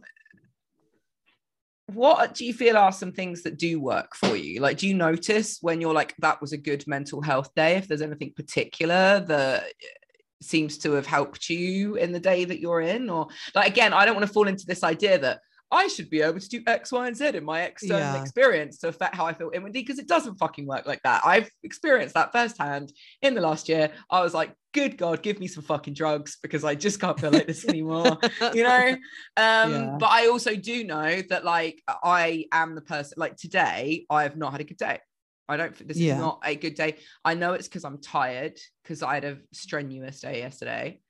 what 1.93 2.33
do 2.33 2.45
you 2.45 2.53
feel 2.53 2.77
are 2.77 2.91
some 2.91 3.11
things 3.11 3.43
that 3.43 3.57
do 3.57 3.79
work 3.79 4.15
for 4.15 4.35
you? 4.35 4.61
Like, 4.61 4.77
do 4.77 4.87
you 4.87 4.93
notice 4.93 5.59
when 5.61 5.81
you're 5.81 5.93
like, 5.93 6.15
that 6.19 6.41
was 6.41 6.53
a 6.53 6.57
good 6.57 6.85
mental 6.87 7.21
health 7.21 7.53
day? 7.55 7.75
If 7.75 7.87
there's 7.87 8.01
anything 8.01 8.33
particular 8.35 9.19
that 9.27 9.73
seems 10.41 10.77
to 10.79 10.93
have 10.93 11.05
helped 11.05 11.49
you 11.49 11.95
in 11.95 12.11
the 12.11 12.19
day 12.19 12.45
that 12.45 12.59
you're 12.59 12.81
in, 12.81 13.09
or 13.09 13.27
like, 13.55 13.67
again, 13.67 13.93
I 13.93 14.05
don't 14.05 14.15
want 14.15 14.25
to 14.25 14.33
fall 14.33 14.47
into 14.47 14.65
this 14.65 14.83
idea 14.83 15.17
that 15.19 15.39
I 15.69 15.87
should 15.87 16.09
be 16.09 16.21
able 16.21 16.39
to 16.39 16.49
do 16.49 16.61
X, 16.67 16.91
Y, 16.91 17.07
and 17.07 17.15
Z 17.15 17.27
in 17.29 17.45
my 17.45 17.63
external 17.63 18.15
Yeah. 18.15 18.21
experience 18.21 18.77
to 18.79 18.89
affect 18.89 19.15
how 19.15 19.25
I 19.25 19.33
feel 19.33 19.51
inwardly 19.53 19.81
because 19.81 19.99
it 19.99 20.07
doesn't 20.07 20.37
fucking 20.37 20.67
work 20.67 20.85
like 20.85 21.01
that. 21.03 21.21
I've 21.25 21.49
experienced 21.63 22.15
that 22.15 22.33
firsthand 22.33 22.91
in 23.21 23.35
the 23.35 23.41
last 23.41 23.69
year. 23.69 23.91
I 24.09 24.21
was 24.21 24.33
like, 24.33 24.53
good 24.73 24.97
God, 24.97 25.21
give 25.21 25.39
me 25.39 25.47
some 25.47 25.63
fucking 25.63 25.93
drugs 25.93 26.37
because 26.41 26.63
I 26.63 26.75
just 26.75 26.99
can't 26.99 27.19
feel 27.19 27.31
like 27.31 27.47
this 27.47 27.65
anymore. 27.69 28.17
you 28.53 28.63
know? 28.63 28.87
Um, 29.37 29.71
Yeah. 29.71 29.97
but 29.99 30.09
I 30.09 30.27
also 30.27 30.55
do 30.55 30.83
know 30.83 31.21
that 31.29 31.43
like 31.43 31.81
I 31.87 32.45
am 32.51 32.75
the 32.75 32.81
person 32.81 33.15
like 33.17 33.37
today, 33.37 34.05
I 34.09 34.23
have 34.23 34.37
not 34.37 34.51
had 34.51 34.61
a 34.61 34.65
good 34.65 34.77
day. 34.77 34.99
I 35.49 35.57
don't 35.57 35.87
this 35.87 35.97
Yeah. 35.97 36.13
is 36.13 36.19
not 36.19 36.41
a 36.45 36.55
good 36.55 36.75
day. 36.75 36.97
I 37.25 37.33
know 37.33 37.53
it's 37.53 37.67
because 37.67 37.83
I'm 37.83 37.99
tired 38.01 38.57
because 38.83 39.03
I 39.03 39.15
had 39.15 39.25
a 39.25 39.37
strenuous 39.51 40.21
day 40.21 40.39
yesterday 40.39 41.01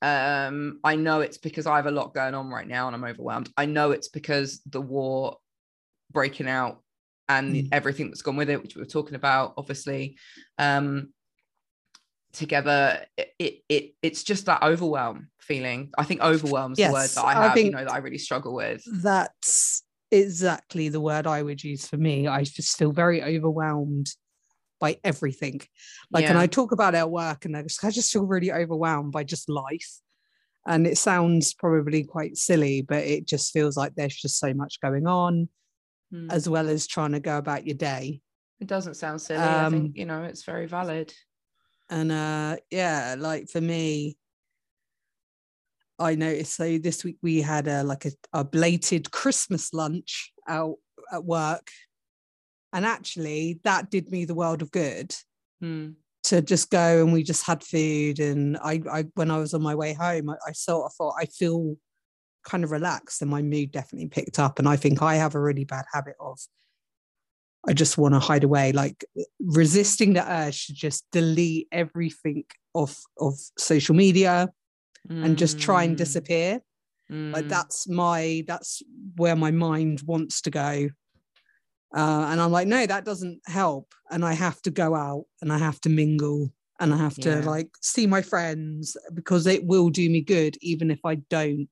um 0.00 0.78
i 0.84 0.94
know 0.94 1.22
it's 1.22 1.38
because 1.38 1.66
i 1.66 1.74
have 1.74 1.86
a 1.86 1.90
lot 1.90 2.14
going 2.14 2.32
on 2.34 2.48
right 2.48 2.68
now 2.68 2.86
and 2.86 2.94
i'm 2.94 3.02
overwhelmed 3.02 3.50
i 3.56 3.66
know 3.66 3.90
it's 3.90 4.06
because 4.08 4.60
the 4.66 4.80
war 4.80 5.38
breaking 6.12 6.48
out 6.48 6.82
and 7.28 7.54
Mm. 7.56 7.68
everything 7.72 8.06
that's 8.06 8.22
gone 8.22 8.36
with 8.36 8.48
it 8.48 8.62
which 8.62 8.76
we 8.76 8.80
were 8.82 8.86
talking 8.86 9.16
about 9.16 9.54
obviously 9.56 10.16
um 10.56 11.12
together 12.38 13.04
it, 13.16 13.34
it, 13.38 13.54
it 13.68 13.94
it's 14.02 14.22
just 14.22 14.46
that 14.46 14.62
overwhelm 14.62 15.28
feeling 15.40 15.90
i 15.98 16.04
think 16.04 16.20
overwhelm 16.20 16.72
is 16.72 16.78
the 16.78 16.92
word 16.92 17.08
that 17.10 17.24
i 17.24 17.32
I 17.32 17.48
have 17.48 17.58
you 17.58 17.70
know 17.70 17.84
that 17.84 17.92
i 17.92 17.98
really 17.98 18.18
struggle 18.18 18.54
with 18.54 18.82
That's 19.02 19.82
exactly 20.10 20.88
the 20.88 21.00
word 21.00 21.26
I 21.26 21.42
would 21.42 21.62
use 21.62 21.86
for 21.86 21.98
me. 21.98 22.26
I 22.26 22.42
just 22.44 22.78
feel 22.78 22.92
very 22.92 23.22
overwhelmed 23.22 24.08
by 24.80 24.98
everything. 25.04 25.60
Like, 26.10 26.24
and 26.30 26.38
I 26.38 26.46
talk 26.46 26.72
about 26.72 26.94
our 26.94 27.06
work, 27.06 27.44
and 27.44 27.54
I 27.54 27.62
just, 27.62 27.84
I 27.84 27.90
just 27.90 28.10
feel 28.10 28.24
really 28.24 28.50
overwhelmed 28.50 29.12
by 29.12 29.24
just 29.24 29.50
life. 29.50 29.90
And 30.66 30.86
it 30.86 30.96
sounds 30.96 31.52
probably 31.52 32.04
quite 32.04 32.38
silly, 32.38 32.80
but 32.80 33.04
it 33.04 33.26
just 33.26 33.52
feels 33.52 33.76
like 33.76 33.94
there's 33.96 34.16
just 34.16 34.38
so 34.38 34.54
much 34.54 34.80
going 34.80 35.06
on, 35.06 35.50
Hmm. 36.10 36.30
as 36.30 36.48
well 36.48 36.70
as 36.70 36.86
trying 36.86 37.12
to 37.12 37.20
go 37.20 37.36
about 37.36 37.66
your 37.66 37.76
day. 37.76 38.22
it 38.60 38.66
doesn't 38.66 38.94
sound 38.94 39.20
silly 39.20 39.38
i 39.44 39.66
Um, 39.66 39.72
think 39.74 39.96
you 39.96 40.06
know 40.06 40.22
it's 40.24 40.44
very 40.44 40.66
valid 40.66 41.12
And 41.90 42.12
uh 42.12 42.56
yeah, 42.70 43.16
like 43.18 43.48
for 43.48 43.60
me, 43.60 44.16
I 45.98 46.14
noticed 46.14 46.54
so 46.54 46.78
this 46.78 47.04
week 47.04 47.16
we 47.22 47.40
had 47.40 47.66
a 47.66 47.82
like 47.82 48.04
a, 48.04 48.12
a 48.32 48.44
belated 48.44 49.10
Christmas 49.10 49.72
lunch 49.72 50.32
out 50.46 50.76
at 51.12 51.24
work. 51.24 51.70
And 52.72 52.84
actually 52.84 53.60
that 53.64 53.90
did 53.90 54.10
me 54.10 54.24
the 54.24 54.34
world 54.34 54.62
of 54.62 54.70
good 54.70 55.14
Hmm. 55.60 55.90
to 56.24 56.40
just 56.40 56.70
go 56.70 57.02
and 57.02 57.12
we 57.12 57.24
just 57.24 57.44
had 57.44 57.64
food. 57.64 58.20
And 58.20 58.56
I, 58.58 58.80
I 58.90 59.04
when 59.14 59.30
I 59.30 59.38
was 59.38 59.54
on 59.54 59.62
my 59.62 59.74
way 59.74 59.92
home, 59.92 60.30
I, 60.30 60.36
I 60.46 60.52
sort 60.52 60.86
of 60.86 60.92
thought 60.94 61.14
I 61.18 61.24
feel 61.26 61.76
kind 62.44 62.64
of 62.64 62.70
relaxed 62.70 63.22
and 63.22 63.30
my 63.30 63.42
mood 63.42 63.72
definitely 63.72 64.08
picked 64.08 64.38
up. 64.38 64.58
And 64.58 64.68
I 64.68 64.76
think 64.76 65.02
I 65.02 65.16
have 65.16 65.34
a 65.34 65.40
really 65.40 65.64
bad 65.64 65.84
habit 65.92 66.14
of 66.20 66.38
I 67.68 67.74
just 67.74 67.98
want 67.98 68.14
to 68.14 68.18
hide 68.18 68.44
away, 68.44 68.72
like 68.72 69.04
resisting 69.40 70.14
the 70.14 70.24
urge 70.26 70.66
to 70.66 70.72
just 70.72 71.04
delete 71.12 71.68
everything 71.70 72.44
off 72.72 72.98
of 73.20 73.34
social 73.58 73.94
media 73.94 74.48
and 75.10 75.36
just 75.36 75.60
try 75.60 75.84
and 75.84 75.94
Mm, 75.94 75.98
disappear. 75.98 76.60
Like 77.10 77.44
mm. 77.44 77.48
that's 77.48 77.86
my 77.88 78.42
that's 78.46 78.82
where 79.16 79.36
my 79.36 79.50
mind 79.50 80.02
wants 80.06 80.40
to 80.42 80.50
go. 80.50 80.88
Uh, 81.94 82.26
and 82.30 82.40
I'm 82.40 82.52
like, 82.52 82.68
no, 82.68 82.86
that 82.86 83.04
doesn't 83.04 83.40
help. 83.46 83.94
And 84.10 84.24
I 84.24 84.32
have 84.32 84.60
to 84.62 84.70
go 84.70 84.94
out 84.94 85.24
and 85.42 85.52
I 85.52 85.58
have 85.58 85.80
to 85.82 85.90
mingle 85.90 86.50
and 86.80 86.94
I 86.94 86.96
have 86.96 87.16
to 87.16 87.42
like 87.42 87.68
see 87.82 88.06
my 88.06 88.22
friends 88.22 88.96
because 89.12 89.46
it 89.46 89.64
will 89.64 89.90
do 89.90 90.08
me 90.08 90.22
good, 90.22 90.56
even 90.62 90.90
if 90.90 91.00
I 91.04 91.16
don't 91.16 91.68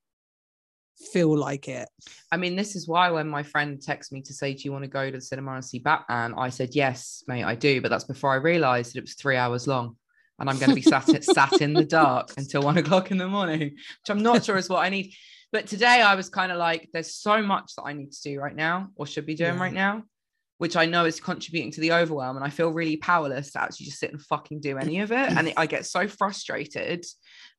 feel 0.98 1.36
like 1.36 1.68
it. 1.68 1.88
I 2.32 2.36
mean, 2.36 2.56
this 2.56 2.76
is 2.76 2.88
why 2.88 3.10
when 3.10 3.28
my 3.28 3.42
friend 3.42 3.78
texted 3.78 4.12
me 4.12 4.22
to 4.22 4.32
say, 4.32 4.54
Do 4.54 4.62
you 4.64 4.72
want 4.72 4.84
to 4.84 4.90
go 4.90 5.10
to 5.10 5.16
the 5.16 5.20
cinema 5.20 5.52
and 5.54 5.64
see 5.64 5.78
Batman? 5.78 6.34
I 6.36 6.50
said, 6.50 6.74
Yes, 6.74 7.22
mate, 7.28 7.44
I 7.44 7.54
do. 7.54 7.80
But 7.80 7.90
that's 7.90 8.04
before 8.04 8.32
I 8.32 8.36
realized 8.36 8.94
that 8.94 8.98
it 8.98 9.04
was 9.04 9.14
three 9.14 9.36
hours 9.36 9.66
long. 9.66 9.96
And 10.38 10.50
I'm 10.50 10.58
going 10.58 10.68
to 10.70 10.74
be 10.74 10.82
sat, 10.82 11.24
sat 11.24 11.60
in 11.62 11.72
the 11.72 11.84
dark 11.84 12.32
until 12.36 12.62
one 12.62 12.76
o'clock 12.78 13.10
in 13.10 13.16
the 13.18 13.28
morning, 13.28 13.60
which 13.60 14.10
I'm 14.10 14.22
not 14.22 14.44
sure 14.44 14.56
is 14.56 14.68
what 14.68 14.80
I 14.84 14.88
need. 14.90 15.14
But 15.52 15.66
today 15.66 16.02
I 16.02 16.14
was 16.14 16.28
kind 16.28 16.50
of 16.52 16.58
like, 16.58 16.88
There's 16.92 17.14
so 17.14 17.40
much 17.42 17.74
that 17.76 17.84
I 17.84 17.92
need 17.92 18.12
to 18.12 18.22
do 18.22 18.40
right 18.40 18.54
now 18.54 18.88
or 18.96 19.06
should 19.06 19.26
be 19.26 19.34
doing 19.34 19.54
Yeah. 19.54 19.60
right 19.60 19.72
now, 19.72 20.02
which 20.58 20.76
I 20.76 20.86
know 20.86 21.04
is 21.04 21.20
contributing 21.20 21.70
to 21.72 21.80
the 21.80 21.92
overwhelm. 21.92 22.36
And 22.36 22.44
I 22.44 22.50
feel 22.50 22.70
really 22.72 22.96
powerless 22.96 23.52
to 23.52 23.62
actually 23.62 23.86
just 23.86 23.98
sit 24.00 24.12
and 24.12 24.20
fucking 24.20 24.60
do 24.60 24.76
any 24.78 25.00
of 25.00 25.12
it. 25.12 25.32
And 25.36 25.48
it, 25.48 25.54
I 25.56 25.66
get 25.66 25.86
so 25.86 26.08
frustrated. 26.08 27.04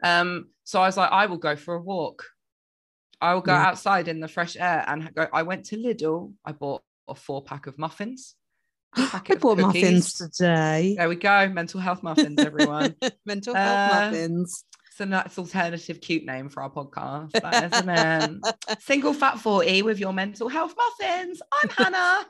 Um, 0.03 0.47
so 0.63 0.81
I 0.81 0.85
was 0.87 0.97
like, 0.97 1.11
I 1.11 1.27
will 1.27 1.37
go 1.37 1.55
for 1.55 1.75
a 1.75 1.81
walk. 1.81 2.23
I 3.19 3.33
will 3.33 3.41
go 3.41 3.53
Yeah. 3.53 3.65
outside 3.67 4.07
in 4.07 4.19
the 4.19 4.27
fresh 4.27 4.55
air 4.57 4.83
and 4.87 5.13
go. 5.15 5.27
I 5.33 5.43
went 5.43 5.65
to 5.67 5.77
Lidl. 5.77 6.33
I 6.45 6.51
bought 6.51 6.83
a 7.07 7.15
four 7.15 7.41
pack 7.43 7.67
of 7.67 7.77
muffins. 7.77 8.35
I 8.95 9.21
bought 9.39 9.57
muffins 9.59 10.13
today. 10.13 10.95
There 10.97 11.09
we 11.09 11.15
go. 11.15 11.49
Mental 11.49 11.79
health 11.79 12.03
muffins, 12.03 12.39
everyone. 12.39 12.95
Mental 13.25 13.53
health 13.55 13.91
Uh, 13.91 14.05
muffins. 14.11 14.63
it's 14.89 14.99
a 14.99 15.05
nice 15.05 15.37
alternative, 15.37 15.99
cute 16.01 16.25
name 16.25 16.49
for 16.49 16.63
our 16.63 16.69
podcast. 16.71 17.31
That 17.31 17.73
is, 17.73 17.85
man. 17.85 18.41
Single 18.79 19.13
fat 19.13 19.39
40 19.39 19.81
with 19.83 19.99
your 19.99 20.13
mental 20.13 20.47
health 20.49 20.73
muffins. 20.77 21.41
I'm 21.63 21.69
Hannah. 21.69 22.25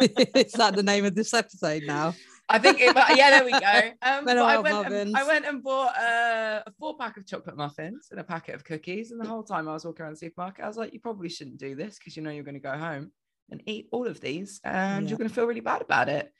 Is 0.36 0.52
that 0.52 0.74
the 0.76 0.82
name 0.82 1.04
of 1.04 1.14
this 1.14 1.32
episode 1.34 1.82
now? 1.86 2.14
I 2.48 2.58
think 2.58 2.80
it, 2.80 2.94
yeah, 3.16 3.30
there 3.30 3.44
we 3.44 3.52
go. 3.52 3.90
Um, 4.02 4.28
I 4.28 4.58
went, 4.58 4.92
and. 4.92 5.16
I 5.16 5.26
went 5.26 5.46
and 5.46 5.62
bought 5.62 5.96
uh, 5.96 6.62
a 6.66 6.72
four 6.78 6.96
pack 6.98 7.16
of 7.16 7.26
chocolate 7.26 7.56
muffins 7.56 8.08
and 8.10 8.20
a 8.20 8.24
packet 8.24 8.54
of 8.54 8.64
cookies. 8.64 9.10
And 9.12 9.20
the 9.20 9.26
whole 9.26 9.42
time 9.42 9.68
I 9.68 9.72
was 9.72 9.84
walking 9.84 10.02
around 10.02 10.12
the 10.12 10.18
supermarket, 10.18 10.64
I 10.64 10.68
was 10.68 10.76
like, 10.76 10.92
you 10.92 11.00
probably 11.00 11.28
shouldn't 11.30 11.58
do 11.58 11.74
this 11.74 11.98
because 11.98 12.16
you 12.16 12.22
know 12.22 12.30
you're 12.30 12.44
going 12.44 12.54
to 12.54 12.60
go 12.60 12.76
home 12.76 13.12
and 13.50 13.62
eat 13.66 13.88
all 13.92 14.06
of 14.06 14.20
these 14.20 14.60
and 14.64 15.04
Yeah. 15.04 15.10
you're 15.10 15.18
going 15.18 15.28
to 15.28 15.34
feel 15.34 15.46
really 15.46 15.60
bad 15.60 15.80
about 15.82 16.08
it. 16.08 16.32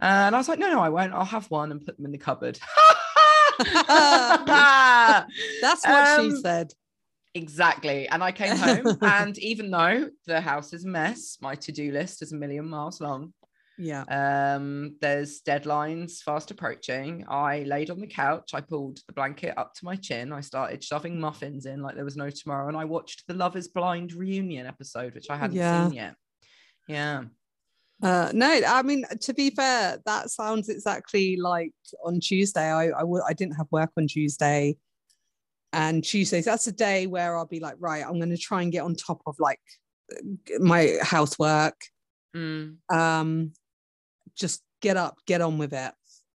And 0.00 0.34
I 0.34 0.38
was 0.38 0.48
like, 0.48 0.58
no, 0.60 0.70
no, 0.70 0.80
I 0.80 0.88
won't. 0.90 1.12
I'll 1.12 1.24
have 1.24 1.50
one 1.50 1.72
and 1.72 1.84
put 1.84 1.96
them 1.96 2.06
in 2.06 2.12
the 2.12 2.18
cupboard. 2.18 2.58
That's 3.58 5.26
what 5.86 6.20
she 6.20 6.28
Um, 6.28 6.40
said. 6.40 6.72
Exactly. 7.34 8.08
And 8.08 8.22
I 8.22 8.32
came 8.32 8.56
home, 8.56 8.96
and 9.02 9.36
even 9.38 9.70
though 9.70 10.08
the 10.26 10.40
house 10.40 10.72
is 10.72 10.84
a 10.84 10.88
mess, 10.88 11.38
my 11.40 11.54
to 11.56 11.72
do 11.72 11.92
list 11.92 12.22
is 12.22 12.32
a 12.32 12.36
million 12.36 12.68
miles 12.68 13.00
long. 13.00 13.32
Yeah. 13.78 14.02
Um, 14.10 14.96
there's 15.00 15.40
deadlines 15.42 16.20
fast 16.22 16.50
approaching. 16.50 17.24
I 17.28 17.60
laid 17.60 17.90
on 17.90 18.00
the 18.00 18.06
couch, 18.08 18.50
I 18.52 18.60
pulled 18.60 18.98
the 19.06 19.12
blanket 19.12 19.54
up 19.56 19.74
to 19.74 19.84
my 19.84 19.94
chin, 19.96 20.32
I 20.32 20.40
started 20.40 20.82
shoving 20.82 21.20
muffins 21.20 21.64
in 21.66 21.80
like 21.80 21.94
there 21.94 22.04
was 22.04 22.16
no 22.16 22.28
tomorrow, 22.30 22.68
and 22.68 22.76
I 22.76 22.84
watched 22.84 23.24
the 23.28 23.34
Love 23.34 23.56
is 23.56 23.68
Blind 23.68 24.12
reunion 24.14 24.66
episode, 24.66 25.14
which 25.14 25.30
I 25.30 25.36
hadn't 25.36 25.56
Yeah. 25.56 25.86
seen 25.86 25.94
yet. 25.96 26.14
Yeah. 26.88 27.24
Uh, 28.02 28.30
no, 28.32 28.60
I 28.66 28.82
mean 28.82 29.04
to 29.22 29.34
be 29.34 29.50
fair, 29.50 29.98
that 30.06 30.30
sounds 30.30 30.68
exactly 30.68 31.36
like 31.36 31.72
on 32.04 32.20
Tuesday. 32.20 32.70
I 32.70 32.86
I 32.86 33.00
w- 33.00 33.22
I 33.28 33.32
didn't 33.32 33.56
have 33.56 33.66
work 33.72 33.90
on 33.96 34.06
Tuesday, 34.06 34.76
and 35.72 36.02
Tuesdays 36.04 36.44
that's 36.44 36.66
a 36.68 36.72
day 36.72 37.06
where 37.06 37.36
I'll 37.36 37.46
be 37.46 37.60
like, 37.60 37.74
right, 37.78 38.04
I'm 38.04 38.18
going 38.18 38.30
to 38.30 38.36
try 38.38 38.62
and 38.62 38.70
get 38.72 38.82
on 38.84 38.94
top 38.94 39.20
of 39.26 39.36
like 39.40 39.60
my 40.60 40.96
housework. 41.02 41.74
Mm. 42.36 42.76
Um, 42.88 43.52
just 44.38 44.62
get 44.80 44.96
up, 44.96 45.18
get 45.26 45.40
on 45.40 45.58
with 45.58 45.72
it, 45.72 45.92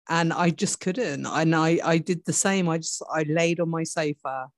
and 0.09 0.33
I 0.33 0.51
just 0.51 0.81
couldn't. 0.81 1.27
And 1.27 1.55
I 1.55 1.79
I 1.85 1.99
did 1.99 2.25
the 2.25 2.33
same. 2.33 2.69
I 2.69 2.79
just 2.79 3.03
I 3.15 3.23
laid 3.25 3.61
on 3.61 3.69
my 3.71 3.85
sofa 3.85 4.49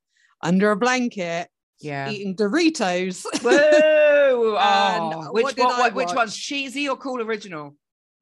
under 0.43 0.71
a 0.71 0.77
blanket 0.77 1.49
Yeah. 1.81 2.11
eating 2.11 2.35
Doritos. 2.37 3.25
Whoa! 3.43 4.57
Oh, 4.59 5.33
which 5.33 5.45
what 5.45 5.57
one, 5.59 5.79
what- 5.79 5.95
which 5.95 6.13
one's 6.15 6.37
cheesy 6.37 6.89
or 6.89 6.97
cool 6.97 7.21
original? 7.23 7.77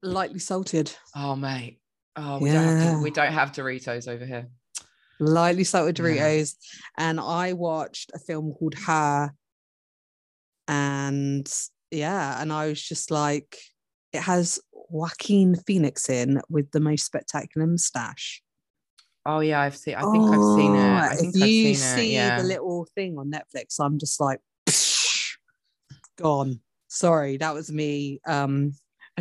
lightly 0.05 0.39
salted. 0.39 0.91
Oh 1.15 1.35
mate. 1.35 1.79
Oh, 2.17 2.37
we 2.39 2.51
don't 2.51 2.77
have 2.77 3.01
we 3.01 3.09
don't 3.11 3.31
have 3.31 3.51
Doritos 3.53 4.07
over 4.07 4.25
here. 4.25 4.47
lightly 5.19 5.63
salted 5.63 5.97
Yeah. 5.97 6.05
Doritos, 6.05 6.55
and 6.97 7.19
I 7.19 7.53
watched 7.53 8.11
a 8.13 8.19
film 8.19 8.53
called 8.53 8.75
Her, 8.85 9.31
and 10.67 11.51
yeah, 11.91 12.41
and 12.41 12.51
I 12.51 12.67
was 12.67 12.81
just 12.81 13.11
like, 13.11 13.57
it 14.13 14.21
has 14.21 14.59
Joaquin 14.89 15.55
Phoenix 15.55 16.09
in 16.09 16.41
with 16.49 16.71
the 16.71 16.79
most 16.79 17.05
spectacular 17.05 17.65
moustache. 17.67 18.41
Oh 19.25 19.39
yeah, 19.39 19.61
I've 19.61 19.75
seen. 19.77 19.95
I 19.95 20.01
think 20.01 20.25
I've 20.25 20.55
seen 20.55 20.75
it. 20.75 20.79
I 20.79 21.09
Oh, 21.11 21.15
think 21.15 21.35
if 21.35 21.41
I've 21.43 21.49
you 21.49 21.75
seen 21.75 21.97
see 21.97 22.09
it. 22.11 22.19
Yeah. 22.19 22.41
the 22.41 22.47
little 22.47 22.87
thing 22.93 23.17
on 23.17 23.31
Netflix, 23.31 23.79
I'm 23.79 23.97
just 23.97 24.19
like, 24.19 24.39
gone. 26.17 26.59
Sorry, 26.87 27.37
that 27.37 27.53
was 27.53 27.71
me. 27.71 28.19
Um, 28.27 28.73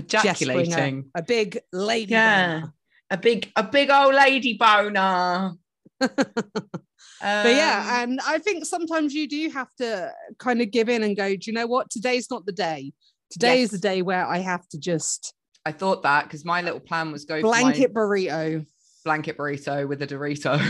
gesturing 0.06 0.56
a, 0.56 0.60
ejaculating. 0.62 1.10
a 1.14 1.22
big 1.22 1.58
lady. 1.72 2.12
Yeah. 2.12 2.54
boner. 2.60 2.72
A 3.10 3.16
big, 3.18 3.52
a 3.56 3.62
big 3.62 3.90
old 3.90 4.14
lady 4.14 4.54
boner. 4.54 5.52
But 6.00 7.46
Um, 7.46 7.56
yeah, 7.56 8.02
and 8.02 8.18
I 8.26 8.38
think 8.38 8.64
sometimes 8.66 9.14
you 9.14 9.28
do 9.28 9.48
have 9.50 9.72
to 9.78 10.10
kind 10.40 10.60
of 10.60 10.72
give 10.72 10.88
in 10.88 11.04
and 11.04 11.16
go, 11.16 11.28
do 11.36 11.38
you 11.42 11.52
know 11.52 11.68
what? 11.68 11.88
Today's 11.88 12.28
not 12.28 12.46
the 12.46 12.52
day. 12.52 12.92
Today 13.32 13.62
is 13.62 13.70
the 13.70 13.78
day 13.78 14.02
where 14.02 14.26
I 14.26 14.38
have 14.38 14.68
to 14.68 14.78
just 14.78 15.34
I 15.64 15.72
thought 15.72 16.02
that 16.02 16.24
because 16.24 16.44
my 16.44 16.60
little 16.62 16.80
plan 16.80 17.12
was 17.12 17.24
go 17.24 17.40
for 17.40 17.50
my 17.50 17.60
blanket 17.62 17.94
burrito. 17.94 18.66
blanket 19.04 19.36
burrito 19.36 19.88
with 19.88 20.02
a 20.02 20.06
Dorito. 20.06 20.60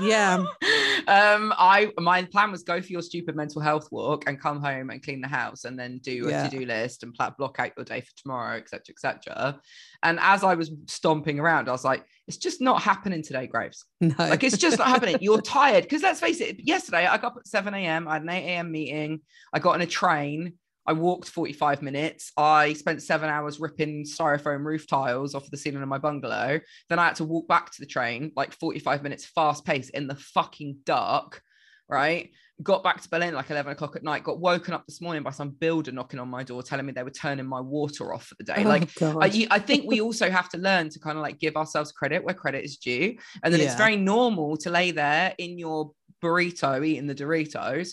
Yeah. 0.00 0.36
um, 1.06 1.52
I 1.56 1.92
my 1.98 2.22
plan 2.24 2.50
was 2.52 2.62
go 2.62 2.80
for 2.80 2.88
your 2.88 3.02
stupid 3.02 3.36
mental 3.36 3.60
health 3.60 3.88
walk 3.90 4.24
and 4.26 4.40
come 4.40 4.60
home 4.62 4.90
and 4.90 5.02
clean 5.02 5.20
the 5.20 5.28
house 5.28 5.64
and 5.64 5.78
then 5.78 5.98
do 5.98 6.28
a 6.28 6.30
Yeah. 6.30 6.48
to-do 6.48 6.64
list 6.66 7.02
and 7.02 7.12
pla- 7.14 7.30
block 7.30 7.58
out 7.60 7.72
your 7.76 7.84
day 7.84 8.00
for 8.00 8.12
tomorrow, 8.16 8.56
etc. 8.56 8.82
etc. 8.90 9.60
And 10.02 10.18
as 10.20 10.44
I 10.44 10.54
was 10.54 10.70
stomping 10.86 11.38
around, 11.40 11.68
I 11.68 11.72
was 11.72 11.84
like, 11.84 12.04
it's 12.26 12.36
just 12.36 12.60
not 12.60 12.82
happening 12.82 13.22
today, 13.22 13.46
Graves. 13.46 13.84
No. 14.00 14.14
Like 14.18 14.44
it's 14.44 14.56
just 14.58 14.78
not 14.78 14.88
happening. 14.88 15.18
You're 15.20 15.40
tired. 15.42 15.84
Because 15.84 16.02
let's 16.02 16.20
face 16.20 16.40
it, 16.40 16.60
yesterday 16.66 17.06
I 17.06 17.16
got 17.18 17.32
up 17.32 17.38
at 17.38 17.46
7 17.48 17.72
a.m. 17.74 18.06
I 18.08 18.14
had 18.14 18.22
an 18.22 18.28
8 18.30 18.44
a.m. 18.44 18.70
meeting. 18.70 19.20
I 19.52 19.58
got 19.58 19.74
on 19.74 19.80
a 19.82 19.86
train. 19.86 20.54
I 20.88 20.92
walked 20.92 21.28
45 21.28 21.82
minutes. 21.82 22.32
I 22.38 22.72
spent 22.72 23.02
seven 23.02 23.28
hours 23.28 23.60
ripping 23.60 24.04
styrofoam 24.04 24.64
roof 24.64 24.88
tiles 24.88 25.34
off 25.34 25.50
the 25.50 25.58
ceiling 25.58 25.82
of 25.82 25.88
my 25.88 25.98
bungalow. 25.98 26.60
Then 26.88 26.98
I 26.98 27.04
had 27.04 27.16
to 27.16 27.24
walk 27.24 27.46
back 27.46 27.70
to 27.72 27.80
the 27.80 27.86
train, 27.86 28.32
like 28.34 28.54
45 28.54 29.02
minutes 29.02 29.26
fast 29.26 29.66
pace 29.66 29.90
in 29.90 30.06
the 30.06 30.14
fucking 30.14 30.78
dark. 30.86 31.42
Right. 31.90 32.30
Got 32.62 32.82
back 32.82 33.02
to 33.02 33.08
Berlin 33.10 33.34
like 33.34 33.50
11 33.50 33.70
o'clock 33.72 33.96
at 33.96 34.02
night. 34.02 34.24
Got 34.24 34.40
woken 34.40 34.72
up 34.72 34.86
this 34.86 35.02
morning 35.02 35.22
by 35.22 35.30
some 35.30 35.50
builder 35.50 35.92
knocking 35.92 36.20
on 36.20 36.28
my 36.28 36.42
door 36.42 36.62
telling 36.62 36.86
me 36.86 36.92
they 36.92 37.02
were 37.02 37.10
turning 37.10 37.46
my 37.46 37.60
water 37.60 38.14
off 38.14 38.24
for 38.24 38.36
the 38.36 38.44
day. 38.44 38.54
Oh, 38.56 38.62
Like, 38.62 38.88
I, 39.02 39.46
I 39.50 39.58
think 39.58 39.84
we 39.86 40.00
also 40.00 40.30
have 40.30 40.48
to 40.50 40.58
learn 40.58 40.88
to 40.88 40.98
kind 40.98 41.18
of 41.18 41.22
like 41.22 41.38
give 41.38 41.56
ourselves 41.56 41.92
credit 41.92 42.24
where 42.24 42.34
credit 42.34 42.64
is 42.64 42.78
due. 42.78 43.18
And 43.42 43.52
then 43.52 43.60
it's 43.60 43.74
very 43.74 43.96
normal 43.96 44.56
to 44.58 44.70
lay 44.70 44.90
there 44.90 45.34
in 45.36 45.58
your 45.58 45.92
burrito 46.22 46.84
eating 46.84 47.06
the 47.06 47.14
Doritos 47.14 47.92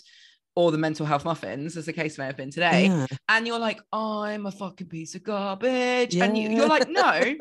or 0.56 0.72
the 0.72 0.78
mental 0.78 1.04
health 1.06 1.24
muffins, 1.24 1.76
as 1.76 1.86
the 1.86 1.92
case 1.92 2.16
may 2.18 2.24
have 2.24 2.36
been 2.36 2.50
today. 2.50 2.86
Yeah. 2.86 3.06
And 3.28 3.46
you're 3.46 3.58
like, 3.58 3.80
I'm 3.92 4.46
a 4.46 4.50
fucking 4.50 4.88
piece 4.88 5.14
of 5.14 5.22
garbage. 5.22 6.16
And 6.16 6.36
you, 6.36 6.48
you're 6.48 6.66
like, 6.66 6.88
no, 6.88 7.36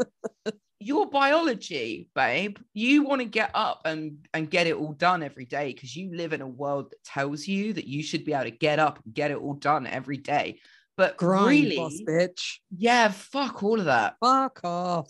your 0.82 1.10
biology, 1.10 2.10
babe. 2.14 2.58
You 2.74 3.04
want 3.04 3.22
to 3.22 3.26
get 3.26 3.52
up 3.54 3.84
and, 3.86 4.28
and 4.34 4.52
get 4.52 4.68
it 4.68 4.76
all 4.76 4.92
done 4.92 5.24
every 5.24 5.46
day 5.46 5.74
because 5.74 5.96
you 5.96 6.14
live 6.14 6.34
in 6.34 6.42
a 6.42 6.48
world 6.48 6.92
that 6.92 7.04
tells 7.06 7.48
you 7.48 7.74
that 7.74 7.88
you 7.88 8.04
should 8.04 8.26
be 8.26 8.34
able 8.34 8.44
to 8.44 8.52
get 8.52 8.80
up 8.80 9.00
and 9.06 9.14
get 9.14 9.32
it 9.32 9.38
all 9.38 9.54
done 9.54 9.88
every 9.88 10.18
day. 10.18 10.60
But 10.98 11.18
Grind, 11.18 11.48
really, 11.50 11.76
boss 11.78 12.00
bitch. 12.08 12.58
yeah, 12.76 13.10
fuck 13.10 13.64
all 13.64 13.80
of 13.80 13.86
that 13.86 14.16
Fuck 14.22 14.62
off. 14.64 15.10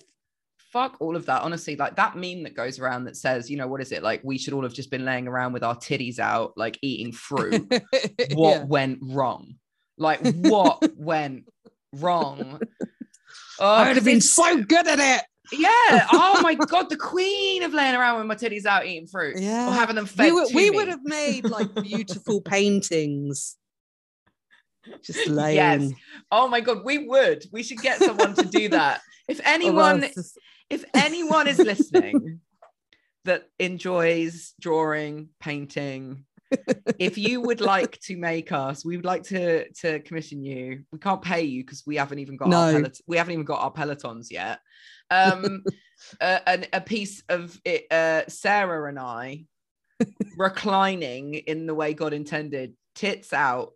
Fuck 0.75 0.97
all 0.99 1.15
of 1.15 1.25
that 1.25 1.41
honestly 1.41 1.77
like 1.77 1.95
that 1.95 2.17
meme 2.17 2.43
that 2.43 2.53
goes 2.53 2.79
around 2.79 3.05
that 3.05 3.15
says 3.15 3.49
you 3.49 3.55
know 3.55 3.65
what 3.65 3.79
is 3.79 3.93
it 3.93 4.03
like 4.03 4.19
we 4.25 4.37
should 4.37 4.53
all 4.53 4.63
have 4.63 4.73
just 4.73 4.91
been 4.91 5.05
laying 5.05 5.25
around 5.25 5.53
with 5.53 5.63
our 5.63 5.73
titties 5.77 6.19
out 6.19 6.51
like 6.57 6.77
eating 6.81 7.13
fruit 7.13 7.65
what 8.33 8.57
Yeah. 8.57 8.63
went 8.65 8.99
wrong 9.01 9.55
like 9.97 10.19
what 10.35 10.83
went 10.97 11.45
wrong 11.93 12.59
oh, 13.61 13.65
I 13.65 13.87
would 13.87 13.95
have 13.95 14.03
been 14.03 14.19
so 14.19 14.61
good 14.63 14.85
at 14.85 14.99
it. 14.99 15.23
yeah 15.57 16.07
oh 16.11 16.41
my 16.41 16.55
god 16.55 16.89
the 16.89 16.97
queen 16.97 17.63
of 17.63 17.73
laying 17.73 17.95
around 17.95 18.17
with 18.17 18.27
my 18.27 18.35
titties 18.35 18.65
out 18.65 18.85
eating 18.85 19.07
fruit 19.07 19.37
Yeah. 19.39 19.69
or 19.69 19.71
having 19.71 19.95
them 19.95 20.05
fed 20.07 20.25
We, 20.25 20.31
would- 20.33 20.53
we 20.53 20.69
would 20.71 20.89
have 20.89 21.03
made 21.05 21.45
like 21.45 21.73
beautiful 21.75 22.41
paintings. 22.41 23.55
Just 25.05 25.27
laying. 25.29 25.95
oh 26.33 26.49
my 26.49 26.59
god 26.59 26.83
we 26.83 27.07
would 27.07 27.45
we 27.53 27.63
should 27.63 27.77
get 27.79 27.99
someone 27.99 28.33
to 28.35 28.43
do 28.43 28.67
that 28.69 28.99
if 29.29 29.39
anyone 29.45 30.03
us 30.03 30.13
just- 30.13 30.37
if 30.69 30.83
anyone 30.93 31.47
is 31.47 31.59
listening 31.59 32.39
that 33.25 33.47
enjoys 33.59 34.53
drawing, 34.59 35.29
painting, 35.39 36.25
if 36.99 37.17
you 37.17 37.41
would 37.41 37.61
like 37.61 37.99
to 38.01 38.15
make 38.17 38.51
us, 38.51 38.85
we 38.85 38.95
would 38.95 39.05
like 39.05 39.23
to 39.23 39.67
to 39.81 39.99
commission 40.01 40.43
you. 40.43 40.83
We 40.91 40.99
can't 40.99 41.21
pay 41.21 41.43
you 41.43 41.63
because 41.63 41.83
we 41.85 41.95
haven't 41.95 42.19
even 42.19 42.37
got 42.37 42.53
our 42.53 42.71
No. 42.73 42.79
pelot- 42.81 43.01
we 43.07 43.17
haven't 43.17 43.33
even 43.33 43.45
got 43.45 43.61
our 43.61 43.71
pelotons 43.73 44.27
yet. 44.31 44.59
Um, 45.09 45.63
a, 46.21 46.47
an- 46.49 46.67
a 46.71 46.81
piece 46.81 47.23
of 47.29 47.59
it, 47.65 47.91
uh, 47.91 48.23
Sarah 48.27 48.87
and 48.89 48.99
I 48.99 49.45
reclining 50.37 51.33
in 51.35 51.65
the 51.65 51.73
way 51.75 51.93
God 51.93 52.13
intended, 52.13 52.75
tits 52.95 53.33
out, 53.33 53.71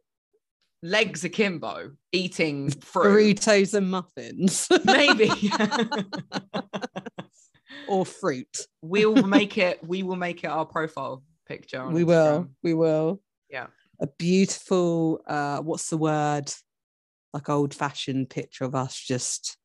legs 0.82 1.24
akimbo, 1.24 1.92
eating 2.12 2.70
fruit. 2.72 3.38
burritos 3.40 3.74
and 3.74 3.92
muffins 3.92 4.68
Maybe. 4.86 5.30
or 7.88 8.06
fruit. 8.06 8.66
we'll 8.82 9.16
make 9.28 9.58
it 9.58 9.80
we 9.86 10.04
will 10.04 10.16
make 10.16 10.44
it 10.44 10.48
our 10.48 10.66
profile 10.66 11.24
picture 11.48 11.82
on 11.82 11.94
We 11.94 12.04
will. 12.04 12.44
Instagram. 12.44 12.50
We 12.64 12.74
will. 12.74 13.22
Yeah. 13.50 13.68
A 14.02 14.08
beautiful, 14.08 15.22
uh, 15.28 15.60
what's 15.62 15.90
the 15.90 15.98
word? 15.98 16.52
Like 17.34 17.50
old 17.50 17.74
fashioned 17.74 18.30
picture 18.30 18.64
of 18.64 18.74
us 18.76 18.96
just 19.00 19.58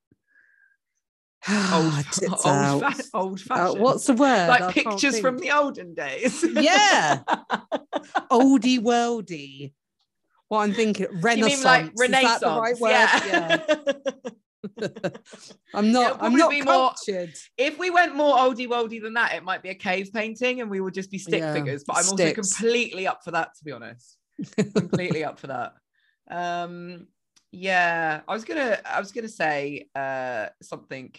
old 1.73 1.95
tits 2.13 2.45
old, 2.45 2.47
out. 2.47 2.95
fa- 2.95 3.03
old 3.15 3.41
Uh, 3.41 3.45
fashioned 3.57 3.81
what's 3.83 4.07
the 4.07 4.15
word? 4.15 4.27
I 4.29 4.49
like 4.49 4.75
can't 4.75 4.89
pictures 4.89 5.21
from 5.21 5.39
think. 5.39 5.51
the 5.51 5.57
olden 5.59 5.95
days 5.95 6.45
Yeah. 6.55 7.23
oldie 8.31 8.81
worldy. 8.81 9.73
What 10.55 10.61
I'm 10.69 10.73
thinking, 10.73 11.09
Renaissance. 11.11 11.57
mean 11.57 11.65
like 11.65 11.87
Is 11.87 12.11
that 12.23 12.41
the 12.41 12.61
right 12.61 12.79
word? 12.79 12.91
yeah, 13.27 13.59
I'm 15.75 15.91
not. 15.91 16.19
I'm 16.23 16.37
not 16.37 16.49
be 16.51 16.63
more- 16.63 16.93
if 17.59 17.77
we 17.77 17.91
went 17.91 18.15
more 18.15 18.37
oldie 18.37 18.69
worldy 18.69 19.03
than 19.03 19.15
that 19.15 19.35
it 19.35 19.43
might 19.43 19.65
be 19.65 19.71
a 19.71 19.75
cave 19.75 20.11
painting 20.15 20.61
and 20.61 20.71
we 20.71 20.81
would 20.81 20.95
just 20.95 21.11
be 21.11 21.19
stick 21.19 21.41
Yeah, 21.43 21.53
figures 21.55 21.83
but 21.85 21.97
i'm 21.97 22.05
sticks. 22.05 22.39
also 22.39 22.61
completely 22.63 23.07
up 23.09 23.23
for 23.25 23.33
that 23.33 23.49
to 23.59 23.65
be 23.65 23.73
honest 23.73 24.17
completely 24.75 25.25
up 25.25 25.39
for 25.41 25.49
that 25.49 25.75
um 26.31 27.07
yeah 27.53 28.21
i 28.27 28.33
was 28.33 28.45
gonna 28.45 28.79
i 28.87 28.99
was 29.01 29.13
gonna 29.13 29.29
say 29.29 29.87
uh 29.95 30.47
something 30.63 31.13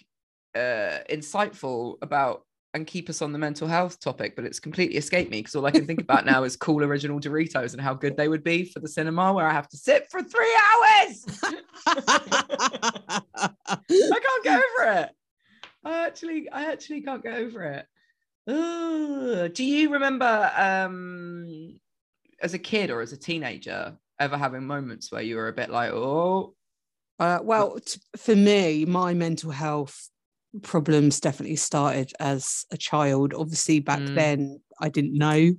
uh 0.55 0.99
insightful 1.09 1.97
about 2.01 2.43
and 2.75 2.85
keep 2.85 3.09
us 3.09 3.21
on 3.21 3.31
the 3.31 3.39
mental 3.39 3.67
health 3.67 3.99
topic 3.99 4.35
but 4.35 4.43
it's 4.43 4.59
completely 4.59 4.97
escaped 4.97 5.31
me 5.31 5.39
because 5.39 5.55
all 5.55 5.65
i 5.65 5.71
can 5.71 5.87
think 5.87 6.01
about 6.01 6.25
now 6.25 6.43
is 6.47 6.57
cool 6.57 6.83
original 6.83 7.19
doritos 7.19 7.71
and 7.71 7.81
how 7.81 7.93
good 7.93 8.17
they 8.17 8.27
would 8.27 8.43
be 8.43 8.65
for 8.65 8.81
the 8.81 8.87
cinema 8.87 9.31
where 9.33 9.47
i 9.47 9.53
have 9.53 9.67
to 9.69 9.77
sit 9.77 10.09
for 10.11 10.21
three 10.21 10.57
hours! 10.73 11.25
I 11.87 13.21
can't 13.89 14.43
get 14.43 14.61
over 14.61 14.91
it! 14.99 15.09
I 15.85 16.05
actually 16.05 16.49
i 16.49 16.65
actually 16.71 17.01
can't 17.01 17.23
get 17.23 17.35
over 17.35 17.63
it. 17.63 17.85
Do 19.55 19.63
you 19.63 19.89
remember 19.93 20.51
um 20.57 21.79
as 22.41 22.53
a 22.53 22.59
kid 22.59 22.89
or 22.91 23.01
as 23.01 23.13
a 23.13 23.17
teenager 23.17 23.97
ever 24.19 24.37
having 24.37 24.67
moments 24.67 25.11
where 25.11 25.21
you 25.21 25.37
were 25.37 25.47
a 25.47 25.53
bit 25.53 25.69
like 25.69 25.91
oh 25.91 26.55
Uh, 27.19 27.39
well, 27.41 27.79
t- 27.79 28.01
for 28.17 28.35
me, 28.35 28.83
my 28.83 29.13
mental 29.13 29.51
health 29.51 30.09
problems 30.61 31.19
definitely 31.19 31.55
started 31.55 32.11
as 32.19 32.65
a 32.71 32.77
child. 32.77 33.33
Obviously, 33.33 33.79
back 33.79 33.99
Mm. 33.99 34.15
then, 34.15 34.61
I 34.79 34.89
didn't 34.89 35.17
know. 35.17 35.51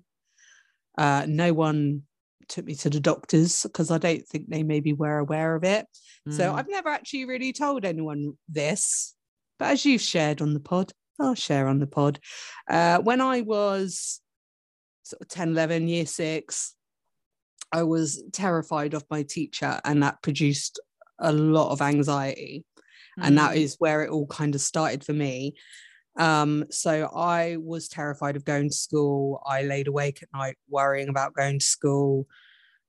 Uh, 0.99 1.27
no 1.29 1.53
one 1.53 2.03
took 2.49 2.65
me 2.65 2.75
to 2.77 2.91
the 2.91 3.01
doctors 3.01 3.63
because 3.65 3.91
I 3.91 3.99
don't 3.99 4.27
think 4.27 4.49
they 4.49 4.63
maybe 4.63 4.93
were 4.93 5.19
aware 5.19 5.55
of 5.57 5.65
it. 5.65 5.87
So 6.29 6.51
mm, 6.53 6.55
I've 6.55 6.69
never 6.69 6.89
actually 6.89 7.25
really 7.25 7.53
told 7.53 7.85
anyone 7.85 8.33
this. 8.49 9.15
But 9.59 9.73
as 9.73 9.85
you've 9.85 10.01
shared 10.03 10.43
on 10.43 10.55
the 10.55 10.61
pod, 10.61 10.93
I'll 11.21 11.35
share 11.35 11.67
on 11.69 11.79
the 11.79 11.87
pod. 11.87 12.19
Uh, 12.69 12.99
when 12.99 13.21
I 13.21 13.41
was 13.43 14.21
sort 15.03 15.23
of 15.23 15.29
10, 15.29 15.51
11, 15.51 15.89
year 15.89 16.07
six, 16.07 16.75
I 17.73 17.83
was 17.85 18.23
terrified 18.33 18.95
of 18.95 19.05
my 19.11 19.23
teacher, 19.23 19.81
and 19.85 20.03
that 20.03 20.23
produced 20.23 20.81
a 21.19 21.33
lot 21.33 21.71
of 21.73 21.81
anxiety. 21.83 22.65
And 23.21 23.39
that 23.39 23.53
mm, 23.53 23.77
where 23.79 24.03
it 24.03 24.11
all 24.11 24.27
kind 24.27 24.55
of 24.55 24.61
started 24.61 25.05
for 25.05 25.13
me. 25.13 25.55
Um, 26.19 26.65
so 26.71 27.11
I 27.15 27.57
was 27.59 27.89
terrified 27.89 28.37
of 28.37 28.45
going 28.45 28.71
to 28.71 28.75
school. 28.75 29.43
I 29.47 29.63
laid 29.63 29.89
awake 29.89 30.23
at 30.23 30.29
night 30.33 30.57
worrying 30.69 31.09
about 31.09 31.35
going 31.35 31.59
to 31.59 31.65
school. 31.65 32.27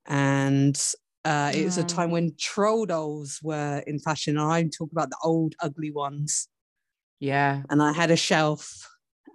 And 0.06 0.82
uh, 1.26 1.52
it 1.54 1.66
was 1.66 1.78
a 1.78 1.84
time 1.84 2.12
when 2.12 2.36
troll 2.38 2.86
dolls 2.86 3.40
were 3.44 3.84
in 3.86 4.00
fashion. 4.00 4.38
And 4.38 4.52
I'm 4.52 4.70
talking 4.70 4.94
about 4.94 5.10
the 5.10 5.18
old, 5.24 5.56
ugly 5.62 5.92
ones. 5.92 6.48
yeah 7.20 7.64
And 7.70 7.82
I 7.82 7.92
had 7.92 8.12
a 8.12 8.16
shelf 8.16 8.88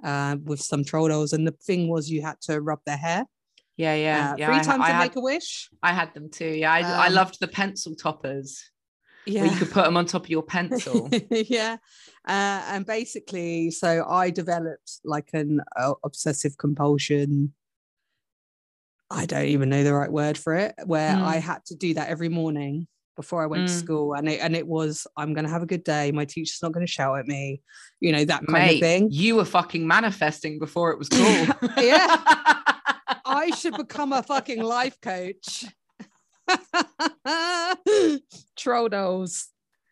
uh, 0.05 0.37
with 0.43 0.61
some 0.61 0.85
troll 0.85 1.09
dolls. 1.09 1.33
And 1.33 1.47
the 1.47 1.53
thing 1.53 1.89
was, 1.89 2.11
you 2.11 2.23
had 2.23 2.41
to 2.43 2.61
rub 2.61 2.81
their 2.87 2.97
hair 2.97 3.27
yeah 3.79 3.95
yeah 3.95 4.33
uh, 4.33 4.37
yeah 4.37 4.47
three 4.47 4.57
I, 4.57 4.63
times 4.63 4.83
I 4.85 4.89
to 4.89 4.93
had, 4.93 5.03
make 5.03 5.17
a 5.17 5.21
wish. 5.21 5.71
I 5.83 5.93
had 5.95 6.13
them 6.13 6.29
too 6.31 6.45
yeah 6.47 6.71
I, 6.73 6.81
I 6.81 7.07
Um, 7.07 7.15
loved 7.15 7.41
the 7.41 7.49
pencil 7.49 7.95
toppers 7.95 8.71
Yeah. 9.27 9.45
you 9.45 9.57
could 9.57 9.71
put 9.71 9.85
them 9.85 9.97
on 9.97 10.07
top 10.07 10.25
of 10.25 10.31
your 10.31 10.43
pencil 10.43 11.09
yeah. 11.31 11.77
Uh, 12.27 12.63
and 12.69 12.87
basically, 12.87 13.71
so 13.71 14.05
I 14.09 14.31
developed 14.31 15.01
like 15.05 15.31
an 15.33 15.61
uh, 15.77 15.95
obsessive 16.05 16.57
compulsion. 16.59 17.53
I 19.11 19.27
don't 19.27 19.47
even 19.47 19.69
know 19.69 19.85
the 19.85 19.93
right 19.95 20.11
word 20.11 20.39
for 20.39 20.55
it, 20.55 20.75
where 20.87 21.17
I 21.17 21.37
Mm. 21.39 21.43
had 21.43 21.65
to 21.67 21.75
do 21.75 21.95
that 21.95 22.09
every 22.09 22.29
morning 22.31 22.87
before 23.17 23.43
I 23.43 23.47
went 23.47 23.69
to 23.69 23.75
Mm. 23.75 23.79
school, 23.79 24.15
and 24.15 24.29
it 24.29 24.41
and 24.41 24.57
it 24.57 24.67
was 24.67 25.07
I'm 25.17 25.35
going 25.35 25.45
to 25.45 25.51
have 25.51 25.63
a 25.63 25.67
good 25.67 25.85
day. 25.85 26.13
My 26.13 26.25
teacher's 26.25 26.61
not 26.63 26.73
going 26.73 26.87
to 26.87 26.91
shout 26.91 27.19
at 27.19 27.27
me, 27.27 27.61
you 28.01 28.11
know 28.13 28.25
that 28.25 28.47
kind 28.47 28.53
Mate, 28.67 28.75
of 28.77 28.81
thing. 28.81 29.09
you 29.11 29.37
were 29.37 29.45
fucking 29.45 29.87
manifesting 29.87 30.59
before 30.59 30.93
it 30.93 30.99
was 30.99 31.09
cool. 31.09 31.47
Yeah. 31.77 32.17
I 33.25 33.51
should 33.57 33.77
become 33.77 34.13
a 34.13 34.23
fucking 34.23 34.63
life 34.63 35.01
coach. 35.01 35.65
Troll 38.57 38.89
dolls. 38.89 39.49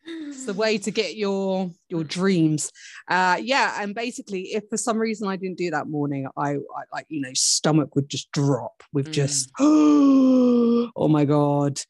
It's 0.06 0.46
the 0.46 0.54
way 0.54 0.78
to 0.78 0.90
get 0.90 1.16
your 1.16 1.70
your 1.88 2.04
dreams. 2.04 2.72
Uh 3.08 3.38
yeah, 3.40 3.82
and 3.82 3.94
basically 3.94 4.54
if 4.54 4.64
for 4.70 4.76
some 4.76 4.98
reason 4.98 5.28
I 5.28 5.36
didn't 5.36 5.58
do 5.58 5.70
that 5.70 5.88
morning, 5.88 6.26
I, 6.36 6.52
I 6.52 6.82
like 6.92 7.06
you 7.08 7.20
know 7.20 7.30
stomach 7.34 7.94
would 7.94 8.08
just 8.08 8.30
drop 8.32 8.82
with 8.92 9.08
Mm. 9.08 9.12
just 9.12 9.50
oh 9.60 11.08
my 11.08 11.24
god. 11.24 11.80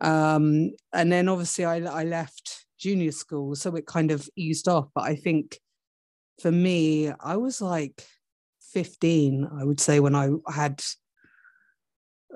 Um 0.00 0.70
and 0.92 1.12
then 1.12 1.28
obviously 1.28 1.64
I 1.64 1.76
I 1.80 2.04
left 2.04 2.66
junior 2.78 3.12
school 3.12 3.54
so 3.54 3.74
it 3.74 3.86
kind 3.86 4.10
of 4.10 4.28
eased 4.36 4.68
off, 4.68 4.88
but 4.94 5.04
I 5.04 5.16
think 5.16 5.58
for 6.40 6.50
me 6.50 7.12
I 7.20 7.36
was 7.36 7.60
like 7.60 8.04
15 8.72 9.48
I 9.60 9.64
would 9.64 9.80
say 9.80 10.00
when 10.00 10.14
I 10.14 10.30
had 10.52 10.82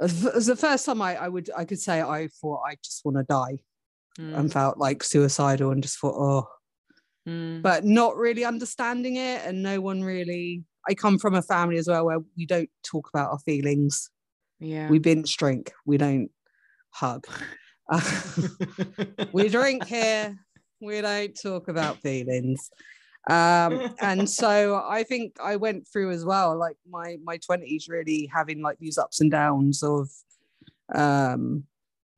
it 0.00 0.34
was 0.34 0.46
the 0.46 0.56
first 0.56 0.86
time 0.86 1.02
I, 1.02 1.16
I 1.16 1.28
would 1.28 1.50
I 1.56 1.64
could 1.64 1.80
say 1.80 2.00
I 2.00 2.28
thought 2.40 2.62
I 2.66 2.76
just 2.82 3.04
want 3.04 3.18
to 3.18 3.24
die 3.24 3.58
Mm, 4.20 4.38
and 4.38 4.52
felt 4.52 4.76
like 4.76 5.02
suicidal 5.02 5.70
and 5.70 5.82
just 5.82 5.98
thought 5.98 6.14
oh. 6.16 6.48
Mm, 7.26 7.62
but 7.62 7.84
not 7.84 8.16
really 8.16 8.44
understanding 8.44 9.16
it 9.16 9.42
and 9.46 9.62
no 9.62 9.80
one 9.80 10.02
really 10.02 10.64
I 10.88 10.94
come 10.94 11.18
from 11.18 11.34
a 11.34 11.42
family 11.42 11.78
as 11.78 11.88
well 11.88 12.04
where 12.04 12.18
we 12.36 12.44
don't 12.44 12.68
talk 12.82 13.08
about 13.08 13.30
our 13.30 13.38
feelings. 13.38 14.10
Yeah. 14.58 14.88
we 14.88 14.98
binge 14.98 15.36
drink. 15.36 15.72
We 15.86 15.96
don't 15.96 16.30
hug. 16.90 17.26
We 19.32 19.48
drink 19.48 19.86
here. 19.86 20.36
We 20.80 21.00
don't 21.00 21.38
talk 21.40 21.68
about 21.68 21.98
feelings 21.98 22.70
um 23.30 23.94
and 24.00 24.28
so 24.28 24.82
i 24.88 25.02
think 25.02 25.36
i 25.42 25.54
went 25.56 25.86
through 25.86 26.10
as 26.10 26.24
well 26.24 26.56
like 26.58 26.76
my 26.88 27.16
my 27.22 27.38
20s 27.38 27.88
really 27.88 28.28
having 28.32 28.60
like 28.62 28.78
these 28.78 28.98
ups 28.98 29.20
and 29.20 29.30
downs 29.30 29.82
of 29.82 30.08
um 30.94 31.64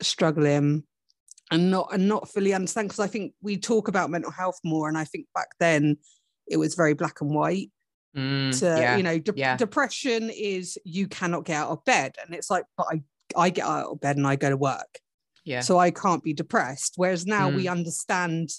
struggling 0.00 0.82
and 1.50 1.70
not 1.70 1.88
and 1.92 2.08
not 2.08 2.28
fully 2.30 2.54
understand 2.54 2.88
because 2.88 3.00
i 3.00 3.06
think 3.06 3.32
we 3.42 3.56
talk 3.56 3.88
about 3.88 4.10
mental 4.10 4.30
health 4.30 4.58
more 4.64 4.88
and 4.88 4.96
i 4.96 5.04
think 5.04 5.26
back 5.34 5.48
then 5.60 5.96
it 6.46 6.56
was 6.56 6.74
very 6.74 6.94
black 6.94 7.20
and 7.20 7.34
white 7.34 7.70
Mm, 8.16 8.56
to 8.60 8.66
yeah. 8.66 8.96
you 8.96 9.02
know 9.02 9.18
de- 9.18 9.32
yeah. 9.34 9.56
depression 9.56 10.30
is 10.30 10.78
you 10.84 11.08
cannot 11.08 11.44
get 11.44 11.56
out 11.56 11.70
of 11.70 11.84
bed 11.84 12.14
and 12.24 12.32
it's 12.32 12.48
like 12.48 12.62
but 12.76 12.86
i 12.88 13.02
i 13.36 13.50
get 13.50 13.64
out 13.66 13.90
of 13.90 14.00
bed 14.00 14.16
and 14.16 14.24
i 14.24 14.36
go 14.36 14.48
to 14.50 14.56
work 14.56 15.00
yeah. 15.44 15.58
so 15.60 15.78
I 15.78 15.90
can't 15.90 16.22
be 16.22 16.32
depressed. 16.32 16.94
Whereas 16.96 17.26
now 17.26 17.50
Mm. 17.50 17.56
we 17.56 17.66
understand 17.68 18.50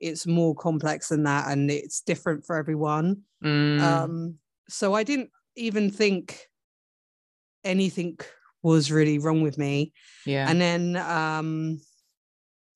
it's 0.00 0.26
more 0.26 0.54
complex 0.54 1.08
than 1.08 1.24
that 1.24 1.50
and 1.50 1.70
it's 1.70 2.00
different 2.00 2.44
for 2.44 2.56
everyone. 2.56 3.22
Mm, 3.44 3.80
Um, 3.80 4.34
so 4.68 4.94
I 4.94 5.02
didn't 5.02 5.30
even 5.56 5.90
think 5.90 6.38
anything 7.64 8.18
was 8.62 8.90
really 8.90 9.18
wrong 9.18 9.42
with 9.42 9.58
me. 9.58 9.92
yeah. 10.26 10.48
And 10.48 10.60
then 10.60 10.96
um, 10.96 11.80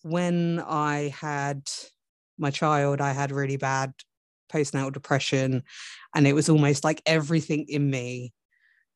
when 0.03 0.63
I 0.65 1.13
had 1.19 1.69
my 2.37 2.51
child, 2.51 3.01
I 3.01 3.11
had 3.11 3.31
really 3.31 3.57
bad 3.57 3.93
postnatal 4.51 4.93
depression, 4.93 5.63
and 6.15 6.27
it 6.27 6.33
was 6.33 6.49
almost 6.49 6.83
like 6.83 7.01
everything 7.05 7.65
in 7.67 7.89
me 7.89 8.33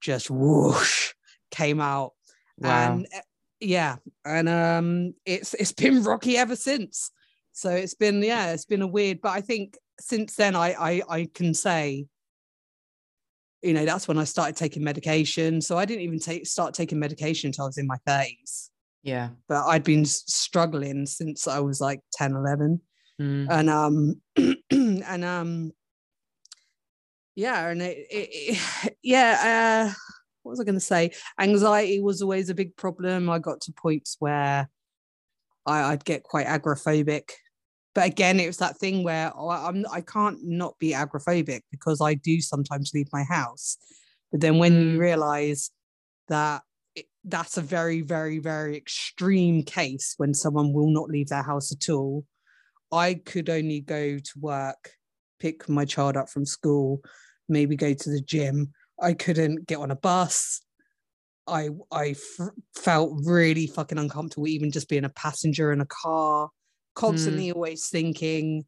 just 0.02 0.30
whoosh 0.30 1.14
came 1.52 1.80
out 1.80 2.12
wow. 2.60 2.94
and 2.94 3.08
uh, 3.16 3.22
yeah 3.60 3.96
and 4.26 4.48
um 4.48 5.14
it's 5.26 5.54
it's 5.56 5.72
been 5.72 6.04
rocky 6.12 6.38
ever 6.38 6.56
since 6.56 7.12
so 7.56 7.70
it's 7.70 7.94
been 7.94 8.22
yeah 8.22 8.52
it's 8.52 8.66
been 8.66 8.82
a 8.82 8.88
weird 8.88 9.22
but 9.22 9.32
i 9.32 9.40
think 9.40 9.78
since 10.00 10.36
then 10.36 10.56
i 10.56 10.74
i, 10.74 11.02
I 11.10 11.30
can 11.34 11.54
say 11.54 12.06
you 13.62 13.74
know 13.74 13.86
that's 13.86 14.08
when 14.08 14.18
i 14.18 14.26
started 14.26 14.56
taking 14.56 14.84
medication. 14.84 15.62
So 15.62 15.78
i 15.78 15.86
didn't 15.86 16.04
even 16.04 16.20
take 16.20 16.46
start 16.46 16.74
taking 16.74 17.00
medication 17.00 17.48
until 17.48 17.64
i 17.64 17.68
was 17.68 17.78
in 17.78 17.88
my 17.88 17.98
30s 18.08 18.70
yeah. 19.04 19.30
but 19.48 19.66
i'd 19.68 19.84
been 19.84 20.06
struggling 20.06 21.06
since 21.06 21.48
i 21.48 21.60
was 21.60 21.82
like 21.82 22.02
10 22.14 22.34
11 22.34 22.82
Mm, 23.18 23.48
and 23.50 23.70
um 23.70 24.22
and 25.08 25.24
um 25.24 25.72
yeah 27.34 27.70
and 27.70 27.82
it, 27.82 27.98
it, 28.12 28.30
it- 28.32 28.98
yeah 29.04 29.88
uh 29.88 29.94
what 30.44 30.52
was 30.52 30.60
i 30.60 30.64
going 30.66 30.76
to 30.76 30.80
say? 30.82 31.12
Anxiety 31.40 32.02
was 32.02 32.22
always 32.22 32.50
a 32.50 32.54
big 32.54 32.76
problem. 32.76 33.30
I 33.32 33.40
got 33.40 33.62
to 33.62 33.72
points 33.72 34.18
where 34.20 34.70
I, 35.66 35.94
i'd 35.94 36.06
get 36.06 36.24
quite 36.24 36.46
agoraphobic 36.46 37.32
but 37.96 38.06
again 38.06 38.40
it 38.40 38.48
was 38.48 38.58
that 38.58 38.78
thing 38.78 39.04
where 39.04 39.32
oh, 39.36 39.50
i'm 39.50 39.86
i 39.92 40.02
can't 40.02 40.38
not 40.44 40.78
be 40.80 40.92
agoraphobic 40.92 41.62
because 41.72 42.00
i 42.02 42.14
do 42.14 42.40
sometimes 42.42 42.92
leave 42.94 43.08
my 43.12 43.24
house 43.24 43.78
but 44.32 44.42
then 44.42 44.60
when 44.60 44.74
you 44.74 44.98
Mm. 44.98 45.00
realize 45.00 45.72
that 46.28 46.62
it, 46.96 47.06
that's 47.24 47.58
a 47.58 47.62
very 47.62 48.02
very 48.02 48.38
very 48.40 48.78
extreme 48.78 49.64
case 49.64 50.14
when 50.18 50.34
someone 50.34 50.74
will 50.74 50.90
not 50.92 51.10
leave 51.10 51.30
their 51.30 51.44
house 51.44 51.72
at 51.72 51.90
all 51.90 52.26
I 52.92 53.16
could 53.16 53.50
only 53.50 53.82
go 53.82 54.20
to 54.20 54.40
work, 54.40 54.92
pick 55.40 55.68
my 55.68 55.86
child 55.86 56.16
up 56.16 56.30
from 56.30 56.46
school, 56.46 57.02
maybe 57.50 57.76
go 57.76 57.94
to 57.94 58.10
the 58.10 58.22
gym. 58.22 58.72
I 59.02 59.14
couldn't 59.14 59.68
get 59.68 59.80
on 59.80 59.92
a 59.92 59.96
bus. 59.96 60.62
I 61.48 61.70
I 61.92 62.10
f- 62.10 62.52
felt 62.76 63.20
really 63.26 63.68
fucking 63.68 63.98
uncomfortable 63.98 64.48
even 64.48 64.72
just 64.72 64.88
being 64.88 65.04
a 65.04 65.10
passenger 65.10 65.72
in 65.72 65.82
a 65.82 65.86
car, 65.86 66.50
Mm. 66.96 67.02
constantly 67.02 67.52
always 67.52 67.88
thinking 67.90 68.66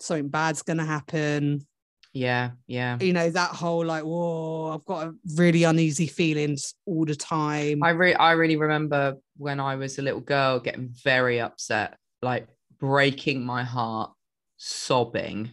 something 0.00 0.28
bad's 0.28 0.62
gonna 0.62 0.86
happen. 0.86 1.66
yeah. 2.12 2.50
Yeah. 2.66 2.98
You 3.00 3.12
know 3.12 3.30
that 3.30 3.50
whole 3.50 3.84
like, 3.84 4.02
whoa, 4.04 4.72
I've 4.74 4.84
got 4.84 5.08
a 5.08 5.14
really 5.36 5.64
uneasy 5.64 6.06
feelings 6.06 6.74
all 6.86 7.04
the 7.04 7.14
time. 7.14 7.82
I 7.82 7.90
re- 7.90 8.14
I 8.14 8.32
really 8.32 8.56
remember 8.56 9.16
when 9.36 9.60
I 9.60 9.76
was 9.76 9.98
a 9.98 10.02
little 10.02 10.20
girl 10.20 10.58
getting 10.60 10.88
very 11.04 11.40
upset, 11.40 11.96
like 12.22 12.48
breaking 12.80 13.44
my 13.44 13.62
heart, 13.62 14.12
sobbing. 14.56 15.50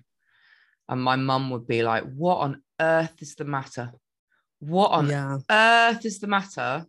And 0.88 1.02
my 1.02 1.16
mum 1.18 1.50
would 1.50 1.68
be 1.68 1.84
like, 1.84 2.04
What 2.04 2.38
on 2.38 2.62
earth 2.80 3.16
is 3.20 3.36
the 3.36 3.46
matter? 3.46 3.92
What 4.60 4.92
on 4.92 5.10
yeah, 5.10 5.38
earth 5.50 6.06
is 6.06 6.20
the 6.20 6.28
matter? 6.28 6.86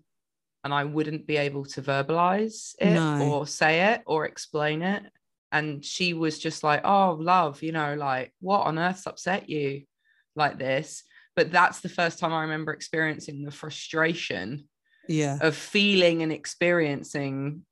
And 0.67 0.75
I 0.75 0.83
wouldn't 0.83 1.29
be 1.29 1.37
able 1.37 1.65
to 1.67 1.81
verbalize 1.81 2.75
it 2.81 2.97
No. 2.97 3.23
or 3.23 3.47
say 3.47 3.93
it 3.93 4.03
or 4.05 4.25
explain 4.25 4.83
it. 4.83 5.05
And 5.53 5.85
she 5.85 6.13
was 6.13 6.41
just 6.41 6.65
like, 6.65 6.81
Oh, 6.85 7.17
love, 7.21 7.63
you 7.63 7.71
know, 7.71 7.95
like, 7.95 8.35
what 8.41 8.63
on 8.67 8.77
earth's 8.77 9.07
upset 9.07 9.49
you 9.49 9.85
like 10.35 10.59
this? 10.59 11.05
But 11.37 11.53
that's 11.53 11.83
the 11.83 11.89
first 11.89 12.19
time 12.19 12.33
I 12.33 12.43
remember 12.43 12.73
experiencing 12.73 13.45
the 13.45 13.53
frustration 13.53 14.69
yeah, 15.07 15.39
of 15.41 15.55
feeling 15.55 16.25
and 16.25 16.33
experiencing 16.33 17.63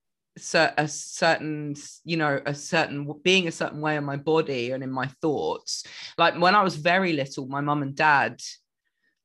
a 0.55 0.87
certain 0.89 1.75
you 2.05 2.17
know 2.17 2.41
a 2.47 2.55
certain 2.55 3.13
being 3.23 3.49
a 3.49 3.53
certain 3.53 3.81
way 3.81 3.97
in 3.97 4.05
my 4.05 4.17
body 4.17 4.73
and 4.73 4.83
in 4.83 4.91
my 4.91 5.07
thoughts 5.23 5.85
like 6.19 6.37
when 6.41 6.57
i 6.57 6.63
was 6.63 6.75
very 6.75 7.13
little 7.13 7.47
my 7.47 7.61
mum 7.61 7.83
and 7.83 7.95
dad 7.95 8.41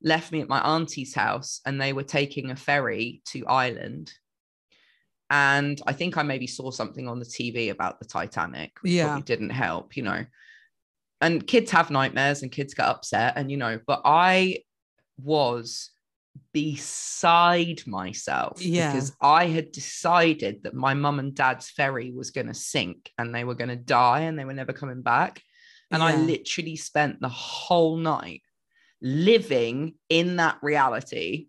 left 0.02 0.32
me 0.32 0.40
at 0.40 0.48
my 0.48 0.60
auntie's 0.60 1.14
house 1.14 1.60
and 1.66 1.80
they 1.80 1.92
were 1.92 2.02
taking 2.02 2.50
a 2.50 2.56
ferry 2.56 3.20
to 3.26 3.46
ireland 3.46 4.12
and 5.30 5.80
i 5.86 5.92
think 5.92 6.16
i 6.16 6.22
maybe 6.22 6.46
saw 6.46 6.70
something 6.70 7.06
on 7.08 7.18
the 7.18 7.24
tv 7.24 7.70
about 7.70 7.98
the 8.00 8.06
titanic 8.06 8.72
Yeah. 8.82 9.06
probably 9.06 9.22
didn't 9.22 9.50
help 9.50 9.96
you 9.96 10.02
know 10.02 10.24
and 11.20 11.46
kids 11.46 11.70
have 11.70 11.90
nightmares 11.90 12.42
and 12.42 12.50
kids 12.50 12.74
get 12.74 12.86
upset 12.86 13.34
and 13.36 13.50
you 13.50 13.56
know 13.56 13.78
but 13.86 14.00
i 14.04 14.58
was 15.22 15.90
beside 16.52 17.86
myself 17.86 18.60
Yeah. 18.62 18.92
because 18.92 19.12
I 19.20 19.46
had 19.46 19.72
decided 19.72 20.62
that 20.62 20.74
my 20.74 20.94
mum 20.94 21.18
and 21.18 21.34
dad's 21.34 21.70
ferry 21.70 22.10
was 22.12 22.30
going 22.30 22.46
to 22.46 22.54
sink 22.54 23.10
and 23.18 23.34
they 23.34 23.44
were 23.44 23.54
going 23.54 23.68
to 23.70 23.76
die 23.76 24.20
and 24.20 24.38
they 24.38 24.44
were 24.44 24.54
never 24.54 24.72
coming 24.72 25.02
back. 25.02 25.42
And 25.92 26.02
I 26.02 26.16
literally 26.16 26.76
spent 26.76 27.20
the 27.20 27.28
whole 27.28 27.96
night 27.96 28.42
living 29.02 29.94
in 30.08 30.36
that 30.36 30.58
reality, 30.62 31.48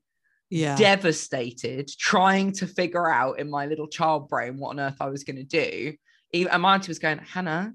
yeah, 0.49 0.75
devastated, 0.75 1.89
trying 1.99 2.51
to 2.53 2.67
figure 2.67 3.09
out 3.09 3.39
in 3.39 3.49
my 3.49 3.65
little 3.65 3.87
child 3.87 4.29
brain 4.29 4.57
what 4.57 4.71
on 4.71 4.79
earth 4.79 4.97
I 4.99 5.09
was 5.09 5.23
going 5.23 5.37
to 5.37 5.43
do. 5.43 5.93
Even, 6.33 6.51
and 6.51 6.61
my 6.61 6.75
auntie 6.75 6.89
was 6.89 6.99
going, 6.99 7.19
Hannah, 7.19 7.73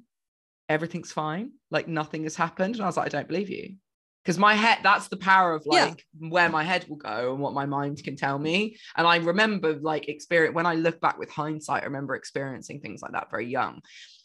everything's 0.68 1.12
fine. 1.12 1.52
Like 1.70 1.88
nothing 1.88 2.22
has 2.24 2.36
happened. 2.36 2.76
And 2.76 2.84
I 2.84 2.86
was 2.86 2.96
like, 2.96 3.06
I 3.06 3.08
don't 3.10 3.28
believe 3.28 3.50
you. 3.50 3.76
Because 4.24 4.38
my 4.38 4.54
head, 4.54 4.78
that's 4.82 5.08
the 5.08 5.16
power 5.16 5.54
of 5.54 5.62
Yeah. 5.66 5.84
like 5.84 6.04
where 6.18 6.48
my 6.48 6.64
head 6.64 6.86
will 6.88 6.96
go 6.96 7.32
and 7.32 7.40
what 7.40 7.54
my 7.54 7.64
mind 7.66 8.02
can 8.02 8.16
tell 8.16 8.38
me. 8.38 8.76
And 8.96 9.06
I 9.06 9.16
remember 9.18 9.74
like 9.74 10.08
experience 10.08 10.54
when 10.54 10.66
I 10.66 10.74
look 10.74 11.00
back 11.00 11.18
with 11.18 11.30
hindsight, 11.30 11.82
I 11.82 11.86
remember 11.86 12.16
experiencing 12.16 12.80
things 12.80 13.02
like 13.02 13.12
that 13.12 13.30
very 13.30 13.46
young. 13.46 13.82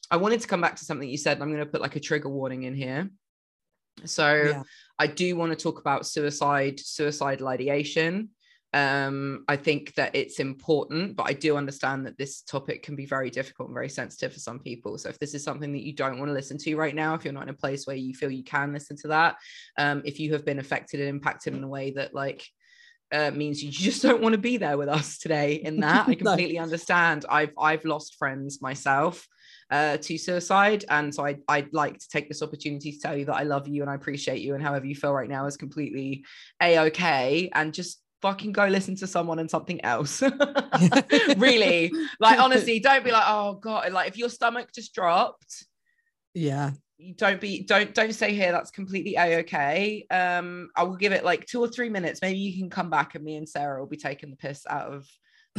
I 0.10 0.18
wanted 0.18 0.42
to 0.42 0.48
come 0.48 0.60
back 0.62 0.78
to 0.78 0.86
something 0.86 1.08
you 1.08 1.18
said. 1.18 1.34
and 1.38 1.44
I'm 1.44 1.50
going 1.50 1.64
to 1.64 1.72
put 1.72 1.82
like 1.82 1.96
a 1.96 2.00
trigger 2.00 2.30
warning 2.30 2.64
in 2.64 2.74
here. 2.74 3.10
So 4.06 4.34
Yeah. 4.34 4.64
I 5.04 5.08
do 5.08 5.28
want 5.40 5.52
to 5.52 5.64
talk 5.66 5.80
about 5.80 6.06
suicide, 6.16 6.78
suicidal 6.80 7.48
ideation. 7.58 8.14
um 8.74 9.18
i 9.54 9.58
think 9.68 9.84
that 10.00 10.12
it's 10.22 10.40
important 10.40 11.06
but 11.18 11.26
i 11.32 11.34
do 11.46 11.50
understand 11.62 12.00
that 12.06 12.18
this 12.18 12.34
topic 12.56 12.78
can 12.86 12.96
be 13.02 13.06
very 13.16 13.30
difficult 13.40 13.68
and 13.70 13.80
very 13.82 13.90
sensitive 14.02 14.32
for 14.34 14.40
some 14.40 14.60
people 14.68 14.92
so 14.98 15.10
if 15.10 15.20
this 15.20 15.34
is 15.38 15.44
something 15.48 15.74
that 15.74 15.86
you 15.88 15.94
don't 16.02 16.18
want 16.20 16.30
to 16.32 16.40
listen 16.40 16.58
to 16.58 16.76
right 16.84 16.96
now 17.04 17.12
if 17.14 17.22
you're 17.26 17.38
not 17.40 17.48
in 17.50 17.56
a 17.58 17.64
place 17.64 17.82
where 17.86 17.98
you 18.06 18.14
feel 18.20 18.32
you 18.40 18.46
can 18.56 18.72
listen 18.78 18.96
to 19.02 19.08
that 19.10 19.32
um 19.84 19.98
if 20.12 20.16
you 20.22 20.32
have 20.34 20.46
been 20.50 20.60
affected 20.66 20.98
and 21.02 21.10
impacted 21.10 21.54
in 21.54 21.64
a 21.66 21.74
way 21.78 21.92
that 21.98 22.14
like 22.24 22.42
uh, 23.18 23.32
means 23.42 23.62
you 23.62 23.72
just 23.90 24.02
don't 24.08 24.22
want 24.24 24.34
to 24.40 24.46
be 24.52 24.56
there 24.66 24.78
with 24.82 24.88
us 25.00 25.18
today 25.18 25.50
in 25.68 25.76
that 25.88 26.04
i 26.08 26.14
No. 26.14 26.16
completely 26.24 26.58
understand 26.68 27.20
i've 27.38 27.54
i've 27.70 27.84
lost 27.94 28.16
friends 28.22 28.62
myself 28.70 29.16
uh, 29.72 29.98
to 29.98 30.18
suicide. 30.18 30.86
And 30.90 31.14
so 31.14 31.26
I, 31.26 31.38
i'd 31.48 31.74
like 31.74 31.98
to 31.98 32.08
take 32.10 32.28
this 32.28 32.42
opportunity 32.42 32.92
to 32.92 33.00
tell 33.00 33.18
you 33.18 33.26
that 33.26 33.36
i 33.36 33.44
love 33.44 33.68
you 33.68 33.82
and 33.82 33.90
i 33.90 33.96
appreciate 33.96 34.42
you 34.42 34.54
and 34.54 34.64
however 34.64 34.86
you 34.86 34.96
feel 34.96 35.14
right 35.14 35.30
now 35.30 35.46
is 35.46 35.58
completely 35.58 36.26
a-okay 36.62 37.50
and 37.54 37.74
just 37.74 38.02
fucking 38.22 38.52
go 38.52 38.68
listen 38.68 38.96
to 38.98 39.08
someone 39.08 39.40
and 39.40 39.50
something 39.50 39.84
else. 39.84 40.22
Really. 41.38 41.92
Like 42.20 42.40
honestly 42.46 42.80
don't 42.80 43.04
be 43.04 43.12
like 43.12 43.24
oh 43.28 43.56
god. 43.56 43.92
Like 43.92 44.10
if 44.10 44.18
your 44.18 44.30
stomach 44.30 44.70
just 44.74 44.94
dropped 44.94 45.66
Yeah. 46.34 46.72
don't 47.16 47.42
be 47.42 47.64
don't 47.64 47.94
don't 47.94 48.14
stay 48.14 48.34
here. 48.34 48.52
That's 48.52 48.72
completely 48.72 49.16
a-okay 49.16 50.06
um 50.12 50.70
i 50.76 50.84
will 50.84 50.98
give 50.98 51.14
it 51.14 51.24
like 51.26 51.46
two 51.46 51.60
or 51.62 51.68
three 51.68 51.90
minutes. 51.90 52.22
Maybe 52.22 52.40
you 52.40 52.58
can 52.60 52.70
come 52.70 52.90
back 52.90 53.16
and 53.16 53.24
me 53.24 53.36
and 53.38 53.50
sarah 53.50 53.80
will 53.80 53.90
be 53.90 53.98
taking 53.98 54.30
the 54.30 54.38
piss 54.38 54.66
out 54.70 54.94
of 54.94 55.08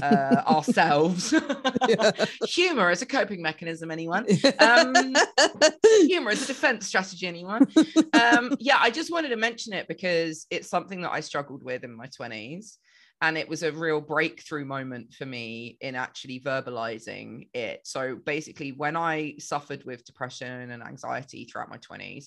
uh 0.01 0.43
ourselves. 0.47 1.30
Humor 2.49 2.90
is 2.90 3.03
a 3.03 3.07
coping 3.07 3.43
mechanism 3.43 3.90
anyone? 3.90 4.26
Um 4.59 5.14
humor 6.07 6.30
is 6.30 6.43
a 6.45 6.47
defense 6.47 6.86
strategy 6.86 7.26
anyone? 7.26 7.66
Um 8.12 8.57
yeah 8.59 8.78
i 8.80 8.90
just 8.90 9.11
wanted 9.11 9.28
to 9.30 9.36
mention 9.36 9.72
it 9.72 9.86
because 9.88 10.47
it's 10.51 10.68
something 10.68 11.03
that 11.03 11.12
i 11.12 11.20
struggled 11.20 11.62
with 11.62 11.84
in 11.84 11.95
my 11.95 12.07
20s 12.07 12.76
and 13.20 13.38
it 13.38 13.49
was 13.49 13.62
a 13.62 13.70
real 13.70 14.01
breakthrough 14.01 14.64
moment 14.64 15.14
for 15.14 15.26
me 15.26 15.78
in 15.80 15.95
actually 15.95 16.40
verbalizing 16.40 17.49
it. 17.55 17.80
So 17.84 18.16
basically 18.16 18.72
when 18.72 18.97
i 18.97 19.34
suffered 19.38 19.84
with 19.84 20.05
depression 20.05 20.70
and 20.70 20.82
anxiety 20.82 21.45
throughout 21.45 21.70
my 21.70 21.78
20s 21.78 22.26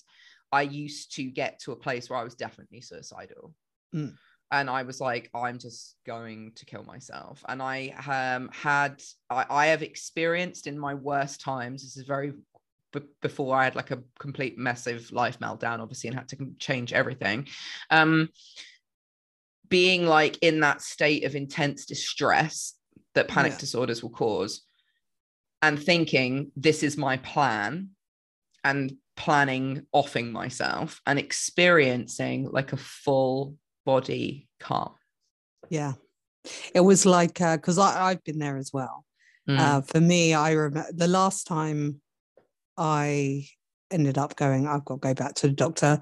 i 0.52 0.62
used 0.62 1.14
to 1.16 1.24
get 1.24 1.58
to 1.60 1.72
a 1.72 1.76
place 1.76 2.08
where 2.08 2.18
i 2.18 2.24
was 2.24 2.34
definitely 2.34 2.80
suicidal. 2.80 3.54
Mm. 3.94 4.14
And 4.52 4.70
i 4.70 4.82
was 4.82 5.00
like 5.00 5.28
i'm 5.34 5.58
just 5.58 5.96
going 6.06 6.52
to 6.54 6.64
kill 6.64 6.84
myself 6.84 7.44
and 7.48 7.60
i 7.62 7.88
um 8.06 8.48
had 8.52 9.02
I, 9.28 9.46
I 9.48 9.66
have 9.66 9.82
experienced 9.82 10.66
in 10.66 10.78
my 10.78 10.94
worst 10.94 11.40
times 11.40 11.82
this 11.82 11.96
is 11.96 12.06
very 12.06 12.32
b- 12.92 13.06
before 13.22 13.56
I 13.56 13.64
had 13.64 13.76
like 13.76 13.90
a 13.90 14.02
complete 14.18 14.58
massive 14.58 15.12
life 15.12 15.38
meltdown, 15.38 15.80
obviously, 15.80 16.08
and 16.08 16.18
had 16.18 16.28
to 16.28 16.52
change 16.58 16.92
everything. 16.92 17.48
Um, 17.90 18.30
being 19.68 20.06
like 20.06 20.38
in 20.42 20.60
that 20.60 20.80
state 20.80 21.24
of 21.24 21.34
intense 21.34 21.86
distress 21.86 22.74
that 23.14 23.28
panic 23.28 23.52
Yeah. 23.52 23.58
disorders 23.58 24.02
will 24.02 24.10
cause, 24.10 24.62
and 25.62 25.82
thinking 25.82 26.52
this 26.56 26.82
is 26.82 26.96
my 26.96 27.16
plan, 27.18 27.90
and 28.62 28.96
planning 29.16 29.86
offing 29.92 30.30
myself 30.30 31.00
and 31.06 31.18
experiencing 31.18 32.48
like 32.50 32.72
a 32.72 32.76
full 32.76 33.56
body 33.86 34.48
calm. 34.60 34.92
Yeah. 35.70 35.94
It 36.74 36.80
was 36.80 37.06
like, 37.06 37.38
because 37.38 37.78
I 37.78 38.10
I've 38.10 38.22
been 38.24 38.38
there 38.38 38.58
as 38.58 38.72
well. 38.72 39.06
Mm. 39.48 39.58
Uh, 39.58 39.80
for 39.80 40.00
me, 40.00 40.34
I 40.34 40.52
remember 40.52 40.90
the 40.92 41.08
last 41.08 41.46
time 41.46 42.00
I 42.76 43.46
ended 43.90 44.18
up 44.18 44.36
going, 44.36 44.66
I've 44.66 44.84
got 44.84 45.00
to 45.00 45.08
go 45.08 45.14
back 45.14 45.34
to 45.36 45.48
the 45.48 45.54
doctor 45.54 46.00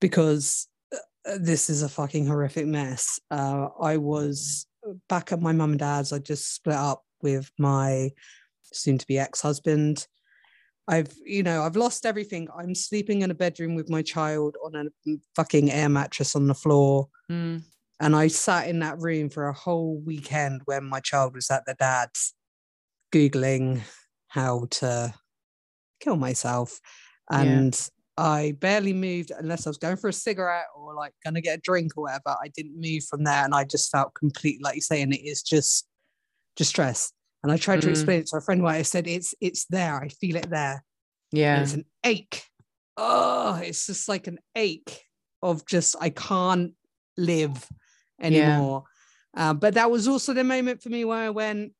because 0.00 0.68
uh, 0.94 1.38
this 1.38 1.68
is 1.68 1.82
a 1.82 1.88
fucking 1.88 2.26
horrific 2.26 2.66
mess. 2.66 3.20
Uh, 3.30 3.68
I 3.80 3.98
was 3.98 4.66
back 5.08 5.32
at 5.32 5.42
my 5.42 5.52
mum 5.52 5.70
and 5.72 5.78
dad's. 5.78 6.12
I 6.12 6.18
just 6.18 6.54
split 6.54 6.76
up 6.76 7.02
with 7.20 7.50
my 7.58 8.10
soon 8.72 8.98
to 8.98 9.06
be 9.06 9.18
ex 9.18 9.42
husband. 9.42 10.06
I've, 10.88 11.12
you 11.24 11.42
know, 11.42 11.62
I've 11.62 11.76
lost 11.76 12.06
everything. 12.06 12.48
I'm 12.58 12.74
sleeping 12.74 13.20
in 13.20 13.30
a 13.30 13.34
bedroom 13.34 13.74
with 13.74 13.90
my 13.90 14.00
child 14.00 14.56
on 14.64 14.74
a 14.74 15.16
fucking 15.36 15.70
air 15.70 15.90
mattress 15.90 16.34
on 16.34 16.46
the 16.46 16.54
floor. 16.54 17.08
Mm. 17.30 17.62
And 18.00 18.16
I 18.16 18.28
sat 18.28 18.68
in 18.68 18.78
that 18.78 18.98
room 18.98 19.28
for 19.28 19.48
a 19.48 19.52
whole 19.52 20.00
weekend 20.00 20.62
when 20.64 20.84
my 20.84 21.00
child 21.00 21.34
was 21.34 21.50
at 21.50 21.66
the 21.66 21.74
dad's, 21.78 22.34
Googling 23.12 23.82
how 24.28 24.66
to 24.70 25.14
kill 26.00 26.16
myself. 26.16 26.80
Yeah. 27.30 27.42
And 27.42 27.90
I 28.16 28.54
barely 28.58 28.92
moved 28.92 29.30
unless 29.38 29.66
I 29.66 29.70
was 29.70 29.78
going 29.78 29.96
for 29.96 30.08
a 30.08 30.12
cigarette 30.12 30.66
or 30.76 30.94
like 30.94 31.12
going 31.24 31.34
to 31.34 31.40
get 31.40 31.58
a 31.58 31.60
drink 31.60 31.92
or 31.96 32.04
whatever. 32.04 32.36
I 32.42 32.48
didn't 32.48 32.80
move 32.80 33.04
from 33.04 33.24
there. 33.24 33.44
And 33.44 33.54
I 33.54 33.64
just 33.64 33.90
felt 33.90 34.14
complete, 34.14 34.62
like 34.62 34.74
you 34.74 34.80
say, 34.80 35.02
and 35.02 35.12
it 35.12 35.24
is 35.26 35.42
just 35.42 35.86
distress. 36.56 37.12
And 37.42 37.52
I 37.52 37.56
tried 37.56 37.80
to 37.82 37.88
Mm. 37.88 37.90
explain 37.90 38.20
it 38.20 38.26
to 38.28 38.36
a 38.36 38.40
friend 38.40 38.62
why 38.62 38.76
I 38.76 38.82
said, 38.82 39.06
it's 39.06 39.34
it's 39.40 39.64
there. 39.66 39.96
I 40.00 40.08
feel 40.08 40.36
it 40.36 40.50
there. 40.50 40.84
And 41.32 41.38
Yeah. 41.38 41.62
It's 41.62 41.74
an 41.74 41.84
ache. 42.04 42.42
Oh, 42.96 43.54
it's 43.62 43.86
just 43.86 44.08
like 44.08 44.26
an 44.26 44.38
ache 44.56 45.04
of 45.42 45.64
just 45.66 45.94
I 46.00 46.10
can't 46.10 46.74
live 47.16 47.68
anymore. 48.20 48.84
Uh, 49.36 49.54
but 49.54 49.74
that 49.74 49.90
was 49.90 50.08
also 50.08 50.32
the 50.32 50.42
moment 50.42 50.82
for 50.82 50.88
me 50.88 51.04
where 51.04 51.18
I 51.18 51.30
went, 51.30 51.72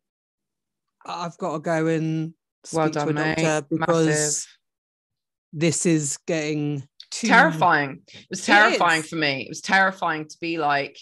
I've 1.04 1.36
got 1.38 1.52
to 1.54 1.58
go 1.58 1.86
and 1.88 2.34
speak 2.64 2.76
Well 2.76 2.90
to 2.90 3.00
a 3.00 3.12
done, 3.12 3.14
mate. 3.14 3.36
doctor 3.42 3.66
because 3.68 4.06
Massive. 4.06 4.46
this 5.52 5.86
is 5.86 6.18
getting 6.26 6.86
too 7.10 7.28
terrifying. 7.28 8.02
It 8.12 8.26
was 8.30 8.44
terrifying 8.44 9.02
for 9.02 9.16
me. 9.16 9.42
It 9.42 9.48
was 9.48 9.60
terrifying 9.60 10.28
to 10.28 10.36
be 10.40 10.58
like 10.58 10.98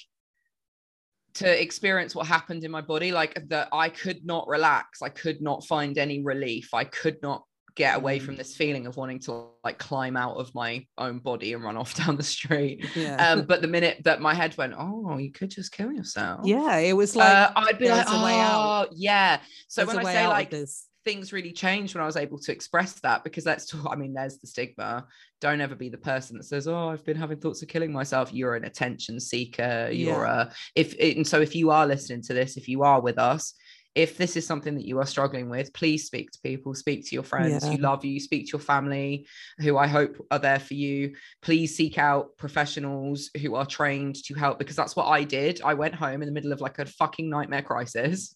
to 1.37 1.63
experience 1.63 2.15
what 2.15 2.27
happened 2.27 2.65
in 2.65 2.71
my 2.71 2.81
body, 2.81 3.13
like 3.13 3.49
that 3.49 3.69
I 3.73 3.89
could 3.89 4.25
not 4.25 4.47
relax. 4.49 5.03
I 5.03 5.09
could 5.09 5.41
not 5.41 5.67
find 5.67 5.97
any 5.99 6.23
relief. 6.23 6.75
I 6.75 6.85
could 6.85 7.19
not 7.23 7.43
get 7.75 7.95
away 7.97 8.19
from 8.19 8.35
Mm. 8.35 8.39
this 8.39 8.57
feeling 8.57 8.87
of 8.87 8.97
wanting 8.97 9.19
to 9.21 9.49
like 9.63 9.79
climb 9.79 10.17
out 10.17 10.37
of 10.39 10.55
my 10.55 10.87
own 10.97 11.19
body 11.19 11.53
and 11.53 11.63
run 11.63 11.77
off 11.77 11.95
down 12.07 12.17
the 12.17 12.23
street. 12.23 12.87
Yeah. 12.95 13.17
Um, 13.17 13.43
but 13.43 13.61
the 13.61 13.69
minute 13.77 13.99
that 14.05 14.21
my 14.21 14.33
head 14.35 14.57
went, 14.57 14.73
oh, 14.79 15.19
you 15.19 15.31
could 15.31 15.51
just 15.51 15.73
kill 15.73 15.93
yourself. 15.93 16.41
yeah, 16.45 16.77
it 16.79 16.95
was 16.95 17.15
like 17.15 17.29
uh, 17.31 17.53
I'd 17.55 17.79
be 17.79 17.89
like, 17.91 18.07
there's 18.07 18.23
way 18.23 18.33
out. 18.41 18.89
oh, 18.91 18.95
yeah. 18.97 19.41
So 19.69 19.85
there's 19.85 19.95
when 19.97 20.07
I 20.07 20.13
say 20.15 20.27
like 20.27 20.51
this. 20.51 20.87
Things 21.07 21.33
really 21.33 21.53
changed 21.53 21.95
when 21.95 22.03
I 22.03 22.07
was 22.07 22.17
able 22.17 22.37
to 22.41 22.51
express 22.51 22.95
that 23.01 23.23
because 23.23 23.45
that's 23.45 23.73
I 23.89 23.95
mean 23.95 24.13
there's 24.13 24.39
the 24.39 24.49
stigma. 24.49 25.07
Don't 25.41 25.61
ever 25.61 25.77
be 25.77 25.89
the 25.89 25.97
person 25.97 26.37
that 26.37 26.43
says 26.43 26.67
oh 26.67 26.89
I've 26.89 27.05
been 27.05 27.17
having 27.17 27.39
thoughts 27.39 27.63
of 27.63 27.69
killing 27.69 27.93
myself. 27.93 28.35
You're 28.35 28.57
an 28.57 28.65
attention 28.65 29.21
seeker. 29.21 29.89
You're 29.93 30.25
a 30.25 30.53
if 30.75 30.97
and 30.99 31.25
so 31.25 31.41
if 31.41 31.55
you 31.55 31.71
are 31.71 31.87
listening 31.87 32.23
to 32.23 32.35
this 32.35 32.57
if 32.57 32.67
you 32.69 32.83
are 32.83 33.01
with 33.01 33.19
us 33.19 33.55
if 33.97 34.17
this 34.17 34.37
is 34.37 34.47
something 34.47 34.75
that 34.75 34.85
you 34.85 34.99
are 35.01 35.07
struggling 35.07 35.49
with 35.49 35.73
please 35.73 36.05
speak 36.05 36.31
to 36.31 36.39
people 36.43 36.75
speak 36.75 37.05
to 37.07 37.15
your 37.15 37.25
friends 37.25 37.67
who 37.67 37.77
love 37.79 38.05
you 38.05 38.21
speak 38.21 38.47
to 38.47 38.53
your 38.53 38.61
family 38.61 39.27
who 39.59 39.77
I 39.77 39.87
hope 39.87 40.25
are 40.31 40.39
there 40.39 40.59
for 40.59 40.75
you. 40.75 41.15
Please 41.43 41.75
seek 41.77 41.99
out 41.99 42.37
professionals 42.37 43.31
who 43.41 43.55
are 43.55 43.67
trained 43.67 44.17
to 44.25 44.35
help 44.35 44.59
because 44.59 44.77
that's 44.77 44.97
what 44.97 45.07
I 45.07 45.25
did. 45.25 45.61
I 45.63 45.75
went 45.75 45.95
home 45.95 46.23
in 46.23 46.27
the 46.27 46.33
middle 46.33 46.53
of 46.53 46.61
like 46.61 46.79
a 46.79 46.87
fucking 46.87 47.29
nightmare 47.29 47.63
crisis 47.63 48.35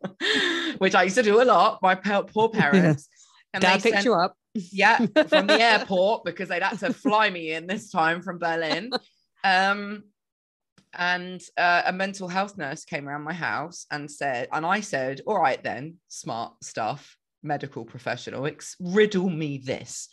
which 0.78 0.94
I 0.94 1.04
used 1.04 1.16
to 1.16 1.22
do 1.22 1.42
a 1.42 1.44
lot. 1.44 1.80
My 1.82 1.94
poor 1.94 2.48
parents 2.52 3.08
and 3.52 3.62
Dad 3.62 3.80
they 3.80 3.90
picked 3.90 3.94
sent, 4.02 4.04
you 4.04 4.14
up. 4.14 4.36
yeah 4.54 4.98
from 5.28 5.46
the 5.46 5.60
airport 5.60 6.24
because 6.24 6.48
they'd 6.48 6.62
had 6.62 6.78
to 6.80 6.92
fly 6.92 7.30
me 7.30 7.52
in 7.52 7.66
this 7.66 7.90
time 7.90 8.22
from 8.22 8.38
Berlin. 8.38 8.90
Um 9.42 10.04
and 10.98 11.42
uh, 11.56 11.82
a 11.86 11.92
mental 11.92 12.28
health 12.28 12.56
nurse 12.58 12.84
came 12.84 13.08
around 13.08 13.22
my 13.22 13.32
house 13.32 13.86
and 13.90 14.10
said 14.10 14.48
and 14.52 14.64
I 14.66 14.80
said 14.80 15.20
all 15.26 15.40
right 15.40 15.62
then 15.62 15.96
smart 16.08 16.52
stuff 16.62 17.16
medical 17.42 17.84
professional 17.84 18.46
ex- 18.46 18.76
riddle 18.80 19.28
me 19.28 19.58
this. 19.58 20.08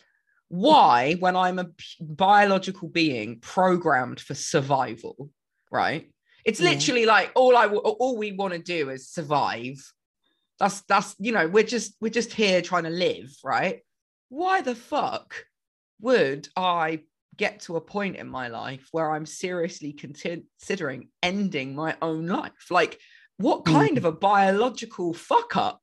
Why 0.49 1.13
when 1.13 1.35
I'm 1.35 1.59
a 1.59 1.69
biological 2.01 2.89
being 2.89 3.39
programmed 3.39 4.19
for 4.19 4.33
survival 4.35 5.29
right? 5.71 6.11
It's 6.43 6.59
Yeah. 6.59 6.71
literally 6.71 7.05
like 7.05 7.31
all 7.35 7.55
I 7.55 7.63
w- 7.63 7.81
all 7.81 8.17
we 8.17 8.33
want 8.33 8.53
to 8.53 8.59
do 8.59 8.89
is 8.89 9.09
survive. 9.09 9.77
That's 10.59 10.81
that's 10.81 11.15
you 11.19 11.31
know 11.31 11.47
we're 11.47 11.63
just 11.63 11.95
we're 12.01 12.09
just 12.09 12.33
here 12.33 12.61
trying 12.61 12.83
to 12.83 12.89
live 12.89 13.31
right? 13.43 13.79
Why 14.29 14.61
the 14.61 14.75
fuck 14.75 15.45
would 16.01 16.47
i 16.57 16.99
get 17.41 17.59
to 17.61 17.75
a 17.75 17.81
point 17.95 18.15
in 18.21 18.27
my 18.39 18.47
life 18.61 18.85
where 18.91 19.09
i'm 19.11 19.25
seriously 19.25 19.91
considering 19.93 21.09
ending 21.23 21.69
my 21.83 21.91
own 22.07 22.23
life. 22.27 22.65
Like 22.69 22.93
what 23.37 23.63
Mm. 23.65 23.73
kind 23.79 23.97
of 23.97 24.05
a 24.05 24.11
biological 24.33 25.07
fuck 25.29 25.51
up 25.69 25.81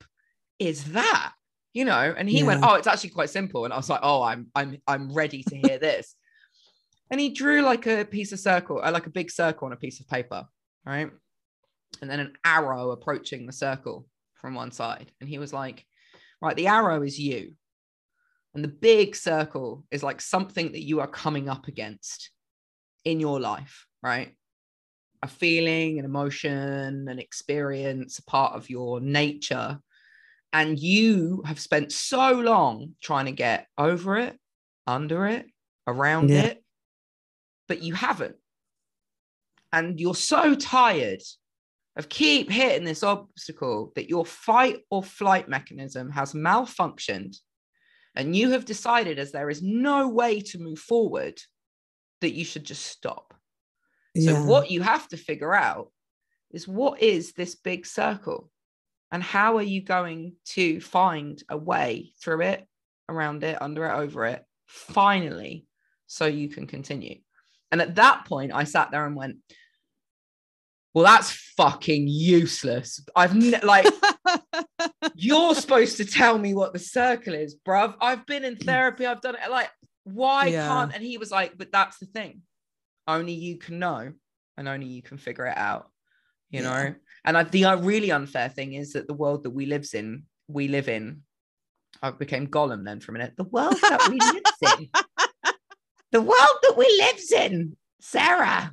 is 0.71 0.79
that? 1.01 1.33
You 1.79 1.85
know 1.85 2.05
and 2.19 2.27
he 2.31 2.45
went 2.49 2.61
oh 2.65 2.75
it's 2.77 2.87
actually 2.93 3.11
quite 3.19 3.31
simple. 3.39 3.65
And 3.65 3.73
i 3.75 3.77
was 3.77 3.91
like 3.95 4.05
oh 4.11 4.23
i'm 4.31 4.43
i'm 4.59 4.71
i'm 4.93 5.13
ready 5.21 5.43
to 5.51 5.57
hear 5.65 5.79
this. 5.79 6.07
And 7.11 7.19
he 7.23 7.31
drew 7.31 7.59
like 7.63 7.85
a 7.87 8.05
piece 8.05 8.33
of 8.35 8.39
circle 8.51 8.77
uh, 8.85 8.93
like 8.99 9.07
a 9.11 9.19
big 9.21 9.31
circle 9.43 9.67
on 9.67 9.73
a 9.73 9.83
piece 9.85 9.99
of 10.01 10.07
paper 10.17 10.43
right? 10.93 11.11
And 12.01 12.09
then 12.11 12.21
an 12.21 12.33
arrow 12.57 12.85
approaching 12.97 13.43
the 13.47 13.53
circle 13.67 14.07
from 14.41 14.55
one 14.55 14.73
side. 14.81 15.09
And 15.21 15.29
he 15.33 15.39
was 15.45 15.53
like 15.63 15.79
right 16.45 16.57
the 16.61 16.69
arrow 16.79 16.99
is 17.09 17.19
you 17.29 17.43
and 18.55 18.65
the 18.65 18.69
big 18.69 19.15
circle 19.15 19.85
is 19.91 20.03
like 20.03 20.21
something 20.21 20.73
that 20.73 20.85
you 20.85 21.01
are 21.01 21.07
coming 21.07 21.49
up 21.49 21.69
against 21.69 22.31
in 23.05 23.21
your 23.21 23.41
life 23.41 23.87
right 24.03 24.35
a 25.23 25.29
feeling, 25.29 25.99
an 25.99 26.05
emotion, 26.05 27.09
an 27.09 27.19
experience, 27.19 28.19
a 28.19 28.25
part 28.25 28.55
of 28.55 28.71
your 28.71 29.01
nature. 29.01 29.81
And 30.53 30.79
you 30.79 31.43
have 31.45 31.59
spent 31.59 31.93
so 31.93 32.33
long 32.33 32.95
trying 33.03 33.27
to 33.27 33.33
get 33.33 33.67
over 33.77 34.17
it, 34.17 34.39
under 34.87 35.27
it, 35.27 35.47
around 35.87 36.31
Yeah. 36.31 36.45
it, 36.45 36.65
but 37.67 37.83
you 37.83 37.95
haven't. 37.95 38.37
And 39.73 40.01
you're 40.01 40.15
so 40.15 40.55
tired 40.55 41.23
of 41.97 42.09
keep 42.09 42.51
hitting 42.51 42.85
this 42.85 43.03
obstacle 43.03 43.93
that 43.97 44.09
your 44.09 44.25
fight 44.25 44.85
or 44.89 45.03
flight 45.03 45.49
mechanism 45.49 46.11
has 46.13 46.33
malfunctioned. 46.33 47.37
And 48.19 48.35
you 48.35 48.51
have 48.51 48.65
decided, 48.65 49.19
as 49.21 49.31
there 49.31 49.49
is 49.49 49.63
no 49.63 50.09
way 50.09 50.41
to 50.41 50.59
move 50.59 50.81
forward, 50.81 51.41
that 52.21 52.35
you 52.35 52.45
should 52.45 52.65
just 52.65 52.85
stop. 52.85 53.33
So, 54.17 54.33
Yeah. 54.33 54.45
what 54.45 54.71
you 54.73 54.83
have 54.83 55.07
to 55.09 55.17
figure 55.17 55.55
out 55.55 55.93
is 56.51 56.67
what 56.67 57.01
is 57.01 57.33
this 57.33 57.55
big 57.55 57.87
circle? 57.87 58.51
And 59.13 59.23
how 59.23 59.57
are 59.57 59.63
you 59.63 59.83
going 59.83 60.35
to 60.47 60.81
find 60.81 61.41
a 61.49 61.57
way 61.57 62.13
through 62.21 62.43
it, 62.43 62.67
around 63.09 63.45
it, 63.45 63.63
under 63.63 63.87
it, 63.87 63.93
over 63.93 64.27
it, 64.27 64.45
finally, 64.67 65.67
so 66.09 66.27
you 66.27 66.49
can 66.49 66.67
continue? 66.67 67.21
And 67.71 67.81
at 67.81 67.95
that 67.95 68.25
point, 68.25 68.53
I 68.53 68.65
sat 68.65 68.91
there 68.91 69.07
and 69.07 69.15
went, 69.15 69.37
well, 70.99 71.07
that's 71.07 71.31
fucking 71.57 72.09
useless. 72.09 72.99
I've 73.15 73.33
ne- 73.33 73.61
like, 73.61 73.87
you're 75.15 75.55
supposed 75.55 75.97
to 75.99 76.05
tell 76.05 76.37
me 76.37 76.55
what 76.55 76.73
the 76.73 76.81
circle 76.81 77.35
is, 77.35 77.55
bruv. 77.65 77.95
I've 78.01 78.27
been 78.27 78.43
in 78.45 78.57
therapy. 78.57 79.07
I've 79.07 79.21
done 79.21 79.37
it. 79.37 79.49
Like, 79.49 79.71
why 80.03 80.47
Yeah. 80.47 80.67
can't? 80.67 80.93
And 80.93 81.01
he 81.05 81.17
was 81.17 81.31
like, 81.31 81.57
but 81.57 81.71
that's 81.71 81.99
the 81.99 82.07
thing. 82.07 82.43
Only 83.07 83.35
you 83.35 83.59
can 83.59 83.79
know, 83.79 84.13
and 84.57 84.67
only 84.69 84.87
you 84.87 85.01
can 85.01 85.19
figure 85.19 85.47
it 85.47 85.57
out. 85.57 85.89
You 86.51 86.63
Yeah. 86.63 86.83
know. 86.83 86.95
And 87.25 87.39
I, 87.39 87.45
the 87.45 87.67
uh, 87.67 87.77
really 87.77 88.11
unfair 88.11 88.49
thing 88.49 88.73
is 88.73 88.95
that 88.95 89.07
the 89.07 89.15
world 89.15 89.45
that 89.45 89.51
we 89.51 89.67
lives 89.67 89.95
in, 89.95 90.25
we 90.49 90.67
live 90.67 90.89
in. 90.89 91.23
I 92.03 92.11
became 92.11 92.49
Gollum 92.49 92.85
then 92.85 92.99
for 92.99 93.13
a 93.13 93.15
minute. 93.15 93.35
The 93.37 93.45
world 93.45 93.77
that 93.83 94.09
we 94.11 94.19
lives 94.19 94.79
in. 94.79 94.89
The 96.11 96.23
world 96.23 96.59
that 96.63 96.75
we 96.77 96.87
lives 96.99 97.31
in, 97.31 97.77
Sarah 98.01 98.73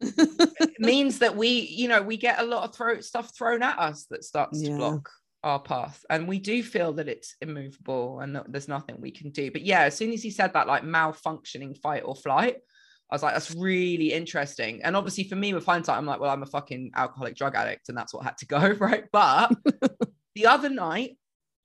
means 0.78 1.18
that 1.20 1.36
we, 1.36 1.48
you 1.48 1.88
know, 1.88 2.02
we 2.02 2.16
get 2.16 2.40
a 2.40 2.44
lot 2.44 2.64
of 2.64 2.74
throw 2.74 3.00
stuff 3.00 3.36
thrown 3.36 3.62
at 3.62 3.78
us 3.78 4.06
that 4.10 4.24
starts 4.24 4.62
Yeah. 4.62 4.70
to 4.70 4.76
block 4.76 5.10
our 5.42 5.60
path. 5.60 6.04
And 6.10 6.26
we 6.26 6.38
do 6.38 6.62
feel 6.62 6.92
that 6.94 7.08
it's 7.08 7.36
immovable 7.40 8.20
and 8.20 8.34
that 8.36 8.50
there's 8.50 8.68
nothing 8.68 9.00
we 9.00 9.10
can 9.10 9.30
do. 9.30 9.50
But 9.50 9.62
yeah, 9.62 9.82
as 9.82 9.96
soon 9.96 10.12
as 10.12 10.22
he 10.22 10.30
said 10.30 10.52
that, 10.54 10.66
like 10.66 10.82
malfunctioning 10.82 11.78
fight 11.80 12.02
or 12.04 12.16
flight, 12.16 12.56
I 13.10 13.14
was 13.14 13.22
like, 13.22 13.34
that's 13.34 13.54
really 13.54 14.12
interesting. 14.12 14.82
And 14.82 14.96
obviously 14.96 15.24
for 15.24 15.36
me 15.36 15.54
with 15.54 15.64
hindsight, 15.64 15.96
I'm 15.96 16.06
like, 16.06 16.18
well, 16.18 16.30
I'm 16.30 16.42
a 16.42 16.46
fucking 16.46 16.90
alcoholic 16.96 17.36
drug 17.36 17.54
addict, 17.54 17.88
and 17.88 17.96
that's 17.96 18.12
what 18.12 18.24
had 18.24 18.36
to 18.38 18.46
go, 18.46 18.58
right? 18.80 19.04
But 19.12 19.52
the 20.34 20.46
other 20.46 20.68
night, 20.68 21.16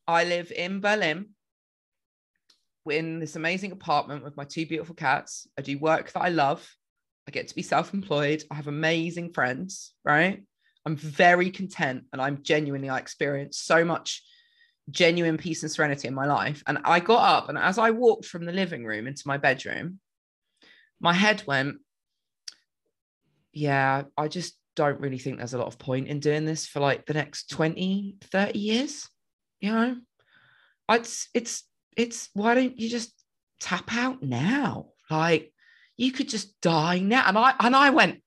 I 0.08 0.24
live 0.26 0.52
in 0.52 0.82
Berlin 0.82 1.30
in 2.90 3.20
this 3.20 3.36
amazing 3.36 3.72
apartment 3.72 4.24
with 4.24 4.38
my 4.38 4.44
two 4.44 4.66
beautiful 4.66 4.96
cats. 4.96 5.48
I 5.58 5.62
do 5.62 5.78
work 5.80 6.12
that 6.12 6.22
I 6.22 6.30
love. 6.30 6.68
I 7.28 7.32
get 7.32 7.48
to 7.48 7.56
be 7.56 7.62
self 7.62 7.94
employed. 7.94 8.44
I 8.50 8.56
have 8.56 8.68
amazing 8.68 9.34
friends, 9.34 9.94
right? 10.04 10.44
I'm 10.86 10.96
very 10.96 11.52
content 11.52 12.06
and 12.12 12.22
I'm 12.22 12.42
genuinely, 12.42 12.90
I 12.90 12.98
experience 12.98 13.58
so 13.58 13.86
much 13.86 14.24
genuine 14.90 15.38
peace 15.38 15.62
and 15.62 15.72
serenity 15.72 16.08
in 16.08 16.14
my 16.14 16.26
life. 16.26 16.64
And 16.66 16.80
I 16.84 17.00
got 17.00 17.24
up 17.24 17.50
and 17.50 17.58
as 17.58 17.78
I 17.78 17.92
walked 17.92 18.26
from 18.26 18.46
the 18.46 18.52
living 18.52 18.86
room 18.86 19.08
into 19.08 19.28
my 19.28 19.38
bedroom, 19.38 20.00
my 21.00 21.14
head 21.14 21.44
went, 21.46 21.78
yeah, 23.54 24.04
I 24.18 24.28
just 24.28 24.56
don't 24.76 25.00
really 25.00 25.18
think 25.18 25.38
there's 25.38 25.54
a 25.54 25.58
lot 25.58 25.68
of 25.68 25.78
point 25.78 26.08
in 26.08 26.20
doing 26.20 26.46
this 26.46 26.66
for 26.66 26.80
like 26.80 27.06
the 27.06 27.14
next 27.14 27.50
20, 27.52 28.16
30 28.22 28.60
years. 28.60 29.10
You 29.60 29.72
know, 29.72 29.96
it's, 30.90 31.30
it's, 31.34 31.64
it's, 31.96 32.30
why 32.34 32.56
don't 32.56 32.80
you 32.80 32.90
just 32.90 33.14
tap 33.60 33.94
out 33.94 34.24
now? 34.24 34.88
Like, 35.10 35.54
you 35.98 36.12
could 36.12 36.30
just 36.30 36.60
die 36.62 37.00
now. 37.00 37.24
And 37.28 37.38
I, 37.38 37.54
and 37.60 37.76
I 37.76 37.90
went, 37.92 38.22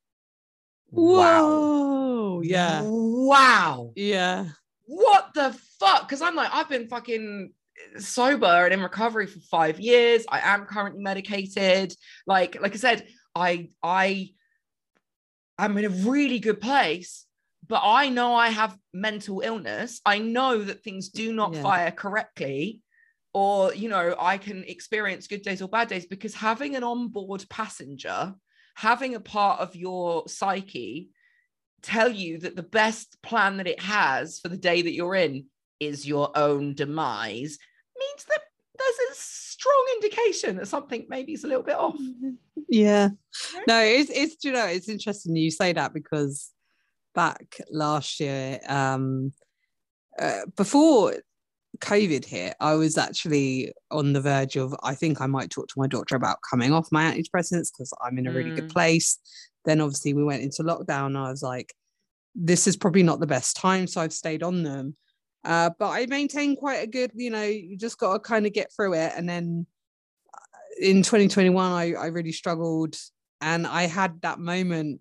wow. 0.91 1.49
Whoa. 1.49 2.41
Yeah. 2.43 2.83
Wow. 2.85 3.93
Yeah. 3.97 4.47
What 4.87 5.31
the 5.35 5.57
fuck? 5.81 6.09
Because 6.09 6.23
I'm 6.23 6.35
like, 6.37 6.51
I've 6.53 6.69
been 6.69 6.89
fucking 6.89 7.53
sober 7.99 8.47
and 8.47 8.75
in 8.75 8.83
recovery 8.83 9.27
for 9.27 9.41
five 9.41 9.81
years. 9.81 10.25
I 10.29 10.41
am 10.41 10.67
currently 10.67 11.03
medicated. 11.03 11.95
Like, 12.27 12.61
like 12.61 12.75
I 12.75 12.79
said, 12.79 13.07
I 13.35 13.71
I 13.83 14.31
am 15.59 15.77
in 15.79 15.85
a 15.85 15.89
really 15.89 16.39
good 16.39 16.61
place, 16.61 17.27
but 17.67 17.81
I 17.83 18.09
know 18.11 18.35
I 18.35 18.49
have 18.49 18.77
mental 18.93 19.41
illness. 19.41 20.01
I 20.05 20.19
know 20.19 20.63
that 20.63 20.83
things 20.83 21.09
do 21.09 21.33
not 21.33 21.55
Yeah. 21.55 21.63
fire 21.63 21.91
correctly. 21.91 22.81
Or, 23.35 23.75
you 23.75 23.89
know, 23.89 24.15
I 24.19 24.39
can 24.39 24.63
experience 24.65 25.27
good 25.27 25.43
days 25.43 25.61
or 25.61 25.69
bad 25.69 25.89
days 25.89 26.07
because 26.07 26.35
having 26.35 26.77
an 26.77 26.85
onboard 26.85 27.45
passenger, 27.51 28.35
having 28.77 29.17
a 29.17 29.21
part 29.21 29.61
of 29.61 29.75
your 29.75 30.29
psyche 30.29 31.11
tell 31.83 32.11
you 32.11 32.39
that 32.39 32.57
the 32.57 32.63
best 32.63 33.21
plan 33.23 33.59
that 33.59 33.67
it 33.67 33.81
has 33.81 34.39
for 34.39 34.49
the 34.49 34.57
day 34.57 34.83
that 34.83 34.95
you're 34.95 35.15
in 35.17 35.47
is 35.81 36.07
your 36.07 36.31
own 36.37 36.75
demise 36.75 37.59
means 37.99 38.25
that 38.29 38.41
there's 38.79 39.11
a 39.11 39.15
strong 39.15 39.87
indication 39.97 40.57
that 40.57 40.69
something 40.69 41.07
maybe 41.09 41.33
is 41.33 41.45
a 41.45 41.49
little 41.49 41.63
bit 41.63 41.77
off. 41.77 41.99
Yeah. 42.69 43.11
No, 43.69 43.81
it's 43.81 44.11
it's 44.11 44.43
you 44.43 44.51
know 44.51 44.65
it's 44.65 44.89
interesting 44.89 45.37
you 45.37 45.51
say 45.51 45.73
that 45.75 45.93
because 45.93 46.51
back 47.15 47.61
last 47.71 48.21
year, 48.21 48.59
um 48.69 49.33
uh, 50.19 50.41
before 50.57 51.15
COVID 51.79 52.25
hit, 52.25 52.55
I 52.61 52.75
was 52.75 52.97
actually 52.99 53.73
on 53.91 54.13
the 54.13 54.21
verge 54.21 54.57
of 54.57 54.75
I 54.83 54.95
think 54.95 55.21
I 55.21 55.27
might 55.27 55.51
talk 55.51 55.69
to 55.69 55.79
my 55.79 55.87
doctor 55.87 56.17
about 56.17 56.39
coming 56.49 56.73
off 56.73 56.89
my 56.93 57.05
antidepressants 57.05 57.71
because 57.73 57.93
I'm 58.05 58.19
in 58.19 58.27
a 58.27 58.33
really 58.33 58.51
good 58.53 58.69
Mm. 58.69 58.73
place. 58.73 59.19
Then 59.65 59.81
obviously 59.81 60.15
we 60.15 60.25
went 60.25 60.43
into 60.43 60.63
lockdown. 60.63 61.07
And 61.07 61.19
I 61.19 61.31
was 61.31 61.43
like, 61.43 61.75
this 62.35 62.67
is 62.67 62.77
probably 62.77 63.03
not 63.03 63.21
the 63.21 63.27
best 63.27 63.57
time, 63.57 63.87
so 63.87 64.01
I've 64.01 64.13
stayed 64.13 64.43
on 64.43 64.63
them. 64.63 64.97
Uh, 65.45 65.71
but 65.79 65.91
I 65.91 66.07
maintain 66.07 66.57
quite 66.57 66.83
a 66.83 66.87
good, 66.87 67.13
you 67.15 67.31
know, 67.31 67.43
you 67.45 67.77
just 67.77 67.99
got 67.99 68.15
to 68.15 68.19
kind 68.19 68.47
of 68.47 68.53
get 68.53 68.73
through 68.75 68.95
it. 68.95 69.13
And 69.17 69.29
then 69.29 69.67
uh, 70.33 70.41
in 70.81 71.03
2021, 71.03 71.73
I, 71.73 71.93
I 71.95 72.07
really 72.07 72.33
struggled. 72.33 72.97
And 73.41 73.67
I 73.67 73.83
had 73.87 74.23
that 74.23 74.39
moment 74.39 75.01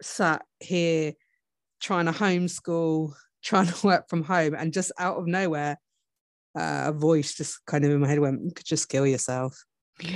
sat 0.00 0.42
here 0.60 1.12
trying 1.80 2.06
to 2.06 2.12
homeschool, 2.12 3.12
trying 3.44 3.66
to 3.66 3.86
work 3.86 4.08
from 4.08 4.22
home, 4.22 4.54
and 4.54 4.72
just 4.72 4.90
out 4.98 5.18
of 5.18 5.26
nowhere, 5.26 5.78
uh, 6.56 6.84
a 6.86 6.92
voice 6.92 7.34
just 7.34 7.64
kind 7.66 7.84
of 7.84 7.90
in 7.90 8.00
my 8.00 8.08
head 8.08 8.18
went, 8.20 8.42
"You 8.44 8.52
could 8.52 8.66
just 8.66 8.88
kill 8.88 9.06
yourself. 9.06 9.56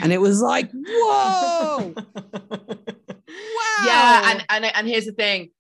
And 0.03 0.13
it 0.13 0.19
was 0.21 0.41
like, 0.43 0.71
whoa, 0.73 1.95
wow. 1.97 2.05
Yeah, 3.85 4.31
and, 4.33 4.45
and 4.49 4.65
and 4.65 4.89
here's 4.89 5.07
the 5.07 5.13
thing. 5.13 5.51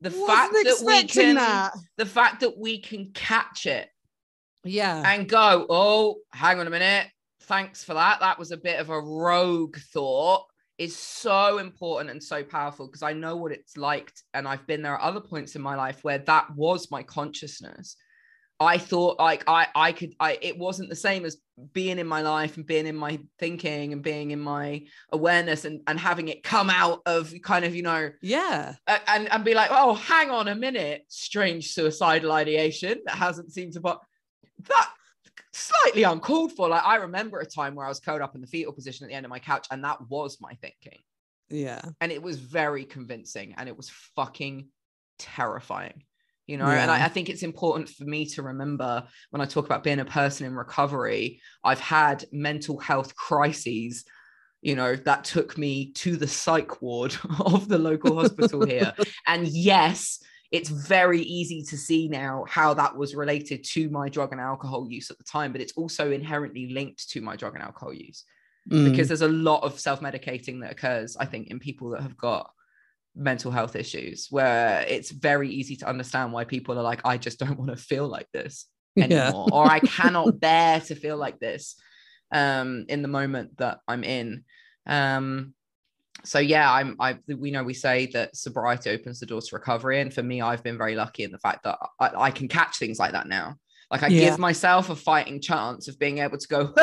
The 0.00 0.10
Wasn't 0.10 0.26
fact 0.28 0.52
that 0.52 0.82
we 0.84 1.04
can 1.04 1.36
that. 1.36 1.72
the 1.96 2.06
fact 2.06 2.40
that 2.40 2.58
we 2.58 2.80
can 2.80 3.10
catch 3.14 3.66
it 3.66 3.88
Yeah. 4.64 5.02
and 5.04 5.28
go, 5.28 5.66
oh, 5.68 6.16
hang 6.32 6.58
on 6.60 6.66
a 6.66 6.70
minute. 6.70 7.06
Thanks 7.42 7.82
for 7.84 7.94
that. 7.94 8.20
That 8.20 8.38
was 8.38 8.50
a 8.52 8.56
bit 8.56 8.80
of 8.80 8.90
a 8.90 9.00
rogue 9.00 9.76
thought 9.92 10.44
is 10.76 10.94
so 10.96 11.58
important 11.58 12.10
and 12.10 12.22
so 12.22 12.44
powerful 12.44 12.86
because 12.86 13.02
I 13.02 13.12
know 13.12 13.36
what 13.36 13.50
it's 13.52 13.76
like. 13.76 14.12
And 14.34 14.46
I've 14.46 14.66
been 14.66 14.82
there 14.82 14.94
at 14.94 15.00
other 15.00 15.20
points 15.20 15.56
in 15.56 15.62
my 15.62 15.74
life 15.74 16.02
where 16.04 16.18
that 16.18 16.54
was 16.54 16.90
my 16.90 17.02
consciousness. 17.02 17.96
I 18.60 18.78
thought 18.78 19.18
like 19.18 19.44
I 19.46 19.68
I 19.74 19.92
could 19.92 20.14
I 20.18 20.38
it 20.42 20.58
wasn't 20.58 20.88
the 20.88 20.96
same 20.96 21.24
as 21.24 21.36
being 21.72 21.98
in 21.98 22.06
my 22.06 22.22
life 22.22 22.56
and 22.56 22.66
being 22.66 22.86
in 22.86 22.96
my 22.96 23.20
thinking 23.38 23.92
and 23.92 24.02
being 24.02 24.30
in 24.30 24.40
my 24.40 24.84
awareness 25.12 25.64
and, 25.64 25.80
and 25.86 25.98
having 25.98 26.28
it 26.28 26.42
come 26.42 26.70
out 26.70 27.00
of 27.06 27.32
kind 27.42 27.64
of, 27.64 27.74
you 27.74 27.82
know, 27.82 28.10
yeah. 28.20 28.74
and 29.06 29.30
and 29.32 29.44
be 29.44 29.54
like, 29.54 29.70
oh, 29.72 29.94
hang 29.94 30.30
on 30.30 30.48
a 30.48 30.54
minute, 30.54 31.04
strange 31.08 31.72
suicidal 31.72 32.32
ideation 32.32 32.98
that 33.06 33.16
hasn't 33.16 33.52
seemed 33.52 33.74
to 33.74 33.80
but 33.80 34.00
that 34.68 34.90
slightly 35.52 36.02
uncalled 36.02 36.52
for. 36.52 36.68
Like 36.68 36.84
I 36.84 36.96
remember 36.96 37.38
a 37.40 37.46
time 37.46 37.74
where 37.74 37.86
I 37.86 37.88
was 37.88 38.00
curled 38.00 38.22
up 38.22 38.34
in 38.34 38.40
the 38.40 38.46
fetal 38.46 38.72
position 38.72 39.04
at 39.04 39.08
the 39.08 39.14
end 39.14 39.26
of 39.26 39.30
my 39.30 39.38
couch, 39.38 39.66
and 39.70 39.84
that 39.84 40.08
was 40.08 40.38
my 40.40 40.54
thinking, 40.54 40.98
Yeah. 41.48 41.82
and 42.00 42.10
it 42.10 42.22
was 42.22 42.38
very 42.38 42.84
convincing, 42.84 43.54
and 43.56 43.68
it 43.68 43.76
was 43.76 43.90
fucking 44.16 44.68
terrifying. 45.18 46.02
You 46.48 46.56
know, 46.56 46.64
and 46.64 46.90
I, 46.90 47.04
I 47.04 47.08
think 47.08 47.28
it's 47.28 47.44
important 47.44 47.88
for 47.90 48.04
me 48.04 48.24
to 48.30 48.42
remember 48.42 49.06
when 49.30 49.40
I 49.40 49.44
talk 49.44 49.66
about 49.66 49.84
being 49.84 50.00
a 50.00 50.04
person 50.04 50.46
in 50.46 50.54
recovery, 50.54 51.40
I've 51.62 51.78
had 51.78 52.24
mental 52.32 52.78
health 52.80 53.14
crises 53.14 54.04
you 54.60 54.74
know, 54.74 54.96
that 54.96 55.22
took 55.22 55.56
me 55.56 55.92
to 55.92 56.16
the 56.16 56.26
psych 56.26 56.82
ward 56.82 57.16
of 57.46 57.68
the 57.68 57.78
local 57.78 58.16
hospital 58.16 58.66
here. 58.66 58.92
And 59.28 59.46
yes, 59.46 60.20
it's 60.50 60.68
very 60.68 61.20
easy 61.20 61.62
to 61.64 61.76
see 61.76 62.08
now 62.08 62.44
how 62.48 62.74
that 62.74 62.96
was 62.96 63.14
related 63.14 63.62
to 63.74 63.88
my 63.90 64.08
drug 64.08 64.32
and 64.32 64.40
alcohol 64.40 64.88
use 64.90 65.12
at 65.12 65.18
the 65.18 65.24
time, 65.24 65.52
but 65.52 65.60
it's 65.60 65.74
also 65.74 66.10
inherently 66.10 66.70
linked 66.72 67.08
to 67.10 67.20
my 67.20 67.36
drug 67.36 67.54
and 67.54 67.62
alcohol 67.62 67.92
use 67.92 68.24
Mm. 68.70 68.90
because 68.90 69.08
there's 69.08 69.22
a 69.22 69.28
lot 69.28 69.62
of 69.62 69.80
self 69.80 70.00
medicating 70.00 70.60
that 70.60 70.72
occurs, 70.72 71.16
I 71.16 71.24
think, 71.24 71.48
in 71.48 71.58
people 71.58 71.90
that 71.90 72.02
have 72.02 72.18
got 72.18 72.50
mental 73.18 73.50
health 73.50 73.74
issues 73.74 74.28
where 74.30 74.84
it's 74.88 75.10
very 75.10 75.50
easy 75.50 75.76
to 75.76 75.88
understand 75.88 76.32
why 76.32 76.44
people 76.44 76.78
are 76.78 76.82
like 76.82 77.00
i 77.04 77.18
just 77.18 77.38
don't 77.38 77.58
want 77.58 77.70
to 77.70 77.76
feel 77.76 78.06
like 78.06 78.28
this 78.32 78.66
anymore 78.96 79.48
or 79.52 79.64
i 79.66 79.80
cannot 79.80 80.38
bear 80.40 80.80
to 80.80 80.94
feel 80.94 81.16
like 81.16 81.38
this 81.40 81.76
um 82.32 82.84
in 82.88 83.02
the 83.02 83.08
moment 83.08 83.56
that 83.58 83.78
i'm 83.88 84.04
in. 84.04 84.44
Um 84.86 85.54
so 86.24 86.38
yeah 86.38 86.72
i'm 86.72 86.96
i 86.98 87.16
we 87.28 87.50
know 87.50 87.62
we 87.62 87.74
say 87.74 88.06
that 88.06 88.34
sobriety 88.36 88.90
opens 88.90 89.20
the 89.20 89.26
doors 89.26 89.48
to 89.48 89.56
recovery 89.56 90.00
and 90.00 90.12
for 90.12 90.22
me 90.22 90.40
i've 90.40 90.64
been 90.64 90.76
very 90.76 90.96
lucky 90.96 91.22
in 91.22 91.30
the 91.30 91.38
fact 91.38 91.62
that 91.62 91.78
i, 92.00 92.10
I 92.16 92.30
can 92.30 92.48
catch 92.48 92.78
things 92.78 92.98
like 92.98 93.12
that 93.12 93.28
now. 93.28 93.54
Like 93.90 94.02
i 94.02 94.10
Yeah. 94.10 94.30
give 94.30 94.38
myself 94.38 94.90
a 94.90 94.96
fighting 94.96 95.40
chance 95.40 95.88
of 95.88 95.98
being 95.98 96.18
able 96.18 96.38
to 96.38 96.48
go 96.48 96.74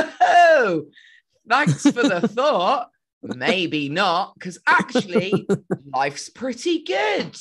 thanks 1.49 1.83
for 1.83 2.03
the 2.03 2.27
thought 2.27 2.89
maybe 3.35 3.89
not 3.89 4.33
because 4.35 4.57
actually 4.67 5.47
life's 5.93 6.29
pretty 6.29 6.83
good. 6.83 7.35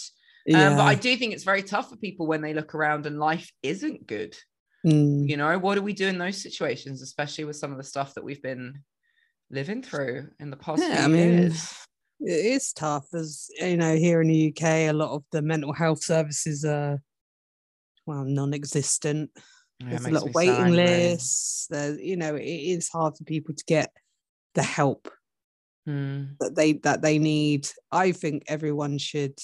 Um, 0.55 0.77
but 0.77 0.83
i 0.85 0.95
do 0.95 1.17
think 1.17 1.33
it's 1.33 1.45
very 1.45 1.63
tough 1.63 1.89
for 1.89 1.97
people 1.97 2.27
when 2.27 2.43
they 2.43 2.53
look 2.53 2.75
around 2.75 3.07
and 3.07 3.19
life 3.19 3.51
isn't 3.63 4.07
good. 4.07 4.37
Mm. 4.87 5.27
you 5.27 5.39
know 5.39 5.59
what 5.59 5.77
do 5.77 5.83
we 5.83 5.95
do 5.95 6.07
in 6.09 6.19
those 6.19 6.43
situations 6.43 7.01
especially 7.01 7.45
with 7.45 7.57
some 7.57 7.71
of 7.73 7.79
the 7.79 7.83
stuff 7.83 8.13
that 8.15 8.23
we've 8.25 8.43
been 8.43 8.83
living 9.51 9.83
through 9.83 10.29
in 10.39 10.51
the 10.51 10.59
past 10.59 10.83
Yeah, 10.83 10.97
few 10.97 11.05
I 11.05 11.09
mean, 11.09 11.33
years? 11.39 11.75
it 12.21 12.45
is 12.57 12.73
tough 12.75 13.07
as 13.15 13.49
you 13.59 13.79
know 13.79 13.97
here 13.97 14.21
in 14.21 14.29
the 14.29 14.53
uk 14.55 14.63
a 14.63 14.93
lot 14.93 15.13
of 15.15 15.25
the 15.33 15.41
mental 15.41 15.73
health 15.73 16.03
services 16.05 16.65
are 16.67 17.01
well 18.07 18.25
non-existent. 18.25 19.31
Yeah, 19.81 19.89
there's 19.89 20.07
a 20.07 20.11
lot 20.11 20.29
of 20.29 20.35
waiting 20.35 20.55
angry. 20.57 20.77
lists. 20.77 21.67
There's 21.71 21.99
you 21.99 22.17
know 22.19 22.35
it 22.37 22.45
is 22.45 22.91
hard 22.91 23.17
for 23.17 23.25
people 23.25 23.55
to 23.55 23.65
get 23.67 23.91
the 24.55 24.63
help 24.63 25.09
Hmm. 25.87 26.25
that 26.41 26.55
they 26.55 26.75
that 26.85 27.03
they 27.03 27.19
need 27.19 27.69
i 27.93 28.11
think 28.13 28.45
everyone 28.49 28.97
should 28.97 29.39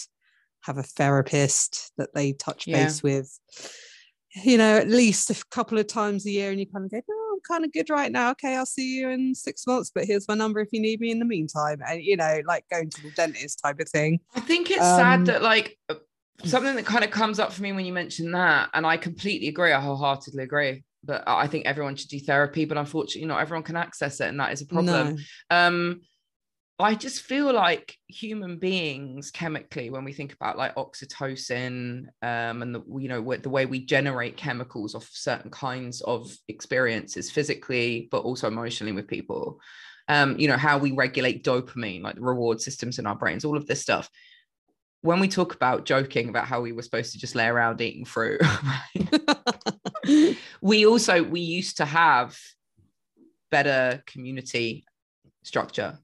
have 0.62 0.78
a 0.78 0.82
therapist 0.82 1.93
that 1.99 2.14
they 2.14 2.32
touch 2.32 2.66
Yeah. 2.66 2.84
base 2.84 3.03
with 3.03 3.38
you 4.45 4.57
know 4.57 4.76
at 4.78 4.88
least 4.88 5.28
a 5.30 5.45
couple 5.51 5.78
of 5.78 5.86
times 5.86 6.24
a 6.24 6.30
year 6.30 6.51
and 6.51 6.59
you 6.61 6.66
kind 6.66 6.84
of 6.86 6.91
go 6.91 7.01
oh 7.11 7.32
i'm 7.34 7.41
kind 7.47 7.64
of 7.64 7.72
good 7.72 7.91
right 7.91 8.12
now 8.12 8.30
okay 8.30 8.57
i'll 8.57 8.64
see 8.64 8.99
you 8.99 9.11
in 9.11 9.34
six 9.34 9.66
months 9.66 9.91
but 9.95 10.05
here's 10.05 10.28
my 10.28 10.34
number 10.34 10.61
if 10.61 10.68
you 10.72 10.80
need 10.80 11.01
me 11.01 11.11
in 11.11 11.18
the 11.18 11.24
meantime 11.24 11.80
and 11.86 12.03
you 12.03 12.16
know 12.16 12.41
like 12.47 12.64
going 12.70 12.88
to 12.88 13.03
the 13.03 13.11
dentist 13.11 13.61
type 13.62 13.80
of 13.80 13.88
thing 13.88 14.18
I 14.34 14.41
think 14.41 14.70
it's 14.70 14.86
Um, 14.86 14.97
sad 14.97 15.26
that 15.26 15.43
like 15.43 15.76
uh, 15.88 15.95
something 16.45 16.76
that 16.76 16.86
kind 16.86 17.05
of 17.05 17.11
comes 17.11 17.38
up 17.38 17.53
for 17.53 17.62
me 17.62 17.72
when 17.72 17.84
you 17.84 17.93
mention 17.93 18.30
that, 18.32 18.70
and 18.72 18.86
I 18.86 18.97
completely 18.97 19.49
agree. 19.49 19.72
I 19.72 19.80
wholeheartedly 19.80 20.43
agree. 20.45 20.84
But 21.03 21.26
I 21.26 21.43
I 21.43 21.47
think 21.49 21.66
everyone 21.66 21.97
should 21.97 22.09
do 22.09 22.20
therapy, 22.20 22.64
but 22.64 22.78
unfortunately, 22.78 23.26
not 23.26 23.41
everyone 23.41 23.64
can 23.64 23.76
access 23.76 24.20
it, 24.20 24.28
and 24.28 24.38
that 24.38 24.53
is 24.53 24.62
a 24.62 24.66
problem. 24.66 25.16
no. 25.51 25.57
Um, 25.57 26.01
I 26.81 26.95
just 26.95 27.22
feel 27.22 27.53
like 27.53 27.97
human 28.09 28.59
beings 28.59 29.31
chemically, 29.31 29.91
when 29.91 30.05
we 30.05 30.12
think 30.12 30.33
about 30.33 30.59
like 30.59 30.74
oxytocin, 30.76 32.07
um, 32.22 32.62
and 32.62 32.74
the 32.74 32.83
you 32.99 33.09
know 33.09 33.37
the 33.37 33.51
way 33.51 33.66
we 33.66 33.85
generate 33.85 34.37
chemicals 34.37 34.95
off 34.95 35.09
certain 35.12 35.51
kinds 35.51 36.01
of 36.03 36.33
experiences, 36.49 37.31
physically 37.31 38.09
but 38.11 38.22
also 38.22 38.49
emotionally 38.49 38.93
with 38.93 39.09
people, 39.09 39.61
um, 40.09 40.39
you 40.39 40.49
know 40.49 40.57
how 40.57 40.78
we 40.78 40.93
regulate 40.93 41.45
dopamine, 41.45 42.03
like 42.03 42.16
the 42.16 42.20
reward 42.20 42.61
systems 42.61 42.99
in 42.99 43.07
our 43.07 43.16
brains, 43.16 43.45
all 43.45 43.57
of 43.57 43.66
this 43.66 43.81
stuff. 43.81 44.09
When 45.03 45.18
we 45.18 45.28
talk 45.28 45.55
about 45.55 45.87
joking 45.87 46.28
about 46.28 46.47
how 46.47 46.61
we 46.61 46.72
were 46.72 46.83
supposed 46.83 47.12
to 47.12 47.18
just 47.18 47.35
lay 47.35 47.47
around 47.47 47.81
eating 47.81 48.05
fruit, 48.05 48.41
right? 48.97 50.37
we 50.61 50.87
also 50.87 51.22
we 51.22 51.41
used 51.41 51.78
to 51.78 51.85
have 51.85 52.39
better 53.51 54.03
community 54.07 54.85
structure 55.43 55.99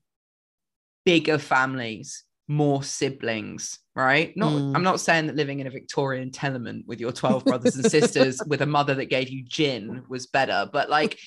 bigger 1.07 1.38
families 1.38 2.24
more 2.48 2.82
siblings 2.82 3.78
right? 3.96 4.36
Not 4.36 4.52
Mm. 4.52 4.76
i'm 4.76 4.82
not 4.82 5.00
saying 5.00 5.26
that 5.26 5.36
living 5.36 5.61
in 5.61 5.66
a 5.66 5.70
victorian 5.70 6.30
tenement 6.30 6.86
with 6.86 7.00
your 7.00 7.12
12 7.12 7.44
brothers 7.46 7.76
and 7.76 7.90
sisters 7.90 8.42
with 8.46 8.61
a 8.61 8.66
mother 8.66 8.94
that 8.96 9.07
gave 9.07 9.30
you 9.30 9.42
gin 9.42 10.02
was 10.09 10.26
better 10.26 10.68
but 10.70 10.90
like 10.90 11.18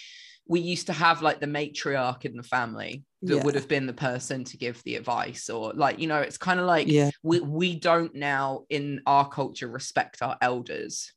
we 0.48 0.60
used 0.60 0.88
to 0.88 0.94
have 0.94 1.22
like 1.22 1.40
the 1.40 1.46
matriarch 1.48 2.26
in 2.26 2.36
the 2.38 2.44
family 2.44 3.04
that 3.22 3.36
Yeah. 3.38 3.44
would 3.44 3.56
have 3.56 3.68
been 3.68 3.86
the 3.88 3.94
person 4.10 4.44
to 4.46 4.58
give 4.58 4.82
the 4.84 4.96
advice 4.96 5.50
or 5.50 5.74
like 5.74 6.00
you 6.00 6.08
know 6.08 6.20
it's 6.20 6.38
kind 6.38 6.60
of 6.60 6.66
like 6.66 6.88
yeah. 6.88 7.10
we, 7.24 7.40
we 7.40 7.76
don't 7.76 8.16
now 8.16 8.66
in 8.70 9.02
our 9.06 9.28
culture 9.30 9.68
respect 9.68 10.22
our 10.22 10.38
elders. 10.42 11.12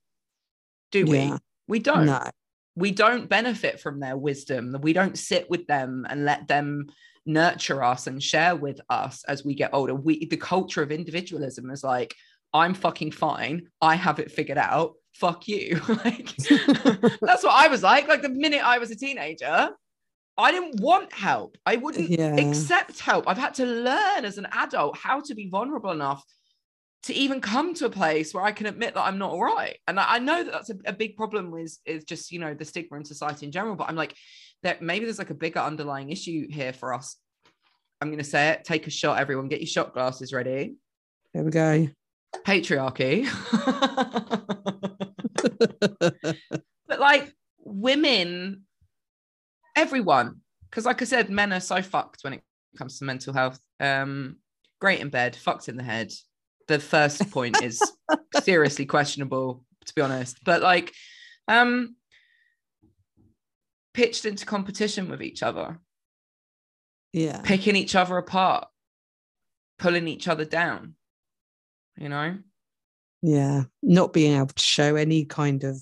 Do 0.91 1.07
we? 1.07 1.19
Yeah. 1.19 1.39
we 1.69 1.79
don't. 1.79 2.07
No. 2.07 2.29
We 2.77 2.91
don't 2.91 3.29
benefit 3.29 3.81
from 3.81 4.01
their 4.01 4.17
wisdom. 4.17 4.77
We 4.83 4.93
don't 4.93 5.17
sit 5.17 5.49
with 5.49 5.67
them 5.67 6.07
and 6.11 6.25
let 6.27 6.49
them 6.49 6.87
nurture 7.27 7.83
us 7.83 8.07
and 8.07 8.23
share 8.23 8.57
with 8.57 8.81
us 8.91 9.25
as 9.29 9.45
we 9.45 9.55
get 9.55 9.71
older 9.73 9.95
we 9.95 10.27
the 10.27 10.37
culture 10.37 10.83
of 10.83 10.91
individualism 10.91 11.71
is 11.71 11.85
like 11.85 12.15
i'm 12.53 12.75
fucking 12.75 13.13
fine 13.13 13.63
i 13.81 13.95
have 13.95 14.19
it 14.19 14.31
figured 14.31 14.59
out 14.59 14.95
fuck 15.15 15.47
you 15.47 15.81
like 15.89 16.35
that's 16.37 17.45
what 17.45 17.53
i 17.55 17.69
was 17.69 17.83
like 17.83 18.09
like 18.09 18.23
the 18.23 18.29
minute 18.29 18.65
i 18.65 18.79
was 18.79 18.91
a 18.91 18.97
teenager 18.97 19.71
i 20.37 20.51
didn't 20.51 20.81
want 20.81 21.13
help 21.13 21.57
i 21.65 21.77
wouldn't 21.77 22.11
Yeah. 22.11 22.35
accept 22.37 22.99
help 22.99 23.29
i've 23.29 23.39
had 23.39 23.55
to 23.55 23.67
learn 23.67 24.25
as 24.25 24.39
an 24.39 24.49
adult 24.53 24.97
how 24.97 25.21
to 25.21 25.35
be 25.35 25.49
vulnerable 25.49 25.91
enough 25.93 26.25
to 27.05 27.15
even 27.15 27.41
come 27.41 27.75
to 27.75 27.87
a 27.87 27.91
place 27.91 28.33
where 28.33 28.45
I 28.45 28.53
can 28.53 28.67
admit 28.67 28.95
that 28.95 29.03
I'm 29.03 29.19
not 29.19 29.33
all 29.33 29.43
right. 29.43 29.77
And 29.89 29.99
I, 29.99 30.15
I 30.15 30.19
know 30.21 30.45
that 30.45 30.53
that's 30.53 30.71
a, 30.71 30.77
a 30.87 30.93
big 30.93 31.17
problem 31.17 31.51
with 31.51 31.77
is 31.85 32.05
just, 32.05 32.31
you 32.31 32.39
know, 32.39 32.55
the 32.55 32.65
stigma 32.65 32.97
in 32.97 33.05
society 33.05 33.45
in 33.45 33.51
general. 33.51 33.75
But 33.75 33.89
I'm 33.89 33.97
like, 33.97 34.15
that 34.63 34.83
maybe 34.83 35.05
there's 35.05 35.19
like 35.19 35.31
a 35.31 35.35
bigger 35.35 35.61
underlying 35.61 36.11
issue 36.11 36.47
here 36.51 36.73
for 36.73 36.95
us. 36.95 37.17
I'm 38.01 38.09
going 38.09 38.19
to 38.19 38.25
say 38.25 38.51
it. 38.51 38.65
Take 38.65 38.87
a 38.87 38.91
shot, 38.91 39.19
everyone. 39.19 39.49
Get 39.49 39.61
your 39.61 39.67
shot 39.67 39.95
glasses 39.95 40.33
ready. 40.33 40.75
there 41.33 41.45
we 41.45 41.51
go 41.51 41.89
Patriarchy. 42.45 43.29
but 46.89 47.01
like 47.01 47.35
women, 47.59 48.63
everyone, 49.77 50.41
because 50.71 50.87
like 50.87 51.03
I 51.03 51.05
said, 51.05 51.31
men 51.31 51.53
are 51.53 51.61
so 51.61 51.83
fucked 51.83 52.23
when 52.23 52.35
it 52.35 52.43
comes 52.77 52.99
to 52.99 53.05
mental 53.05 53.33
health. 53.33 53.61
Um, 53.81 54.37
great 54.81 55.01
in 55.01 55.11
bed, 55.11 55.37
fucked 55.37 55.69
in 55.69 55.77
the 55.77 55.83
head. 55.83 56.13
The 56.69 56.79
first 56.79 57.31
point 57.31 57.63
is 57.63 57.83
seriously 58.43 58.87
questionable, 58.87 59.65
to 59.87 59.95
be 59.95 60.03
honest. 60.03 60.39
But 60.45 60.63
like, 60.63 60.93
um, 61.49 61.97
pitched 63.95 64.25
into 64.25 64.47
competition 64.47 65.09
with 65.09 65.23
each 65.23 65.43
other, 65.43 65.79
yeah. 67.13 67.41
Picking 67.43 67.77
each 67.77 67.95
other 67.95 68.17
apart, 68.17 68.69
pulling 69.79 70.09
each 70.09 70.29
other 70.29 70.45
down. 70.45 70.95
You 71.97 72.09
know, 72.09 72.39
yeah. 73.21 73.65
Not 73.83 74.13
being 74.13 74.35
able 74.37 74.47
to 74.47 74.63
show 74.63 74.97
any 74.97 75.25
kind 75.25 75.65
of 75.65 75.77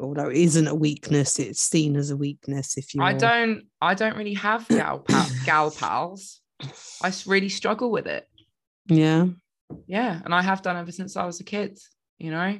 although 0.00 0.28
it 0.28 0.38
isn't 0.38 0.68
a 0.68 0.74
weakness 0.74 1.38
it's 1.38 1.60
seen 1.60 1.96
as 1.96 2.10
a 2.10 2.16
weakness 2.16 2.78
if 2.78 2.94
you 2.94 3.02
I 3.02 3.12
don't, 3.12 3.64
I 3.80 3.92
don't 3.92 4.16
really 4.16 4.34
have 4.34 4.66
gal 4.68 4.98
pal, 5.08 5.26
gal 5.44 5.70
pals. 5.70 6.40
I 7.02 7.12
really 7.26 7.50
struggle 7.50 7.90
with 7.90 8.06
it. 8.06 8.26
yeah. 8.86 9.26
Yeah 9.86 10.20
and 10.24 10.34
i 10.34 10.42
have 10.42 10.62
done 10.62 10.76
ever 10.76 10.92
since 10.92 11.16
i 11.16 11.24
was 11.24 11.40
a 11.40 11.44
kid 11.44 11.78
you 12.18 12.30
know 12.30 12.58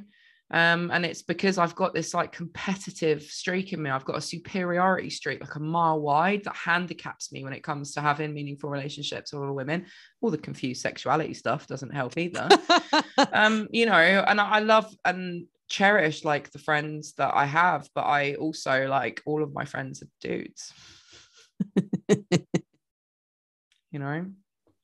um 0.52 0.90
and 0.92 1.04
it's 1.04 1.22
because 1.22 1.56
i've 1.58 1.74
got 1.74 1.94
this 1.94 2.14
like 2.14 2.32
competitive 2.32 3.22
streak 3.22 3.72
in 3.72 3.82
me. 3.82 3.90
I've 3.90 4.04
got 4.04 4.16
a 4.16 4.20
superiority 4.20 5.10
streak 5.10 5.40
like 5.40 5.54
a 5.54 5.60
mile 5.60 6.00
wide 6.00 6.44
that 6.44 6.54
handicaps 6.54 7.32
me 7.32 7.42
when 7.44 7.52
it 7.52 7.62
comes 7.62 7.92
to 7.92 8.00
having 8.00 8.34
meaningful 8.34 8.70
relationships 8.70 9.32
with 9.32 9.50
women. 9.50 9.86
All 10.20 10.30
the 10.30 10.38
confused 10.38 10.82
sexuality 10.82 11.34
stuff 11.34 11.66
doesn't 11.66 11.94
help 11.94 12.16
either. 12.18 12.48
Um 13.32 13.68
you 13.70 13.86
know 13.86 13.92
and 13.94 14.40
i 14.40 14.56
I 14.56 14.58
love 14.60 14.94
and 15.04 15.46
cherish 15.68 16.24
like 16.24 16.50
the 16.50 16.58
friends 16.58 17.14
that 17.14 17.32
i 17.34 17.46
have 17.46 17.88
but 17.94 18.02
i 18.02 18.34
also 18.34 18.86
like 18.88 19.22
all 19.24 19.42
of 19.42 19.52
my 19.54 19.64
friends 19.64 20.02
are 20.02 20.08
dudes. 20.20 20.72
You 23.92 23.98
know? 23.98 24.24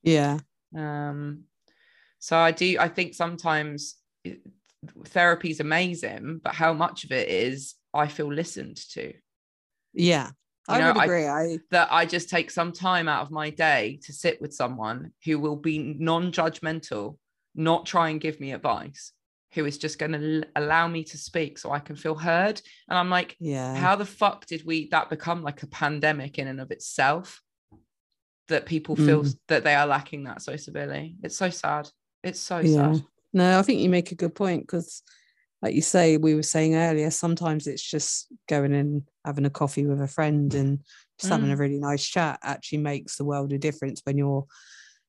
Yeah. 0.03 0.37
Um 0.75 1.45
so 2.19 2.37
i 2.37 2.51
do 2.51 2.77
i 2.79 2.87
think 2.87 3.15
sometimes 3.15 3.95
therapy 5.07 5.49
is 5.49 5.59
amazing 5.59 6.39
but 6.43 6.55
how 6.55 6.73
much 6.73 7.03
of 7.03 7.11
it 7.11 7.27
is 7.27 7.75
i 7.93 8.07
feel 8.07 8.31
listened 8.31 8.77
to. 8.91 9.13
Yeah 9.93 10.29
i 10.67 10.79
know, 10.79 10.93
would 10.93 11.03
agree. 11.03 11.27
I 11.27 11.57
that 11.71 11.89
i 11.91 12.05
just 12.05 12.29
take 12.29 12.51
some 12.51 12.71
time 12.71 13.07
out 13.07 13.21
of 13.23 13.31
my 13.31 13.49
day 13.49 13.99
to 14.03 14.13
sit 14.13 14.39
with 14.41 14.53
someone 14.53 15.11
who 15.25 15.39
will 15.39 15.55
be 15.55 15.79
non-judgmental 15.79 17.17
not 17.55 17.85
try 17.85 18.09
and 18.09 18.21
give 18.21 18.39
me 18.39 18.53
advice 18.53 19.11
who 19.53 19.65
is 19.65 19.79
just 19.79 19.97
going 19.97 20.11
to 20.11 20.43
allow 20.55 20.87
me 20.87 21.03
to 21.05 21.17
speak 21.17 21.57
so 21.57 21.71
i 21.71 21.79
can 21.79 21.95
feel 21.95 22.15
heard. 22.15 22.61
And 22.87 22.97
i'm 22.97 23.09
like 23.09 23.35
yeah. 23.39 23.75
how 23.75 23.95
the 23.95 24.05
fuck 24.05 24.45
did 24.45 24.63
we 24.65 24.87
that 24.89 25.09
become 25.09 25.41
like 25.43 25.63
a 25.63 25.67
pandemic 25.67 26.37
in 26.37 26.47
and 26.47 26.61
of 26.61 26.71
itself 26.71 27.41
that 28.47 28.65
people 28.65 28.95
feel 28.95 29.23
Mm. 29.23 29.35
that 29.47 29.63
they 29.63 29.75
are 29.75 29.85
lacking 29.85 30.23
that 30.23 30.41
so 30.41 30.55
severely? 30.55 31.15
It's 31.23 31.37
so 31.37 31.51
sad. 31.51 31.87
It's 32.23 32.39
so 32.39 32.59
yeah. 32.59 32.93
sad 32.93 33.03
no 33.33 33.59
i 33.59 33.61
think 33.61 33.79
you 33.79 33.89
make 33.89 34.11
a 34.11 34.15
good 34.15 34.33
point 34.35 34.63
because 34.63 35.03
like 35.61 35.73
you 35.75 35.81
say 35.81 36.17
we 36.17 36.35
were 36.35 36.43
saying 36.43 36.75
earlier 36.75 37.11
sometimes 37.11 37.67
it's 37.67 37.83
just 37.83 38.27
going 38.47 38.73
and 38.73 39.03
having 39.25 39.45
a 39.45 39.49
coffee 39.49 39.85
with 39.85 40.01
a 40.01 40.07
friend 40.07 40.53
and 40.53 40.79
just 41.19 41.31
having 41.31 41.51
a 41.51 41.55
Mm. 41.55 41.59
really 41.59 41.79
nice 41.79 42.05
chat 42.05 42.39
actually 42.43 42.77
makes 42.79 43.17
the 43.17 43.25
world 43.25 43.51
a 43.51 43.57
difference 43.57 44.01
when 44.05 44.17
you're 44.17 44.45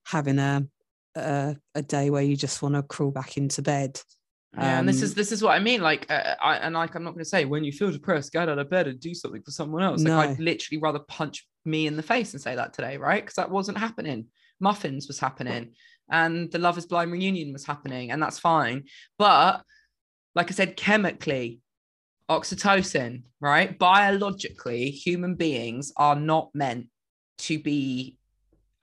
having 0.07 0.39
a 0.39 0.66
a, 1.16 1.57
a 1.75 1.83
day 1.83 2.09
where 2.11 2.23
you 2.23 2.37
just 2.37 2.62
want 2.62 2.77
to 2.77 2.83
crawl 2.85 3.11
back 3.11 3.37
into 3.37 3.62
bed. 3.62 4.01
Yeah, 4.57 4.79
and 4.79 4.89
this 4.89 4.99
Um, 4.99 5.05
is 5.05 5.14
this 5.14 5.33
is 5.33 5.43
what 5.43 5.53
I 5.57 5.59
mean. 5.61 5.81
Like, 5.81 6.09
uh, 6.11 6.37
I 6.41 6.57
and 6.57 6.75
like 6.75 6.95
I'm 6.95 7.03
not 7.05 7.14
going 7.14 7.25
to 7.25 7.29
say 7.29 7.45
when 7.45 7.64
you 7.64 7.73
feel 7.73 7.91
depressed, 7.91 8.33
get 8.33 8.49
out 8.49 8.59
of 8.61 8.71
bed 8.71 8.87
and 8.87 8.99
do 9.01 9.12
something 9.14 9.43
for 9.43 9.51
someone 9.51 9.83
else. 9.83 10.03
Like, 10.05 10.31
I'd 10.31 10.39
literally 10.41 10.81
rather 10.81 11.01
punch 11.01 11.47
me 11.64 11.87
in 11.89 11.97
the 11.97 12.03
face 12.03 12.33
and 12.33 12.41
say 12.41 12.55
that 12.57 12.73
today, 12.75 12.97
right? 12.97 13.23
Because 13.23 13.37
that 13.37 13.51
wasn't 13.51 13.79
happening. 13.79 14.27
Muffins 14.61 15.09
was 15.09 15.18
happening, 15.18 15.73
and 16.11 16.51
the 16.51 16.59
Love 16.59 16.79
Is 16.79 16.87
Blind 16.87 17.13
reunion 17.13 17.53
was 17.53 17.65
happening, 17.65 18.11
and 18.11 18.23
that's 18.23 18.39
fine. 18.39 18.85
But 19.19 19.63
like 20.35 20.51
I 20.51 20.55
said, 20.55 20.77
chemically, 20.77 21.61
oxytocin, 22.29 23.23
right? 23.41 23.79
Biologically, 23.79 24.91
human 24.91 25.35
beings 25.35 25.93
are 25.97 26.15
not 26.15 26.51
meant 26.55 26.87
to 27.39 27.59
be 27.59 28.17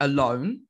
alone. 0.00 0.60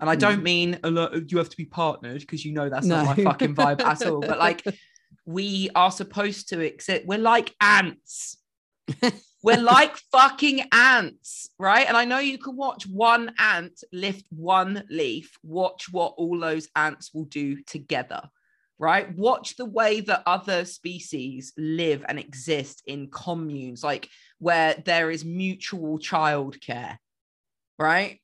And 0.00 0.10
I 0.10 0.16
don't 0.16 0.40
mm. 0.40 0.44
mean 0.44 0.78
a 0.82 0.90
lot, 0.90 1.30
you 1.30 1.38
have 1.38 1.48
to 1.48 1.56
be 1.56 1.64
partnered 1.64 2.20
because 2.20 2.44
you 2.44 2.52
know 2.52 2.68
that's 2.68 2.86
not 2.86 3.16
my 3.16 3.24
fucking 3.24 3.54
vibe 3.54 3.80
at 3.80 4.04
all. 4.06 4.20
But 4.20 4.38
like, 4.38 4.62
we 5.26 5.70
are 5.74 5.90
supposed 5.90 6.48
to 6.48 6.60
exist. 6.60 7.06
We're 7.06 7.18
like 7.18 7.54
ants. 7.60 8.36
We're 9.42 9.56
like 9.60 9.96
fucking 10.12 10.62
ants, 10.72 11.50
right? 11.58 11.86
And 11.86 11.96
I 11.96 12.04
know 12.04 12.18
you 12.18 12.38
can 12.38 12.56
watch 12.56 12.86
one 12.86 13.32
ant 13.38 13.82
lift 13.92 14.26
one 14.30 14.84
leaf. 14.90 15.36
Watch 15.42 15.92
what 15.92 16.14
all 16.16 16.38
those 16.38 16.68
ants 16.76 17.12
will 17.12 17.24
do 17.24 17.62
together, 17.62 18.22
right? 18.78 19.14
Watch 19.16 19.56
the 19.56 19.66
way 19.66 20.00
that 20.02 20.22
other 20.26 20.64
species 20.64 21.52
live 21.56 22.04
and 22.08 22.18
exist 22.18 22.82
in 22.86 23.10
communes, 23.10 23.82
like 23.82 24.08
where 24.38 24.74
there 24.84 25.10
is 25.10 25.24
mutual 25.24 25.98
childcare, 25.98 26.96
right? 27.78 28.18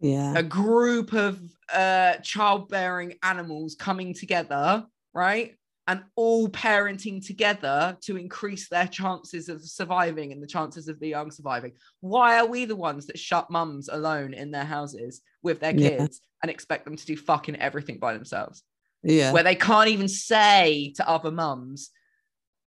Yeah. 0.00 0.32
a 0.34 0.42
group 0.42 1.12
of 1.12 1.38
uh 1.70 2.14
childbearing 2.22 3.16
animals 3.22 3.74
coming 3.74 4.14
together 4.14 4.86
right 5.12 5.56
and 5.90 6.04
all 6.14 6.48
parenting 6.48 7.24
together 7.24 7.96
to 8.00 8.16
increase 8.16 8.68
their 8.68 8.86
chances 8.86 9.48
of 9.48 9.60
surviving 9.60 10.30
and 10.30 10.40
the 10.40 10.46
chances 10.46 10.86
of 10.86 11.00
the 11.00 11.08
young 11.08 11.32
surviving 11.32 11.72
why 12.00 12.38
are 12.38 12.46
we 12.46 12.64
the 12.64 12.76
ones 12.76 13.06
that 13.06 13.18
shut 13.18 13.50
mums 13.50 13.88
alone 13.88 14.32
in 14.32 14.52
their 14.52 14.64
houses 14.64 15.20
with 15.42 15.58
their 15.58 15.74
Yeah. 15.76 15.88
kids 15.88 16.20
and 16.42 16.48
expect 16.50 16.84
them 16.84 16.94
to 16.96 17.06
do 17.06 17.16
fucking 17.16 17.56
everything 17.56 17.98
by 17.98 18.12
themselves 18.12 18.62
Yeah. 19.02 19.32
where 19.32 19.42
they 19.42 19.56
can't 19.56 19.88
even 19.88 20.06
say 20.06 20.92
to 20.96 21.08
other 21.08 21.32
mums 21.32 21.90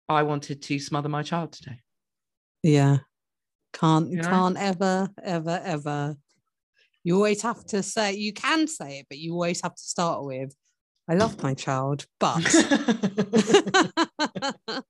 i 0.09 0.23
wanted 0.25 0.61
to 0.63 0.81
smother 0.81 1.09
my 1.09 1.23
child 1.23 1.53
today 1.53 1.79
Yeah. 2.65 2.99
Can't 3.73 4.11
You 4.11 4.17
know? 4.17 4.29
can't 4.29 4.57
ever, 4.59 5.09
ever, 5.23 5.57
ever. 5.65 6.17
You 7.05 7.17
always 7.17 7.41
have 7.43 7.65
to 7.67 7.83
say 7.83 8.13
you 8.15 8.33
can 8.33 8.67
say 8.69 8.99
it, 9.01 9.07
but 9.09 9.19
you 9.19 9.33
always 9.33 9.61
have 9.63 9.75
to 9.75 9.83
start 9.83 10.25
with, 10.25 10.55
I 11.09 11.15
love 11.15 11.43
my 11.43 11.55
child, 11.55 12.07
but 12.21 12.43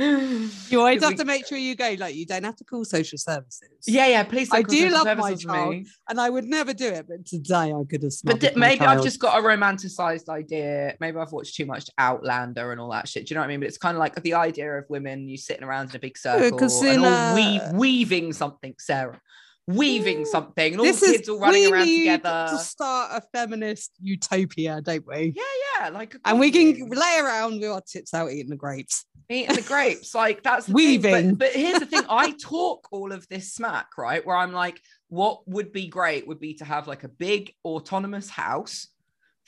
you 0.00 0.78
always 0.78 1.02
have 1.02 1.12
we- 1.12 1.16
to 1.16 1.24
make 1.24 1.46
sure 1.46 1.58
you 1.58 1.74
go, 1.74 1.94
like 1.98 2.14
you 2.14 2.26
don't 2.26 2.44
have 2.44 2.56
to 2.56 2.64
call 2.64 2.84
social 2.84 3.18
services. 3.18 3.68
yeah 3.86 4.06
yeah 4.06 4.22
please 4.22 4.48
I 4.52 4.62
do 4.62 4.88
love 4.90 5.18
my 5.18 5.34
child, 5.34 5.70
me. 5.70 5.86
And 6.08 6.20
I 6.20 6.30
would 6.30 6.44
never 6.44 6.72
do 6.72 6.88
it, 6.88 7.06
but 7.08 7.26
today 7.26 7.72
I 7.72 7.82
could 7.88 8.02
have 8.02 8.12
But 8.24 8.42
my 8.42 8.68
maybe 8.68 8.84
I've 8.84 9.02
just 9.02 9.18
got 9.18 9.38
a 9.38 9.42
romanticized 9.42 10.28
idea. 10.28 10.96
Maybe 11.00 11.18
I've 11.18 11.32
watched 11.32 11.56
too 11.56 11.66
much 11.66 11.90
Outlander 11.98 12.72
and 12.72 12.80
all 12.80 12.90
that 12.92 13.08
shit. 13.08 13.26
Do 13.26 13.32
you 13.32 13.34
know 13.36 13.42
what 13.42 13.46
I 13.46 13.48
mean? 13.48 13.60
But 13.60 13.68
it's 13.68 13.78
kind 13.78 13.96
of 13.96 13.98
like 13.98 14.20
the 14.22 14.34
idea 14.34 14.78
of 14.78 14.84
women 14.88 15.28
you 15.28 15.36
sitting 15.36 15.64
around 15.64 15.90
in 15.90 15.96
a 15.96 16.00
big 16.00 16.16
oh, 16.24 16.38
circle 16.38 16.58
'cause 16.58 16.82
and 16.82 17.04
all 17.04 17.34
weave, 17.34 17.62
weaving 17.72 18.32
something, 18.32 18.74
Sarah. 18.78 19.20
Weaving 19.66 20.22
mm. 20.22 20.26
something, 20.26 20.72
and 20.72 20.80
all 20.80 20.86
this 20.86 21.00
the 21.00 21.06
is 21.06 21.12
kids 21.12 21.28
all 21.28 21.38
running 21.38 21.62
we 21.62 21.72
around 21.72 21.84
need 21.84 21.98
together. 21.98 22.48
to 22.50 22.58
start 22.58 23.10
a 23.12 23.38
feminist 23.38 23.92
utopia, 24.00 24.80
don't 24.80 25.06
we? 25.06 25.32
Yeah, 25.36 25.42
yeah, 25.80 25.88
like 25.90 26.16
And 26.24 26.40
we 26.40 26.50
can 26.50 26.88
lay 26.88 27.18
around 27.20 27.60
with 27.60 27.70
our 27.70 27.80
tits 27.80 28.12
out 28.14 28.30
eating 28.30 28.50
the 28.50 28.56
grapes. 28.56 29.04
eating 29.28 29.54
the 29.54 29.62
grapes. 29.62 30.14
Like 30.14 30.42
that's 30.44 30.66
the 30.66 30.72
thing. 30.72 30.74
Weaving. 30.74 31.34
But, 31.34 31.38
but 31.38 31.52
here's 31.52 31.78
the 31.78 31.86
thing: 31.86 32.02
I 32.08 32.32
talk 32.42 32.88
all 32.90 33.12
of 33.12 33.28
this 33.28 33.52
smack, 33.52 33.96
right? 33.96 34.24
Where 34.26 34.36
I'm 34.36 34.52
like, 34.52 34.80
what 35.08 35.46
would 35.48 35.72
be 35.72 35.86
great 35.88 36.26
would 36.26 36.40
be 36.40 36.54
to 36.54 36.64
have 36.64 36.88
like 36.88 37.04
a 37.04 37.08
big 37.08 37.52
autonomous 37.64 38.28
house 38.28 38.88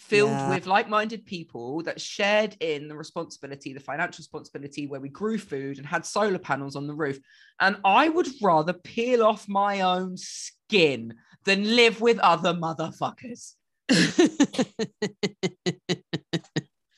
filled 0.09 0.31
Yeah. 0.31 0.51
with 0.51 0.67
like-minded 0.67 1.25
people 1.27 1.83
that 1.85 2.01
shared 2.01 2.57
in 2.61 2.89
the 2.89 2.97
responsibility, 2.97 3.73
the 3.73 3.81
financial 3.81 4.21
responsibility, 4.21 4.87
where 4.87 5.01
we 5.01 5.09
grew 5.09 5.39
food 5.39 5.79
and 5.79 5.87
had 5.87 6.05
solar 6.05 6.39
panels 6.39 6.77
on 6.77 6.87
the 6.87 6.95
roof. 6.95 7.19
And 7.61 7.77
I 7.85 8.09
would 8.09 8.29
rather 8.43 8.73
peel 8.73 9.23
off 9.23 9.49
my 9.49 9.81
own 9.81 10.17
skin 10.17 11.15
than 11.45 11.77
live 11.77 12.01
with 12.01 12.19
other 12.19 12.53
motherfuckers. 12.55 13.55
I 13.91 13.95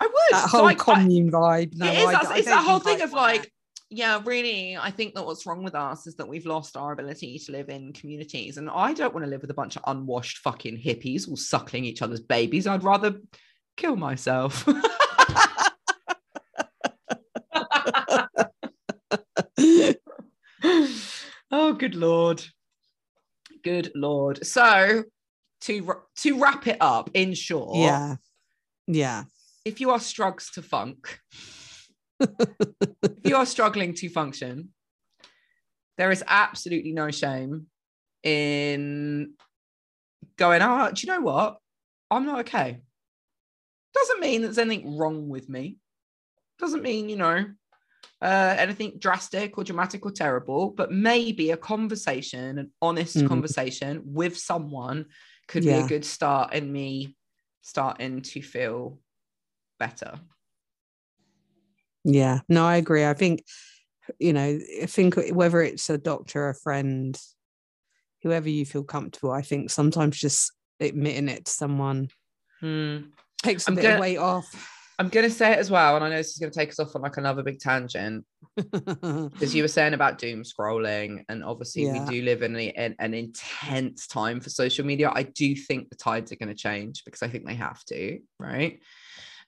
would. 0.07 0.33
that 0.33 0.49
whole 0.51 0.67
I- 0.67 0.71
I- 0.71 0.75
commune 0.75 1.31
vibe. 1.31 1.77
No, 1.77 1.87
it 1.87 1.99
is. 1.99 2.05
I- 2.07 2.35
I 2.35 2.39
it's 2.39 2.49
that 2.49 2.65
whole 2.65 2.79
thing 2.81 3.01
I 3.01 3.05
of 3.05 3.13
like, 3.13 3.51
yeah, 3.95 4.21
really, 4.25 4.77
I 4.77 4.91
think 4.91 5.15
that 5.15 5.25
what's 5.25 5.47
wrong 5.47 5.63
with 5.63 5.77
us 5.77 6.09
is 6.09 6.17
that 6.17 6.27
we've 6.27 6.47
lost 6.47 6.77
our 6.77 6.93
ability 6.93 7.39
to 7.39 7.53
live 7.53 7.69
in 7.69 7.93
communities. 7.93 8.57
And 8.57 8.69
I 8.69 8.93
don't 8.93 9.15
want 9.15 9.25
to 9.25 9.31
live 9.31 9.41
with 9.41 9.53
a 9.53 9.55
bunch 9.55 9.77
of 9.77 9.85
unwashed 9.87 10.39
fucking 10.39 10.79
hippies 10.79 11.29
all 11.29 11.37
suckling 11.37 11.85
each 11.85 12.03
other's 12.03 12.19
babies. 12.19 12.67
I'd 12.67 12.83
rather 12.83 13.21
kill 13.77 13.95
myself. 13.95 14.65
oh, 21.53 21.73
good 21.79 21.95
lord. 21.95 22.45
Good 23.63 23.93
lord. 23.95 24.45
So 24.45 25.05
to 25.61 25.95
to 26.17 26.41
wrap 26.41 26.67
it 26.67 26.79
up, 26.81 27.11
in 27.15 27.35
short, 27.35 27.77
yeah, 27.77 28.17
yeah, 28.89 29.25
if 29.65 29.81
you 29.81 29.91
are 29.91 30.01
struggles 30.01 30.51
to 30.55 30.63
funk, 30.63 31.21
if 32.21 33.25
you 33.25 33.37
are 33.37 33.47
struggling 33.47 33.95
to 33.95 34.09
function, 34.09 34.71
there 35.97 36.11
is 36.11 36.25
absolutely 36.27 36.93
no 36.93 37.11
shame 37.11 37.67
in 38.23 39.35
going, 40.37 40.63
oh, 40.63 40.91
do 40.93 41.07
you 41.07 41.13
know 41.13 41.21
what? 41.21 41.59
I'm 42.11 42.27
not 42.27 42.41
okay. 42.41 42.81
Doesn't 43.95 44.21
mean 44.21 44.43
that 44.43 44.49
there's 44.49 44.59
anything 44.59 44.97
wrong 44.97 45.29
with 45.29 45.49
me. 45.49 45.79
Doesn't 46.59 46.83
mean, 46.83 47.09
you 47.09 47.17
know, 47.17 47.47
uh, 48.21 48.57
anything 48.59 48.99
drastic 48.99 49.57
or 49.57 49.65
dramatic 49.65 50.05
or 50.05 50.11
terrible, 50.11 50.71
but 50.71 50.91
maybe 50.91 51.51
a 51.51 51.57
conversation, 51.57 52.59
an 52.59 52.73
honest 52.81 53.17
Mhm. 53.17 53.29
conversation 53.29 54.03
with 54.05 54.37
someone 54.37 55.07
could 55.47 55.63
be 55.63 55.71
a 55.71 55.83
good 55.83 56.05
start 56.05 56.55
in 56.55 56.73
me 56.73 57.17
starting 57.63 58.23
to 58.23 58.43
feel 58.43 58.99
better. 59.79 60.21
Yeah. 62.05 62.41
No, 62.49 62.65
I 62.67 62.77
agree. 62.77 63.05
I 63.05 63.15
think 63.15 63.45
you 64.19 64.33
know, 64.35 64.59
I 64.83 64.87
think 64.87 65.15
whether 65.33 65.63
it's 65.63 65.89
a 65.89 65.97
doctor, 65.97 66.51
a 66.51 66.55
friend, 66.55 67.19
whoever 68.23 68.49
you 68.51 68.67
feel 68.67 68.85
comfortable, 68.85 69.31
I 69.33 69.41
think 69.43 69.71
sometimes 69.71 70.19
just 70.21 70.53
admitting 70.81 71.29
it 71.29 71.47
to 71.47 71.51
someone 71.53 72.09
Hmm. 72.61 72.99
takes 73.43 73.67
a 73.67 73.71
I'm 73.71 73.75
bit 73.77 73.83
gonna- 73.83 73.95
of 73.95 74.01
weight 74.01 74.19
off. 74.19 74.71
I'm 74.97 75.09
going 75.09 75.29
to 75.29 75.35
say 75.35 75.53
it 75.53 75.59
as 75.59 75.73
well, 75.73 75.97
and 75.97 76.05
I 76.05 76.09
know 76.09 76.19
this 76.19 76.29
is 76.31 76.39
going 76.39 76.53
to 76.53 76.57
take 76.57 76.69
us 76.69 76.79
off 76.79 76.95
on 76.95 77.03
like 77.03 77.17
another 77.17 77.43
big 77.43 77.59
tangent 77.59 78.25
because 78.57 79.53
you 79.53 79.65
were 79.65 79.69
saying 79.69 79.93
about 79.93 80.19
doom 80.19 80.45
scrolling, 80.45 81.25
and 81.29 81.43
obviously 81.43 81.87
Yeah. 81.87 82.05
we 82.09 82.11
do 82.21 82.23
live 82.25 82.43
in, 82.43 82.55
a, 82.55 82.69
in 82.69 82.95
an 83.01 83.13
intense 83.13 84.07
time 84.07 84.41
for 84.41 84.51
social 84.51 84.87
media. 84.87 85.11
I 85.13 85.25
do 85.25 85.57
think 85.57 85.91
the 85.91 85.97
tides 85.97 86.31
are 86.31 86.37
going 86.37 86.49
to 86.51 86.55
change 86.55 87.03
because 87.05 87.23
I 87.25 87.29
think 87.29 87.45
they 87.45 87.55
have 87.57 87.85
to, 87.87 88.21
right? 88.39 88.79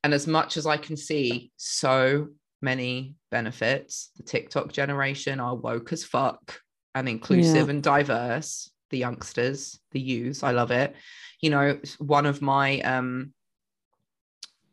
And 0.02 0.12
as 0.12 0.26
much 0.26 0.56
as 0.56 0.66
I 0.66 0.78
can 0.78 0.96
see 0.96 1.52
so 1.56 2.28
many 2.62 3.14
benefits, 3.30 4.10
the 4.16 4.22
TikTok 4.22 4.72
generation 4.72 5.40
are 5.40 5.54
woke 5.54 5.92
as 5.92 6.04
fuck 6.04 6.60
and 6.94 7.08
inclusive 7.08 7.68
and 7.68 7.82
diverse. 7.82 8.70
The 8.90 8.98
youngsters, 8.98 9.80
the 9.90 10.00
youths, 10.00 10.42
I 10.42 10.52
love 10.52 10.70
it. 10.70 10.94
You 11.40 11.50
know, 11.50 11.80
one 11.98 12.24
of 12.24 12.40
my 12.40 12.80
um 12.80 13.32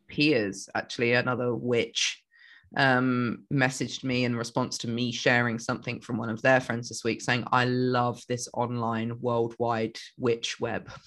peers, 0.08 0.68
actually, 0.74 1.12
another 1.12 1.54
witch, 1.54 2.22
um, 2.76 3.44
messaged 3.52 4.04
me 4.04 4.24
in 4.24 4.36
response 4.36 4.78
to 4.78 4.88
me 4.88 5.12
sharing 5.12 5.58
something 5.58 6.00
from 6.00 6.16
one 6.16 6.30
of 6.30 6.42
their 6.42 6.60
friends 6.60 6.88
this 6.88 7.04
week 7.04 7.20
saying, 7.20 7.44
I 7.52 7.64
love 7.66 8.22
this 8.28 8.48
online 8.52 9.20
worldwide 9.20 9.96
witch 10.18 10.60
web. 10.60 10.90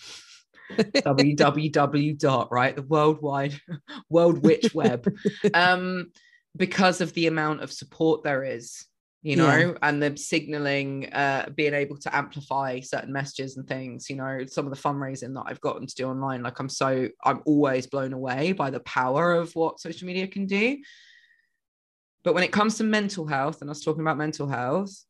www 0.69 2.17
dot 2.19 2.49
right 2.51 2.75
the 2.75 2.81
worldwide 2.81 3.57
world 4.09 4.43
witch 4.43 4.75
web 4.75 5.07
um 5.53 6.11
because 6.57 7.01
of 7.01 7.13
the 7.13 7.27
amount 7.27 7.61
of 7.61 7.71
support 7.71 8.23
there 8.23 8.43
is 8.43 8.85
you 9.23 9.35
know 9.35 9.57
Yeah. 9.57 9.73
and 9.81 10.01
the 10.01 10.15
signaling 10.17 11.11
uh 11.11 11.49
being 11.55 11.73
able 11.73 11.97
to 11.97 12.15
amplify 12.15 12.79
certain 12.79 13.11
messages 13.11 13.57
and 13.57 13.67
things 13.67 14.09
you 14.09 14.15
know 14.15 14.45
some 14.45 14.65
of 14.65 14.73
the 14.73 14.79
fundraising 14.79 15.33
that 15.33 15.43
i've 15.47 15.61
gotten 15.61 15.87
to 15.87 15.95
do 15.95 16.07
online 16.07 16.43
like 16.43 16.59
i'm 16.59 16.69
so 16.69 17.09
i'm 17.23 17.41
always 17.45 17.87
blown 17.87 18.13
away 18.13 18.51
by 18.51 18.69
the 18.69 18.79
power 18.81 19.33
of 19.33 19.55
what 19.55 19.79
social 19.79 20.05
media 20.07 20.27
can 20.27 20.45
do 20.45 20.77
but 22.23 22.33
when 22.33 22.43
it 22.43 22.51
comes 22.51 22.77
to 22.77 22.83
mental 22.83 23.25
health 23.25 23.61
and 23.61 23.69
i 23.69 23.71
was 23.71 23.83
talking 23.83 24.01
about 24.01 24.17
mental 24.17 24.47
health 24.47 25.03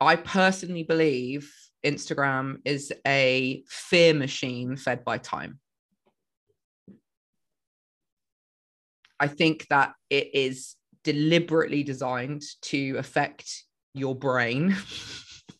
i 0.00 0.16
personally 0.16 0.84
believe 0.84 1.52
Instagram 1.84 2.58
is 2.64 2.92
a 3.06 3.64
fear 3.68 4.14
machine 4.14 4.76
fed 4.76 5.04
by 5.04 5.18
time. 5.18 5.58
I 9.22 9.28
think 9.28 9.68
that 9.70 9.92
it 10.10 10.34
is 10.34 10.74
deliberately 11.04 11.84
designed 11.84 12.42
to 12.62 12.96
affect 12.98 13.48
your 13.94 14.16
brain 14.16 14.74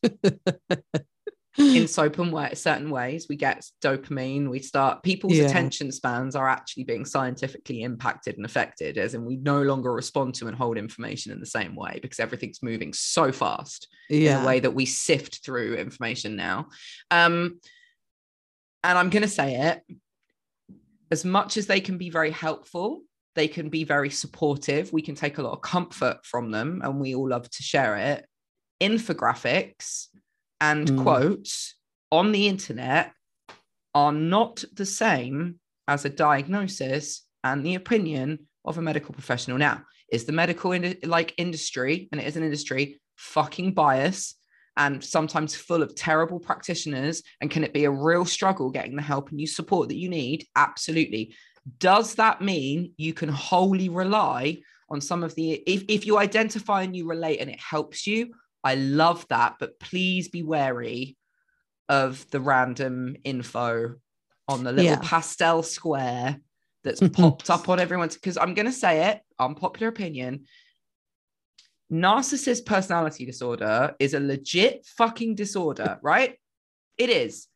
in 1.58 1.86
certain 1.86 2.32
way, 2.32 2.54
certain 2.54 2.90
ways. 2.90 3.26
We 3.28 3.36
get 3.36 3.64
dopamine. 3.80 4.50
We 4.50 4.58
start 4.58 5.04
people's 5.04 5.38
Yeah. 5.38 5.44
attention 5.44 5.92
spans 5.92 6.34
are 6.34 6.48
actually 6.48 6.82
being 6.84 7.04
scientifically 7.04 7.82
impacted 7.82 8.36
and 8.36 8.44
affected, 8.44 8.98
as 8.98 9.14
in 9.14 9.24
we 9.24 9.36
no 9.36 9.62
longer 9.62 9.92
respond 9.92 10.34
to 10.36 10.48
and 10.48 10.56
hold 10.56 10.76
information 10.76 11.30
in 11.30 11.38
the 11.38 11.46
same 11.46 11.76
way 11.76 12.00
because 12.02 12.18
everything's 12.18 12.64
moving 12.64 12.92
so 12.92 13.30
fast 13.30 13.86
in 14.10 14.22
yeah 14.22 14.40
the 14.40 14.46
way 14.46 14.58
that 14.58 14.74
we 14.74 14.86
sift 14.86 15.44
through 15.44 15.76
information 15.76 16.34
now. 16.34 16.66
Um, 17.12 17.60
and 18.82 18.98
I'm 18.98 19.10
going 19.10 19.22
to 19.22 19.28
say 19.28 19.54
it 19.54 19.82
as 21.12 21.24
much 21.24 21.56
as 21.56 21.68
they 21.68 21.80
can 21.80 21.96
be 21.96 22.10
very 22.10 22.32
helpful, 22.32 23.02
they 23.34 23.48
can 23.48 23.68
be 23.68 23.84
very 23.84 24.10
supportive. 24.10 24.92
We 24.92 25.02
can 25.02 25.14
take 25.14 25.38
a 25.38 25.42
lot 25.42 25.52
of 25.52 25.62
comfort 25.62 26.24
from 26.24 26.50
them, 26.50 26.80
and 26.84 27.00
we 27.00 27.14
all 27.14 27.28
love 27.28 27.48
to 27.48 27.62
share 27.62 27.96
it. 27.96 28.26
Infographics 28.80 30.08
and 30.60 30.88
Mm. 30.88 31.02
quotes 31.02 31.76
on 32.10 32.32
the 32.32 32.48
internet 32.48 33.12
are 33.94 34.12
not 34.12 34.64
the 34.72 34.86
same 34.86 35.60
as 35.88 36.04
a 36.04 36.10
diagnosis 36.10 37.26
and 37.44 37.64
the 37.64 37.74
opinion 37.74 38.48
of 38.64 38.78
a 38.78 38.82
medical 38.82 39.12
professional. 39.12 39.58
Now, 39.58 39.84
is 40.10 40.24
the 40.24 40.32
medical 40.32 40.72
in- 40.72 40.98
like 41.04 41.34
industry, 41.38 42.08
and 42.12 42.20
it 42.20 42.26
is 42.26 42.36
an 42.36 42.44
industry, 42.44 43.00
fucking 43.16 43.72
bias 43.72 44.36
and 44.76 45.02
sometimes 45.02 45.54
full 45.54 45.82
of 45.82 45.94
terrible 45.94 46.38
practitioners? 46.38 47.22
And 47.40 47.50
can 47.50 47.64
it 47.64 47.72
be 47.72 47.84
a 47.84 47.90
real 47.90 48.24
struggle 48.24 48.70
getting 48.70 48.96
the 48.96 49.02
help 49.02 49.30
and 49.30 49.40
you 49.40 49.46
support 49.46 49.88
that 49.88 49.96
you 49.96 50.08
need? 50.08 50.46
Absolutely. 50.56 51.34
Does 51.78 52.16
that 52.16 52.40
mean 52.40 52.92
you 52.96 53.14
can 53.14 53.28
wholly 53.28 53.88
rely 53.88 54.58
on 54.88 55.00
some 55.00 55.22
of 55.22 55.34
the 55.34 55.52
if, 55.66 55.84
if 55.88 56.06
you 56.06 56.18
identify 56.18 56.82
and 56.82 56.94
you 56.94 57.08
relate 57.08 57.38
and 57.40 57.50
it 57.50 57.60
helps 57.60 58.06
you? 58.06 58.34
I 58.64 58.74
love 58.76 59.26
that, 59.28 59.56
but 59.58 59.80
please 59.80 60.28
be 60.28 60.42
wary 60.42 61.16
of 61.88 62.28
the 62.30 62.40
random 62.40 63.16
info 63.24 63.96
on 64.48 64.64
the 64.64 64.72
little 64.72 64.92
Yeah. 64.92 65.00
pastel 65.02 65.62
square 65.62 66.40
that's 66.84 67.00
popped 67.12 67.50
up 67.50 67.68
on 67.68 67.80
everyone's 67.80 68.14
because 68.14 68.36
I'm 68.36 68.54
gonna 68.54 68.72
say 68.72 69.10
it, 69.10 69.20
unpopular 69.38 69.88
opinion. 69.88 70.46
Narcissist 71.92 72.64
personality 72.64 73.26
disorder 73.26 73.94
is 73.98 74.14
a 74.14 74.20
legit 74.20 74.86
fucking 74.96 75.34
disorder, 75.34 75.98
right? 76.02 76.38
It 76.96 77.10
is. 77.10 77.48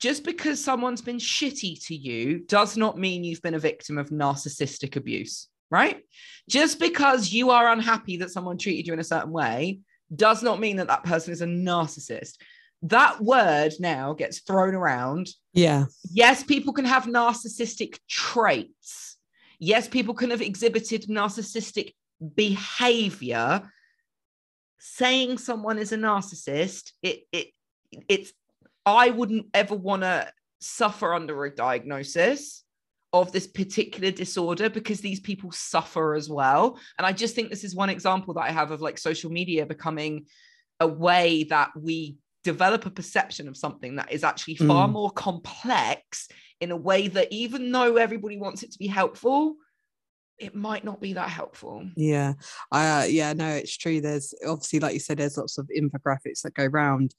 Just 0.00 0.24
because 0.24 0.62
someone's 0.62 1.00
been 1.00 1.18
shitty 1.18 1.84
to 1.86 1.94
you 1.94 2.40
does 2.40 2.76
not 2.76 2.98
mean 2.98 3.24
you've 3.24 3.42
been 3.42 3.54
a 3.54 3.58
victim 3.58 3.96
of 3.96 4.10
narcissistic 4.10 4.96
abuse, 4.96 5.48
right? 5.70 6.02
Just 6.48 6.78
because 6.78 7.32
you 7.32 7.50
are 7.50 7.72
unhappy 7.72 8.18
that 8.18 8.30
someone 8.30 8.58
treated 8.58 8.86
you 8.86 8.92
in 8.92 9.00
a 9.00 9.04
certain 9.04 9.32
way 9.32 9.80
does 10.14 10.42
not 10.42 10.60
mean 10.60 10.76
that 10.76 10.88
that 10.88 11.04
person 11.04 11.32
is 11.32 11.40
a 11.40 11.46
narcissist. 11.46 12.36
That 12.82 13.20
word 13.20 13.72
now 13.80 14.12
gets 14.12 14.40
thrown 14.40 14.74
around 14.74 15.28
yeah 15.54 15.86
yes, 16.10 16.42
people 16.42 16.72
can 16.72 16.84
have 16.84 17.04
narcissistic 17.04 17.98
traits. 18.08 19.16
Yes, 19.58 19.88
people 19.88 20.14
can 20.14 20.30
have 20.30 20.42
exhibited 20.42 21.06
narcissistic 21.08 21.94
behavior. 22.34 23.62
Saying 24.78 25.38
someone 25.38 25.78
is 25.78 25.92
a 25.92 25.96
narcissist, 25.96 26.92
it 27.02 27.22
it 27.32 27.48
it's 28.08 28.32
I 28.86 29.10
wouldn't 29.10 29.46
ever 29.54 29.74
want 29.74 30.02
to 30.02 30.30
suffer 30.60 31.14
under 31.14 31.44
a 31.44 31.54
diagnosis 31.54 32.64
of 33.12 33.30
this 33.32 33.46
particular 33.46 34.10
disorder 34.10 34.68
because 34.68 35.00
these 35.00 35.20
people 35.20 35.52
suffer 35.52 36.14
as 36.14 36.28
well. 36.28 36.78
And 36.98 37.06
I 37.06 37.12
just 37.12 37.34
think 37.34 37.48
this 37.48 37.64
is 37.64 37.74
one 37.74 37.90
example 37.90 38.34
that 38.34 38.42
I 38.42 38.50
have 38.50 38.70
of 38.72 38.80
like 38.80 38.98
social 38.98 39.30
media 39.30 39.66
becoming 39.66 40.26
a 40.80 40.88
way 40.88 41.44
that 41.44 41.70
we 41.76 42.16
develop 42.42 42.84
a 42.86 42.90
perception 42.90 43.48
of 43.48 43.56
something 43.56 43.96
that 43.96 44.12
is 44.12 44.24
actually 44.24 44.56
far 44.56 44.88
Mm. 44.88 44.92
more 44.92 45.10
complex 45.10 46.28
in 46.60 46.72
a 46.72 46.76
way 46.76 47.08
that 47.08 47.28
even 47.32 47.70
though 47.72 47.96
everybody 47.96 48.36
wants 48.36 48.62
it 48.62 48.72
to 48.72 48.78
be 48.78 48.86
helpful, 48.88 49.54
it 50.38 50.54
might 50.54 50.84
not 50.84 51.00
be 51.00 51.12
that 51.12 51.28
helpful. 51.28 51.88
Yeah, 51.96 52.34
I 52.72 53.02
uh, 53.02 53.04
yeah 53.04 53.32
no, 53.32 53.48
it's 53.48 53.76
true. 53.76 54.00
There's 54.00 54.34
obviously, 54.46 54.80
like 54.80 54.94
you 54.94 55.00
said, 55.00 55.18
there's 55.18 55.38
lots 55.38 55.56
of 55.58 55.70
infographics 55.74 56.42
that 56.42 56.54
go 56.54 56.66
round, 56.66 57.14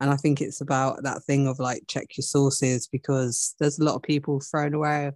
and 0.00 0.10
I 0.10 0.16
think 0.16 0.40
it's 0.40 0.60
about 0.60 1.02
that 1.02 1.24
thing 1.24 1.46
of 1.46 1.58
like 1.58 1.82
check 1.88 2.16
your 2.16 2.22
sources 2.22 2.86
because 2.86 3.54
there's 3.58 3.78
a 3.78 3.84
lot 3.84 3.96
of 3.96 4.02
people 4.02 4.40
thrown 4.40 4.74
away 4.74 5.12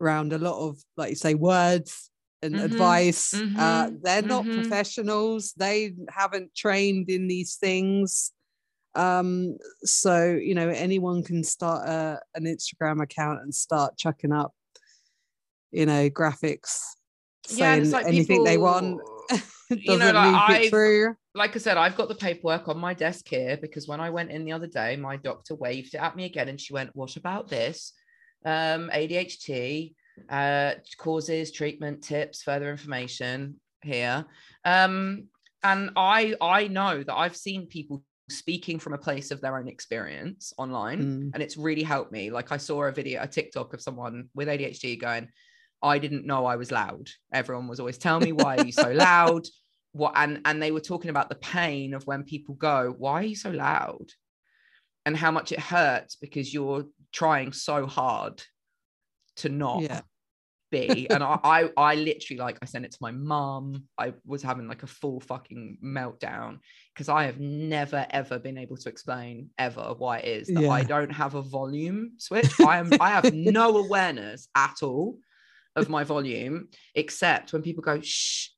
around 0.00 0.32
a 0.32 0.38
lot 0.38 0.58
of 0.58 0.78
like 0.96 1.10
you 1.10 1.16
say 1.16 1.34
words 1.34 2.10
and 2.42 2.54
Mhm, 2.54 2.62
advice. 2.64 3.34
Uh, 3.58 3.86
mhm, 3.86 4.02
they're 4.02 4.22
not 4.22 4.44
mhm. 4.46 4.52
professionals. 4.52 5.52
They 5.56 5.94
haven't 6.10 6.54
trained 6.54 7.08
in 7.08 7.28
these 7.28 7.56
things. 7.56 8.32
Um, 8.94 9.58
so 9.82 10.32
you 10.32 10.54
know 10.54 10.68
anyone 10.70 11.22
can 11.22 11.44
start 11.44 11.88
a, 11.88 12.20
an 12.34 12.44
Instagram 12.44 13.02
account 13.02 13.42
and 13.42 13.54
start 13.54 13.96
chucking 13.98 14.32
up, 14.32 14.52
you 15.70 15.86
know, 15.86 16.08
graphics 16.10 16.78
Yeah, 17.50 17.74
saying 17.74 17.90
like 17.90 18.06
anything 18.06 18.42
they 18.44 18.58
want 18.58 19.00
doesn't 19.28 19.42
You 19.84 19.98
know, 19.98 20.12
like 20.12 20.48
leak 20.48 20.64
it 20.66 20.70
through. 20.70 21.16
Like 21.36 21.54
I 21.54 21.58
said, 21.58 21.76
I've 21.76 21.96
got 21.96 22.08
the 22.08 22.14
paperwork 22.14 22.68
on 22.68 22.78
my 22.78 22.94
desk 22.94 23.28
here 23.28 23.56
because 23.60 23.86
when 23.86 24.00
I 24.00 24.10
went 24.10 24.30
in 24.30 24.44
the 24.44 24.52
other 24.52 24.66
day, 24.66 24.96
my 24.96 25.16
doctor 25.16 25.54
waved 25.54 25.94
it 25.94 25.98
at 25.98 26.16
me 26.16 26.24
again 26.24 26.48
and 26.48 26.60
she 26.60 26.72
went, 26.72 26.90
What 26.94 27.16
about 27.16 27.48
this? 27.48 27.92
Um, 28.44 28.90
ADHD, 28.92 29.94
uh, 30.30 30.74
causes, 30.98 31.52
treatment, 31.52 32.02
tips, 32.02 32.42
further 32.42 32.70
information 32.70 33.60
here. 33.82 34.24
Um, 34.64 35.28
and 35.62 35.90
I 35.96 36.34
I 36.40 36.68
know 36.68 37.02
that 37.02 37.14
I've 37.14 37.36
seen 37.36 37.66
people 37.66 38.02
speaking 38.28 38.78
from 38.78 38.92
a 38.92 38.98
place 38.98 39.30
of 39.30 39.40
their 39.40 39.56
own 39.56 39.68
experience 39.68 40.52
online 40.58 41.00
Mm. 41.00 41.30
and 41.34 41.42
it's 41.42 41.56
really 41.56 41.84
helped 41.84 42.10
me. 42.10 42.30
Like 42.30 42.50
I 42.50 42.56
saw 42.56 42.84
a 42.84 42.92
video, 42.92 43.22
a 43.22 43.28
TikTok 43.28 43.72
of 43.72 43.80
someone 43.80 44.28
with 44.34 44.48
ADHD 44.48 44.98
going, 45.00 45.28
I 45.82 45.98
didn't 45.98 46.26
know 46.26 46.44
I 46.46 46.56
was 46.56 46.72
loud. 46.72 47.08
Everyone 47.32 47.68
was 47.68 47.78
always 47.78 47.98
telling 47.98 48.24
me, 48.24 48.32
why 48.32 48.56
are 48.56 48.64
you 48.64 48.72
so 48.72 48.90
loud? 49.08 49.46
What 49.96 50.12
and 50.16 50.40
and 50.44 50.62
they 50.62 50.72
were 50.72 50.80
talking 50.80 51.10
about 51.10 51.28
the 51.28 51.36
pain 51.36 51.94
of 51.94 52.06
when 52.06 52.22
people 52.24 52.54
go, 52.54 52.94
why 52.98 53.20
are 53.20 53.24
you 53.24 53.36
so 53.36 53.50
loud? 53.50 54.06
And 55.06 55.16
how 55.16 55.30
much 55.30 55.52
it 55.52 55.60
hurts 55.60 56.16
because 56.16 56.52
you're 56.52 56.84
trying 57.12 57.52
so 57.52 57.86
hard 57.86 58.42
to 59.36 59.48
not 59.48 59.82
Yeah. 59.82 60.00
be. 60.70 61.08
And 61.08 61.22
I, 61.22 61.38
I 61.44 61.70
I 61.76 61.94
literally 61.94 62.38
like 62.38 62.58
I 62.60 62.66
sent 62.66 62.84
it 62.84 62.92
to 62.92 62.98
my 63.00 63.12
mum. 63.12 63.84
I 63.96 64.14
was 64.24 64.42
having 64.42 64.68
like 64.68 64.82
a 64.82 64.88
full 64.88 65.20
fucking 65.20 65.78
meltdown 65.82 66.58
because 66.92 67.08
I 67.08 67.24
have 67.24 67.38
never 67.40 68.06
ever 68.10 68.38
been 68.38 68.58
able 68.58 68.76
to 68.78 68.88
explain 68.88 69.50
ever 69.58 69.94
why 69.96 70.18
it 70.18 70.28
is 70.42 70.48
that 70.48 70.70
I 70.70 70.82
don't 70.82 71.12
have 71.12 71.34
a 71.36 71.42
volume 71.42 72.12
switch. 72.18 72.50
I 72.60 72.78
am 72.78 72.92
I 73.00 73.10
have 73.10 73.32
no 73.32 73.78
awareness 73.78 74.48
at 74.54 74.82
all 74.82 75.18
of 75.76 75.88
my 75.88 76.04
volume 76.04 76.68
except 76.94 77.52
when 77.52 77.62
people 77.62 77.82
go 77.82 78.00
shh. 78.00 78.48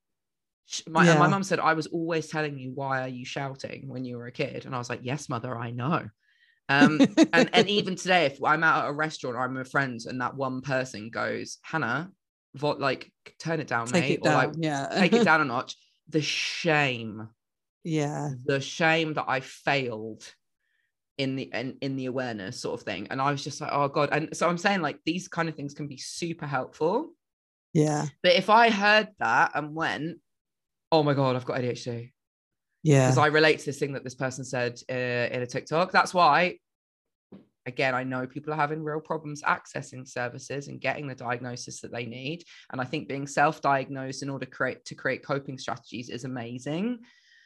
Shh." 0.69 0.83
My, 0.87 1.07
and 1.07 1.19
my 1.19 1.25
Yeah. 1.27 1.31
mum 1.31 1.43
said, 1.43 1.59
I 1.59 1.75
was 1.75 1.87
always 1.89 2.29
telling 2.29 2.59
you, 2.59 2.71
why 2.73 3.03
are 3.03 3.09
you 3.09 3.25
shouting 3.25 3.89
when 3.89 4.05
you 4.05 4.17
were 4.19 4.27
a 4.27 4.33
kid? 4.33 4.67
And 4.67 4.75
I 4.75 4.79
was 4.79 4.89
like, 4.91 5.01
Yes, 5.03 5.29
mother, 5.29 5.57
I 5.59 5.71
know. 5.73 6.09
Um, 6.69 7.01
and 7.33 7.51
and 7.53 7.69
even 7.79 7.97
today, 7.97 8.27
if 8.27 8.43
I'm 8.45 8.63
out 8.63 8.85
at 8.85 8.91
a 8.91 8.93
restaurant 8.93 9.37
or 9.37 9.41
I'm 9.41 9.55
with 9.55 9.71
friends 9.71 10.07
and 10.07 10.21
that 10.21 10.37
one 10.37 10.61
person 10.61 11.11
goes, 11.11 11.59
Hannah, 11.63 12.11
what 12.61 12.79
like 12.81 13.11
turn 13.39 13.61
it 13.61 13.67
down, 13.69 13.87
take 13.87 14.03
mate, 14.05 14.13
it 14.13 14.21
or 14.21 14.25
down. 14.31 14.35
like 14.35 14.51
yeah. 14.59 14.89
take 14.99 15.13
it 15.15 15.25
down 15.31 15.41
a 15.41 15.45
notch. 15.45 15.77
The 16.11 16.23
shame, 16.23 17.29
yeah. 17.85 18.31
the 18.47 18.61
shame 18.61 19.15
that 19.15 19.27
I 19.29 19.41
failed 19.41 20.25
in 21.19 21.37
the 21.37 21.51
in, 21.53 21.77
in 21.81 21.97
the 21.97 22.07
awareness 22.07 22.61
sort 22.61 22.81
of 22.81 22.85
thing. 22.85 23.09
And 23.11 23.21
I 23.21 23.31
was 23.31 23.43
just 23.45 23.61
like, 23.61 23.71
oh 23.73 23.89
God. 23.89 24.11
And 24.13 24.35
so 24.37 24.49
I'm 24.49 24.59
saying 24.59 24.81
like 24.83 24.99
these 25.05 25.29
kind 25.29 25.49
of 25.49 25.55
things 25.55 25.75
can 25.75 25.89
be 25.89 25.97
super 25.99 26.47
helpful. 26.47 27.13
Yeah. 27.75 28.07
But 28.23 28.33
if 28.37 28.49
I 28.51 28.71
heard 28.71 29.09
that 29.19 29.53
and 29.55 29.75
went, 29.75 30.19
oh 30.93 31.03
my 31.03 31.15
God, 31.15 31.37
I've 31.37 31.45
got 31.45 31.61
ADHD 31.61 32.13
Yeah. 32.83 33.07
because 33.07 33.19
I 33.19 33.27
relate 33.27 33.61
to 33.61 33.67
this 33.67 33.79
thing 33.79 33.93
that 33.95 34.05
this 34.05 34.15
person 34.15 34.45
said 34.45 34.81
uh, 34.91 34.95
in 34.95 35.43
a 35.43 35.47
TikTok. 35.47 35.93
That's 35.93 36.15
why, 36.15 36.59
again, 37.67 37.95
I 37.95 38.05
know 38.05 38.27
people 38.27 38.53
are 38.53 38.57
having 38.57 38.83
real 38.83 39.01
problems 39.01 39.43
accessing 39.43 40.09
services 40.09 40.69
and 40.69 40.81
getting 40.81 41.07
the 41.07 41.15
diagnosis 41.15 41.81
that 41.81 41.93
they 41.93 42.07
need. 42.07 42.45
And 42.73 42.81
I 42.81 42.85
think 42.85 43.09
being 43.09 43.27
self-diagnosed 43.27 44.23
in 44.23 44.31
order 44.31 44.47
to 44.47 44.51
create 44.51 44.85
to 44.87 44.95
create 44.95 45.23
coping 45.25 45.59
strategies 45.59 46.09
is 46.09 46.25
amazing. 46.25 47.01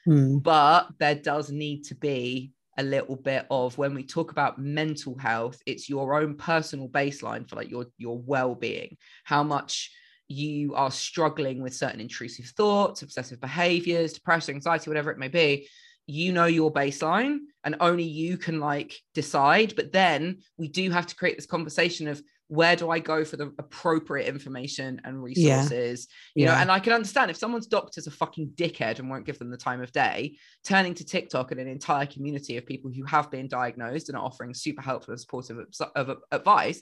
Mm. 0.06 0.42
But 0.42 0.88
there 0.98 1.14
does 1.14 1.50
need 1.50 1.84
to 1.84 1.94
be 1.94 2.52
a 2.78 2.82
little 2.82 3.16
bit 3.16 3.46
of 3.50 3.76
when 3.76 3.94
we 3.94 4.02
talk 4.02 4.30
about 4.30 4.58
mental 4.58 5.16
health, 5.18 5.60
it's 5.66 5.90
your 5.90 6.14
own 6.14 6.36
personal 6.36 6.88
baseline 6.88 7.48
for 7.48 7.56
like 7.56 7.70
your 7.70 7.86
your 7.98 8.18
well-being, 8.18 8.96
how 9.24 9.42
much 9.42 9.90
you 10.32 10.74
are 10.74 10.90
struggling 10.90 11.62
with 11.62 11.74
certain 11.74 12.00
intrusive 12.00 12.46
thoughts, 12.56 13.02
obsessive 13.02 13.40
behaviors, 13.40 14.12
depression, 14.14 14.54
anxiety, 14.54 14.88
whatever 14.90 15.10
it 15.10 15.18
may 15.18 15.28
be. 15.28 15.68
you 16.06 16.32
know 16.32 16.46
your 16.46 16.72
baseline 16.72 17.38
and 17.64 17.76
only 17.78 18.02
you 18.02 18.36
can 18.36 18.58
like 18.58 18.92
decide 19.14 19.70
but 19.76 19.92
then 19.92 20.38
we 20.56 20.66
do 20.68 20.90
have 20.90 21.06
to 21.06 21.14
create 21.14 21.36
this 21.36 21.46
conversation 21.46 22.08
of 22.08 22.20
where 22.48 22.74
do 22.80 22.90
i 22.90 22.98
go 22.98 23.24
for 23.24 23.36
the 23.36 23.48
appropriate 23.64 24.26
information 24.26 25.00
and 25.04 25.22
resources 25.22 26.08
Yeah. 26.34 26.40
you 26.40 26.46
know 26.46 26.54
Yeah. 26.54 26.60
and 26.62 26.70
i 26.76 26.80
can 26.80 26.92
understand 26.92 27.30
if 27.30 27.36
someone's 27.36 27.68
doctor's 27.68 28.08
a 28.08 28.10
fucking 28.22 28.48
dickhead 28.62 28.98
and 28.98 29.08
won't 29.08 29.26
give 29.28 29.38
them 29.38 29.50
the 29.52 29.56
time 29.68 29.80
of 29.80 29.92
day 29.92 30.36
turning 30.64 30.94
to 30.94 31.04
tiktok 31.04 31.52
and 31.52 31.60
an 31.60 31.68
entire 31.68 32.06
community 32.14 32.56
of 32.56 32.66
people 32.66 32.90
who 32.96 33.04
have 33.04 33.30
been 33.30 33.46
diagnosed 33.46 34.08
and 34.08 34.18
are 34.18 34.24
offering 34.24 34.52
super 34.54 34.82
helpful 34.82 35.12
and 35.12 35.20
supportive 35.20 35.56
of, 35.58 35.68
of 36.10 36.18
advice 36.32 36.80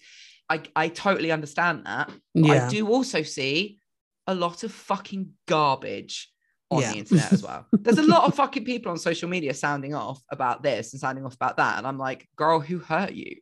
I, 0.50 0.60
I 0.76 0.88
totally 0.88 1.30
understand 1.32 1.86
that 1.86 2.10
but 2.34 2.44
Yeah. 2.44 2.66
I 2.66 2.68
do 2.68 2.86
also 2.88 3.22
see 3.22 3.78
a 4.26 4.34
lot 4.34 4.64
of 4.64 4.72
fucking 4.72 5.30
garbage 5.46 6.30
on 6.70 6.82
Yeah. 6.82 6.92
the 6.92 6.98
internet 6.98 7.32
as 7.32 7.42
well. 7.42 7.66
There's 7.72 7.98
a 7.98 8.02
lot 8.02 8.24
of 8.24 8.34
fucking 8.34 8.64
people 8.64 8.92
on 8.92 8.98
social 8.98 9.28
media 9.28 9.54
sounding 9.54 9.94
off 9.94 10.22
about 10.30 10.62
this 10.62 10.92
and 10.92 11.00
sounding 11.00 11.24
off 11.24 11.34
about 11.34 11.56
that. 11.56 11.78
And 11.78 11.86
I'm 11.86 11.98
like, 11.98 12.28
girl, 12.36 12.60
who 12.60 12.78
hurt 12.78 13.12
you? 13.12 13.36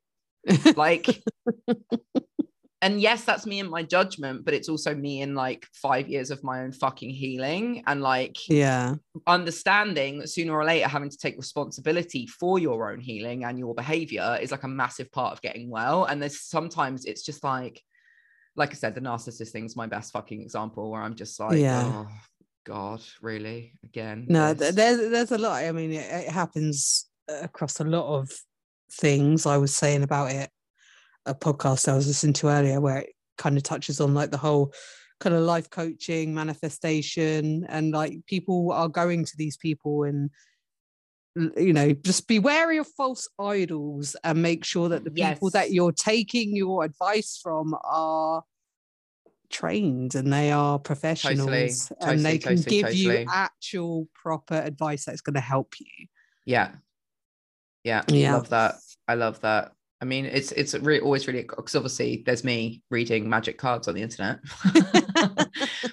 Like, 0.76 1.22
and 2.80 3.00
yes, 3.00 3.24
that's 3.24 3.44
me 3.44 3.58
in 3.58 3.68
my 3.68 3.82
judgment, 3.82 4.44
but 4.44 4.54
it's 4.54 4.68
also 4.68 4.94
me 4.94 5.22
in 5.22 5.34
like 5.34 5.66
five 5.72 6.08
years 6.08 6.30
of 6.30 6.44
my 6.44 6.60
own 6.60 6.70
fucking 6.70 7.10
healing 7.10 7.82
and 7.88 8.02
like 8.02 8.48
yeah. 8.48 8.94
understanding 9.26 10.18
that 10.20 10.28
sooner 10.28 10.54
or 10.54 10.64
later 10.64 10.86
having 10.86 11.10
to 11.10 11.18
take 11.18 11.36
responsibility 11.36 12.28
for 12.28 12.60
your 12.60 12.92
own 12.92 13.00
healing 13.00 13.44
and 13.44 13.58
your 13.58 13.74
behavior 13.74 14.38
is 14.40 14.52
like 14.52 14.62
a 14.62 14.68
massive 14.68 15.10
part 15.10 15.32
of 15.32 15.42
getting 15.42 15.68
well. 15.70 16.04
And 16.04 16.22
there's 16.22 16.40
sometimes 16.40 17.04
it's 17.04 17.22
just 17.22 17.42
like, 17.42 17.82
like 18.54 18.70
I 18.70 18.74
said, 18.74 18.94
the 18.94 19.00
narcissist 19.00 19.50
thing's 19.50 19.74
my 19.74 19.86
best 19.86 20.12
fucking 20.12 20.40
example 20.40 20.90
where 20.90 21.02
I'm 21.02 21.16
just 21.16 21.40
like, 21.40 21.58
Yeah. 21.58 21.82
oh 21.84 22.08
God, 22.64 23.02
really? 23.20 23.72
Again. 23.82 24.26
No, 24.28 24.54
this? 24.54 24.76
there's 24.76 25.10
there's 25.10 25.32
a 25.32 25.38
lot. 25.38 25.64
I 25.64 25.72
mean, 25.72 25.92
it, 25.92 26.06
it 26.12 26.28
happens 26.28 27.08
uh, 27.28 27.40
across 27.42 27.80
a 27.80 27.84
lot 27.84 28.06
of 28.20 28.30
things. 28.92 29.46
I 29.46 29.56
was 29.56 29.74
saying 29.74 30.04
about 30.04 30.30
it 30.30 30.48
a 31.28 31.34
podcast 31.34 31.88
I 31.88 31.94
was 31.94 32.06
listening 32.06 32.32
to 32.34 32.48
earlier, 32.48 32.80
where 32.80 32.98
it 32.98 33.14
kind 33.36 33.56
of 33.56 33.62
touches 33.62 34.00
on 34.00 34.14
like 34.14 34.30
the 34.30 34.38
whole 34.38 34.72
kind 35.20 35.34
of 35.34 35.42
life 35.42 35.70
coaching, 35.70 36.34
manifestation, 36.34 37.64
and 37.68 37.92
like 37.92 38.14
people 38.26 38.72
are 38.72 38.88
going 38.88 39.24
to 39.24 39.32
these 39.36 39.56
people 39.56 40.04
and 40.04 40.30
you 41.56 41.72
know 41.72 41.92
just 41.92 42.26
be 42.26 42.40
wary 42.40 42.78
of 42.78 42.86
false 42.96 43.28
idols 43.38 44.16
and 44.24 44.42
make 44.42 44.64
sure 44.64 44.88
that 44.88 45.04
the 45.04 45.10
people 45.10 45.48
that 45.50 45.70
you're 45.70 45.92
taking 45.92 46.56
your 46.56 46.82
advice 46.82 47.38
from 47.40 47.76
are 47.84 48.42
trained 49.48 50.16
and 50.16 50.32
they 50.32 50.50
are 50.50 50.80
professionals 50.80 51.92
and 52.00 52.24
they 52.24 52.38
can 52.38 52.56
totally, 52.56 52.82
give 52.82 52.94
you 52.94 53.26
actual 53.30 54.08
proper 54.14 54.56
advice 54.56 55.04
that's 55.04 55.20
going 55.20 55.34
to 55.34 55.40
help 55.40 55.74
you 55.78 56.08
yeah. 56.48 56.70
Yeah. 57.84 58.02
Yeah. 58.08 58.34
Love 58.34 58.48
that. 58.48 58.76
I 59.06 59.14
love 59.14 59.40
that. 59.42 59.72
I 60.00 60.04
mean, 60.04 60.26
it's 60.26 60.52
it's 60.52 60.74
re- 60.74 61.00
always 61.00 61.26
really 61.26 61.42
because 61.42 61.74
obviously 61.74 62.22
there's 62.24 62.44
me 62.44 62.82
reading 62.88 63.28
magic 63.28 63.58
cards 63.58 63.88
on 63.88 63.94
the 63.94 64.02
internet, 64.02 64.38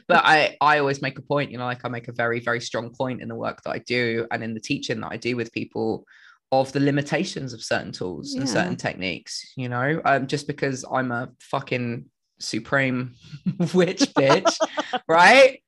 but 0.08 0.24
I 0.24 0.56
I 0.62 0.78
always 0.78 1.02
make 1.02 1.18
a 1.18 1.24
point, 1.24 1.52
you 1.52 1.58
know, 1.58 1.66
like 1.66 1.84
I 1.84 1.90
make 1.90 2.08
a 2.08 2.14
very 2.14 2.40
very 2.40 2.62
strong 2.62 2.92
point 2.92 3.22
in 3.22 3.28
the 3.28 3.36
work 3.36 3.64
that 3.64 3.72
I 3.72 3.80
do 3.80 4.28
and 4.30 4.44
in 4.44 4.54
the 4.54 4.60
teaching 4.60 5.02
that 5.02 5.12
I 5.12 5.18
do 5.18 5.36
with 5.36 5.52
people 5.52 6.06
of 6.52 6.72
the 6.72 6.80
limitations 6.80 7.54
of 7.54 7.64
certain 7.64 7.92
tools 7.92 8.36
and 8.36 8.48
certain 8.48 8.76
techniques, 8.76 9.54
you 9.56 9.68
know, 9.68 10.02
um, 10.06 10.28
just 10.28 10.48
because 10.48 10.86
I'm 10.90 11.12
a 11.12 11.30
fucking 11.40 12.06
supreme 12.40 13.16
witch 13.74 14.02
bitch, 14.14 14.56
right? 15.08 15.62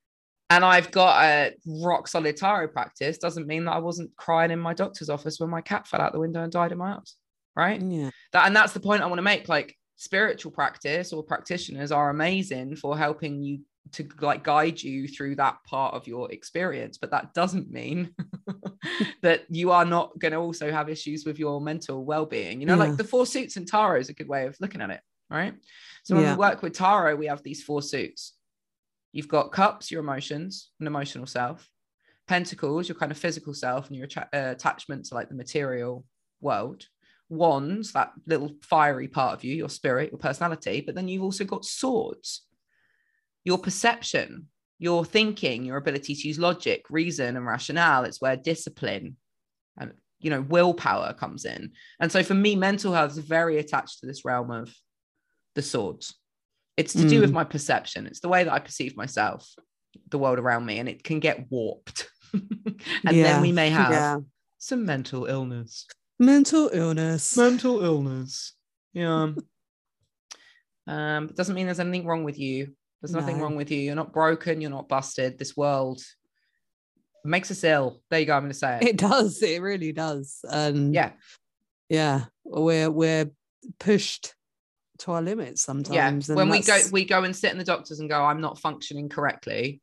And 0.49 0.63
I've 0.63 0.91
got 0.91 1.23
a 1.23 1.53
rock 1.65 2.07
solid 2.07 2.38
tarot 2.38 2.69
practice 2.69 3.17
doesn't 3.17 3.47
mean 3.47 3.65
that 3.65 3.73
I 3.73 3.79
wasn't 3.79 4.15
crying 4.15 4.51
in 4.51 4.59
my 4.59 4.73
doctor's 4.73 5.09
office 5.09 5.39
when 5.39 5.49
my 5.49 5.61
cat 5.61 5.88
fell 5.88 5.99
out 5.99 6.13
the 6.13 6.19
window 6.19 6.41
and 6.41 6.51
died 6.51 6.71
in 6.71 6.77
my 6.77 6.91
arms, 6.91 7.17
right? 7.58 7.82
yeah 7.82 8.10
that 8.34 8.45
and 8.47 8.55
that's 8.55 8.74
the 8.74 8.80
point 8.80 9.01
i 9.01 9.05
want 9.05 9.18
to 9.18 9.24
make 9.24 9.49
like 9.49 9.76
spiritual 9.95 10.51
practice 10.51 11.12
or 11.12 11.24
practitioners 11.24 11.91
are 11.91 12.10
amazing 12.12 12.76
for 12.76 12.97
helping 12.97 13.41
you 13.41 13.60
to 13.91 14.08
like 14.22 14.43
guide 14.43 14.82
you 14.82 15.08
through 15.08 15.34
that 15.36 15.58
part 15.66 15.93
of 15.95 16.05
your 16.08 16.30
experience 16.32 16.97
but 16.97 17.10
that 17.12 17.34
doesn't 17.34 17.72
mean 17.72 18.14
that 19.22 19.43
you 19.49 19.72
are 19.72 19.86
not 19.86 20.18
going 20.20 20.34
to 20.34 20.38
also 20.38 20.72
have 20.72 20.89
issues 20.89 21.26
with 21.26 21.39
your 21.39 21.60
mental 21.62 22.03
well-being 22.05 22.60
you 22.60 22.68
know 22.68 22.76
Yeah. 22.76 22.84
like 22.89 22.97
the 22.97 23.03
four 23.03 23.26
suits 23.26 23.55
and 23.58 23.68
tarot 23.68 23.99
is 24.01 24.10
a 24.10 24.14
good 24.14 24.28
way 24.28 24.45
of 24.45 24.55
looking 24.60 24.82
at 24.82 24.89
it 24.89 24.99
right 25.30 25.53
so 26.03 26.16
when 26.16 26.24
Yeah. 26.26 26.34
we 26.34 26.38
work 26.39 26.62
with 26.62 26.74
tarot 26.74 27.16
we 27.16 27.28
have 27.28 27.41
these 27.43 27.64
four 27.64 27.82
suits 27.82 28.34
you've 29.14 29.28
got 29.30 29.51
cups 29.53 29.89
your 29.89 30.01
emotions 30.01 30.70
and 30.80 30.88
emotional 30.88 31.26
self 31.26 31.68
pentacles 32.28 32.89
your 32.89 32.97
kind 32.97 33.12
of 33.12 33.18
physical 33.18 33.53
self 33.53 33.88
and 33.88 33.95
your 33.95 34.05
attra- 34.05 34.30
uh, 34.34 34.51
attachment 34.51 35.05
to 35.05 35.16
like 35.16 35.30
the 35.30 35.36
material 35.36 36.03
world 36.41 36.84
wands, 37.30 37.93
that 37.93 38.11
little 38.25 38.51
fiery 38.61 39.07
part 39.07 39.34
of 39.34 39.43
you, 39.43 39.55
your 39.55 39.69
spirit, 39.69 40.11
your 40.11 40.19
personality, 40.19 40.82
but 40.86 40.95
then 40.95 41.07
you've 41.07 41.23
also 41.23 41.43
got 41.43 41.65
swords, 41.65 42.45
your 43.43 43.57
perception, 43.57 44.47
your 44.80 45.03
thinking, 45.03 45.65
your 45.65 45.78
ability 45.78 46.15
to 46.15 46.28
use 46.28 46.39
logic, 46.39 46.86
reason, 46.89 47.36
and 47.36 47.45
rationale. 47.45 48.05
It's 48.05 48.21
where 48.21 48.38
discipline 48.38 49.17
and 49.78 49.93
you 50.19 50.30
know 50.30 50.41
willpower 50.41 51.13
comes 51.13 51.45
in. 51.45 51.71
And 51.99 52.11
so 52.11 52.23
for 52.23 52.34
me, 52.34 52.55
mental 52.55 52.93
health 52.93 53.11
is 53.11 53.17
very 53.19 53.57
attached 53.57 53.99
to 53.99 54.05
this 54.05 54.25
realm 54.25 54.51
of 54.51 54.73
the 55.55 55.61
swords. 55.61 56.15
It's 56.75 56.93
to 56.93 57.09
do 57.09 57.21
with 57.21 57.32
hmm. 57.32 57.38
my 57.38 57.43
perception. 57.43 58.05
It's 58.05 58.19
the 58.19 58.30
way 58.30 58.43
that 58.43 58.53
I 58.53 58.59
perceive 58.59 58.95
myself, 58.95 59.49
the 60.09 60.19
world 60.19 60.38
around 60.38 60.65
me, 60.67 60.78
and 60.78 60.88
it 60.88 61.03
can 61.03 61.19
get 61.19 61.49
warped. 61.49 62.07
and 62.34 62.80
Yeah. 63.03 63.23
then 63.23 63.41
we 63.41 63.51
may 63.51 63.69
have 63.71 63.91
yeah 63.91 64.17
some 64.57 64.86
mental 64.86 65.25
illness 65.25 65.86
mental 66.20 66.70
illness 66.74 67.38
mental 67.38 67.84
illness. 67.84 68.53
Yeah. 68.93 69.34
um, 70.88 71.26
it 71.26 71.36
doesn't 71.36 71.55
mean 71.55 71.65
there's 71.65 71.80
anything 71.80 72.05
wrong 72.05 72.24
with 72.24 72.39
you. 72.39 72.74
There's 73.01 73.13
nothing 73.13 73.38
No. 73.38 73.43
wrong 73.43 73.55
with 73.55 73.70
you. 73.72 73.80
You're 73.80 73.95
not 73.95 74.11
broken. 74.13 74.59
You're 74.61 74.72
not 74.72 74.89
busted. 74.89 75.38
This 75.38 75.55
world 75.55 76.01
makes 77.24 77.51
us 77.51 77.63
ill. 77.63 78.01
There 78.09 78.20
you 78.20 78.26
go. 78.26 78.34
I'm 78.34 78.43
going 78.43 78.51
to 78.51 78.57
say 78.57 78.78
it. 78.78 78.88
it 78.89 78.97
does 78.97 79.41
it 79.43 79.61
really 79.61 79.91
does 79.91 80.39
and 80.49 80.93
yeah. 80.93 81.11
yeah 81.89 82.26
we're 82.45 82.89
we're 82.89 83.30
pushed 83.80 84.34
to 84.99 85.11
our 85.11 85.22
limits 85.22 85.61
Yeah. 85.61 85.65
sometimes 85.65 86.30
and 86.30 86.38
When 86.38 86.49
we 86.49 86.61
go, 86.61 86.80
we 86.91 87.05
go 87.05 87.24
and 87.24 87.36
sit 87.36 87.51
in 87.51 87.57
the 87.57 87.63
doctors 87.63 87.99
and 87.99 88.09
go, 88.09 88.24
I'm 88.24 88.41
not 88.41 88.59
functioning 88.59 89.09
correctly. 89.09 89.82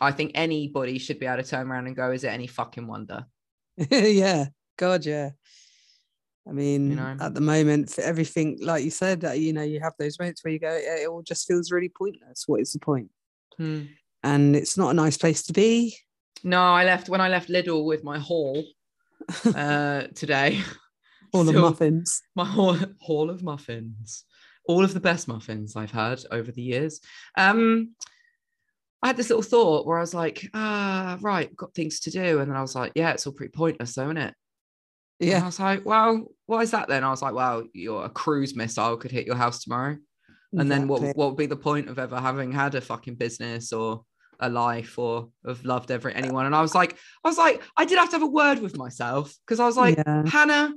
I 0.00 0.12
think 0.12 0.32
anybody 0.34 0.98
should 0.98 1.18
be 1.18 1.26
able 1.26 1.42
to 1.42 1.48
turn 1.48 1.70
around 1.70 1.86
and 1.86 1.96
go, 1.96 2.10
is 2.12 2.22
it 2.24 2.28
any 2.28 2.46
fucking 2.46 2.86
wonder? 2.86 3.24
yeah 3.90 4.46
god 4.76 5.04
yeah 5.06 5.30
i 6.48 6.52
mean 6.52 6.96
know? 6.96 7.16
at 7.20 7.34
the 7.34 7.40
moment 7.40 7.90
for 7.90 8.02
everything 8.02 8.58
like 8.60 8.84
you 8.84 8.90
said 8.90 9.24
uh, 9.24 9.32
you 9.32 9.52
know 9.52 9.62
you 9.62 9.80
have 9.80 9.94
those 9.98 10.18
moments 10.18 10.44
where 10.44 10.52
you 10.52 10.58
go 10.58 10.72
"Yeah, 10.76 10.96
it 10.96 11.08
all 11.08 11.22
just 11.22 11.46
feels 11.46 11.70
really 11.70 11.88
pointless. 11.88 12.44
What 12.46 12.60
is 12.60 12.72
the 12.72 12.78
point? 12.78 13.10
Hmm. 13.56 13.82
and 14.22 14.56
it's 14.56 14.76
not 14.76 14.90
a 14.90 14.94
nice 14.94 15.16
place 15.16 15.44
to 15.44 15.52
be. 15.52 15.96
No, 16.42 16.60
I 16.60 16.84
left 16.84 17.08
when 17.08 17.20
I 17.20 17.28
left 17.28 17.48
Lidl 17.48 17.86
with 17.86 18.02
my 18.02 18.18
haul 18.18 18.64
uh, 19.54 20.02
today. 20.14 20.60
all 21.32 21.44
the 21.44 21.52
muffins. 21.52 22.22
my 22.34 22.44
haul, 22.44 22.76
haul 23.00 23.30
of 23.30 23.42
muffins. 23.42 24.24
All 24.66 24.82
of 24.84 24.94
the 24.94 25.00
best 25.00 25.28
muffins 25.28 25.76
i've 25.76 25.90
had 25.90 26.20
over 26.30 26.50
the 26.50 26.62
years. 26.62 27.00
Um 27.36 27.94
i 29.02 29.08
had 29.08 29.16
this 29.18 29.28
little 29.28 29.42
thought 29.42 29.86
where 29.86 29.98
i 29.98 30.00
was 30.00 30.14
like 30.14 30.48
ah 30.54 31.18
right 31.20 31.54
got 31.54 31.74
things 31.74 32.00
to 32.00 32.10
do. 32.10 32.40
And 32.40 32.50
then 32.50 32.56
i 32.56 32.62
was 32.62 32.74
like 32.74 32.92
yeah 32.94 33.12
it's 33.12 33.26
all 33.26 33.34
pretty 33.34 33.52
pointless 33.52 33.94
though 33.94 34.04
isn't 34.04 34.16
it 34.16 34.34
and 35.32 35.42
i 35.42 35.46
was 35.46 35.60
like 35.60 35.84
well 35.84 36.26
what 36.46 36.60
is 36.62 36.72
that 36.72 36.88
then? 36.88 37.04
I 37.04 37.10
was 37.10 37.22
like 37.22 37.34
well 37.34 37.64
your 37.72 38.04
a 38.04 38.10
cruise 38.10 38.54
missile 38.54 38.96
could 38.98 39.10
hit 39.10 39.26
your 39.26 39.36
house 39.36 39.62
tomorrow. 39.64 39.96
And 40.56 40.70
then 40.70 40.86
what, 40.86 41.00
what 41.16 41.30
would 41.30 41.36
be 41.36 41.46
the 41.46 41.56
point 41.56 41.88
of 41.88 41.98
ever 41.98 42.20
having 42.20 42.52
had 42.52 42.74
a 42.74 42.80
fucking 42.80 43.14
business 43.16 43.72
or 43.72 44.04
a 44.40 44.48
life 44.48 44.98
or 44.98 45.30
have 45.46 45.64
loved 45.64 45.90
every 45.90 46.14
anyone? 46.14 46.44
And 46.46 46.54
i 46.54 46.60
was 46.60 46.74
like 46.74 46.96
i 47.24 47.28
was 47.28 47.38
like 47.38 47.62
i 47.76 47.84
did 47.86 47.98
have 47.98 48.10
to 48.10 48.16
have 48.16 48.22
a 48.22 48.26
word 48.26 48.58
with 48.60 48.76
myself 48.76 49.34
because 49.46 49.58
i 49.58 49.64
was 49.66 49.76
like 49.76 49.96
Yeah. 49.96 50.28
hannah 50.28 50.72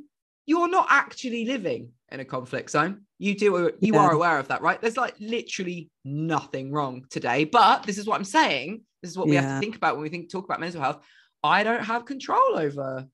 you're 0.45 0.69
not 0.69 0.87
actually 0.89 1.43
living 1.45 1.89
in 2.09 2.21
a 2.21 2.25
conflict 2.25 2.69
zone. 2.69 3.01
You 3.19 3.35
do 3.35 3.73
you 3.81 3.93
Yeah. 3.93 3.99
are 3.99 4.11
aware 4.13 4.39
of 4.39 4.47
that 4.47 4.61
right? 4.61 4.79
There's 4.81 4.95
like 4.95 5.15
literally 5.19 5.89
nothing 6.05 6.71
wrong 6.71 7.05
today 7.09 7.43
but 7.43 7.83
this 7.83 7.97
is 7.97 8.07
what 8.07 8.15
i'm 8.15 8.23
saying. 8.23 8.83
This 9.01 9.11
is 9.11 9.17
what 9.17 9.27
we 9.27 9.35
have 9.35 9.45
to 9.55 9.59
think 9.59 9.75
about 9.75 9.95
when 9.95 10.03
we 10.03 10.09
think 10.09 10.31
talk 10.31 10.45
about 10.45 10.61
mental 10.61 10.81
health. 10.81 11.03
I 11.43 11.63
don't 11.63 11.83
have 11.83 12.05
control 12.05 12.57
over 12.57 13.05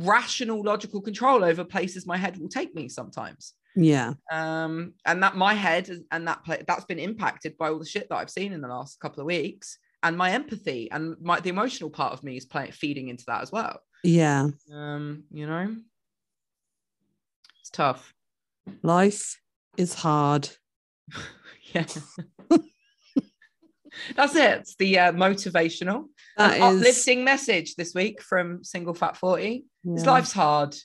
rational 0.00 0.62
logical 0.62 1.00
control 1.00 1.44
over 1.44 1.64
places 1.64 2.06
my 2.06 2.16
head 2.16 2.36
will 2.38 2.48
take 2.48 2.74
me 2.74 2.88
sometimes. 2.88 3.54
Yeah. 3.76 4.14
Um 4.30 4.94
and 5.06 5.22
that 5.22 5.36
my 5.36 5.54
head 5.54 5.88
and 6.10 6.26
that 6.26 6.44
pla 6.44 6.56
that's 6.66 6.84
been 6.84 6.98
impacted 6.98 7.56
by 7.56 7.68
all 7.68 7.78
the 7.78 7.84
shit 7.84 8.08
that 8.08 8.16
i've 8.16 8.30
seen 8.30 8.52
in 8.52 8.60
the 8.60 8.68
last 8.68 8.98
couple 8.98 9.20
of 9.20 9.26
weeks 9.26 9.78
and 10.02 10.16
my 10.16 10.32
empathy 10.32 10.90
and 10.90 11.16
my 11.20 11.40
the 11.40 11.50
emotional 11.50 11.90
part 11.90 12.12
of 12.12 12.24
me 12.24 12.36
is 12.36 12.44
playing 12.44 12.72
feeding 12.72 13.08
into 13.08 13.24
that 13.26 13.42
as 13.42 13.52
well. 13.52 13.80
Yeah. 14.02 14.48
Um 14.72 15.24
you 15.30 15.46
know? 15.46 15.76
It's 17.60 17.70
tough. 17.70 18.12
Life 18.82 19.40
is 19.76 19.94
hard. 19.94 20.48
Yeah 21.72 21.84
That's 24.16 24.34
it. 24.36 24.60
It's 24.60 24.76
the 24.76 24.98
uh, 24.98 25.12
motivational, 25.12 26.04
That 26.36 26.56
is 26.56 26.62
uplifting 26.62 27.24
message 27.24 27.74
this 27.74 27.94
week 27.94 28.22
from 28.22 28.64
Single 28.64 28.94
Fat 28.94 29.16
40. 29.16 29.64
It's 29.84 30.04
yeah. 30.04 30.10
life's 30.10 30.32
hard. 30.32 30.76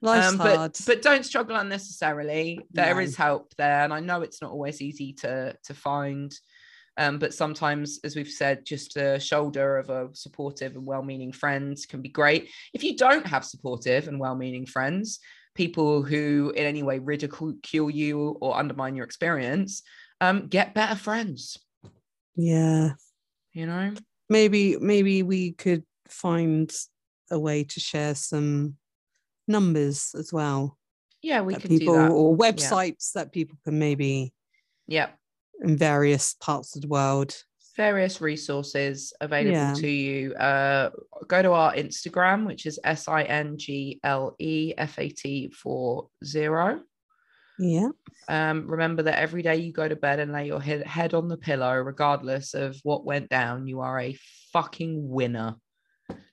Life's 0.00 0.32
um, 0.32 0.38
hard. 0.38 0.72
But 0.72 0.80
but 0.86 1.02
don't 1.02 1.24
struggle 1.24 1.56
unnecessarily. 1.56 2.60
There 2.72 2.94
No. 2.94 3.00
is 3.00 3.16
help 3.16 3.54
there, 3.56 3.84
and 3.84 3.92
I 3.92 4.00
know 4.00 4.22
it's 4.22 4.42
not 4.42 4.52
always 4.52 4.82
easy 4.82 5.12
to 5.14 5.56
to 5.64 5.74
find. 5.74 6.34
Um, 6.96 7.18
but 7.18 7.34
sometimes, 7.34 7.98
as 8.04 8.14
we've 8.14 8.28
said, 8.28 8.64
just 8.64 8.96
a 8.96 9.18
shoulder 9.18 9.78
of 9.78 9.90
a 9.90 10.10
supportive 10.12 10.76
and 10.76 10.86
well-meaning 10.86 11.32
friend 11.32 11.76
can 11.88 12.02
be 12.02 12.08
great. 12.08 12.50
If 12.72 12.84
you 12.84 12.96
don't 12.96 13.26
have 13.26 13.44
supportive 13.44 14.06
and 14.06 14.20
well-meaning 14.20 14.66
friends, 14.66 15.18
people 15.54 16.02
who 16.02 16.52
in 16.54 16.64
any 16.64 16.84
way 16.84 17.00
ridicule 17.00 17.56
you 17.90 18.36
or 18.40 18.56
undermine 18.56 18.94
your 18.94 19.04
experience, 19.04 19.82
um, 20.20 20.46
get 20.46 20.74
better 20.74 20.94
friends. 20.94 21.58
Yeah. 22.36 22.92
You 23.52 23.66
know, 23.66 23.94
maybe 24.28 24.76
maybe 24.78 25.22
we 25.22 25.52
could 25.52 25.84
find 26.08 26.72
a 27.30 27.38
way 27.38 27.64
to 27.64 27.80
share 27.80 28.14
some 28.14 28.74
numbers 29.46 30.14
as 30.18 30.32
well 30.32 30.76
yeah, 31.24 31.40
we 31.40 31.54
can 31.54 31.68
people 31.68 31.94
do 31.94 32.00
that. 32.00 32.10
or 32.10 32.36
websites 32.36 33.12
that 33.12 33.32
people 33.32 33.56
can 33.64 33.78
maybe 33.78 34.32
Yeah, 34.86 35.08
in 35.62 35.76
various 35.76 36.34
parts 36.34 36.76
of 36.76 36.82
the 36.82 36.88
world 36.88 37.34
various 37.76 38.20
resources 38.20 39.12
available 39.20 39.50
Yeah. 39.58 39.74
to 39.74 39.88
you. 39.88 40.32
Uh, 40.34 40.90
go 41.26 41.42
to 41.42 41.50
our 41.52 41.74
Instagram, 41.74 42.46
which 42.46 42.66
is 42.66 42.78
S 42.84 43.08
I 43.08 43.24
N 43.24 43.58
G 43.58 43.98
L 44.04 44.36
E 44.38 44.74
F 44.78 44.96
A 44.98 45.08
T 45.08 45.48
four 45.50 46.08
zero. 46.24 46.82
Yeah 47.58 47.88
Um, 48.28 48.66
remember 48.70 49.02
that 49.04 49.18
every 49.18 49.42
day 49.42 49.56
you 49.56 49.72
go 49.72 49.88
to 49.88 49.96
bed 49.96 50.18
and 50.18 50.32
lay 50.32 50.46
your 50.46 50.60
head, 50.60 50.86
head 50.86 51.14
on 51.14 51.28
the 51.28 51.36
pillow, 51.36 51.74
regardless 51.74 52.54
of 52.54 52.76
what 52.82 53.04
went 53.04 53.28
down, 53.28 53.66
you 53.66 53.80
are 53.80 54.00
a 54.00 54.18
fucking 54.52 55.08
winner. 55.08 55.56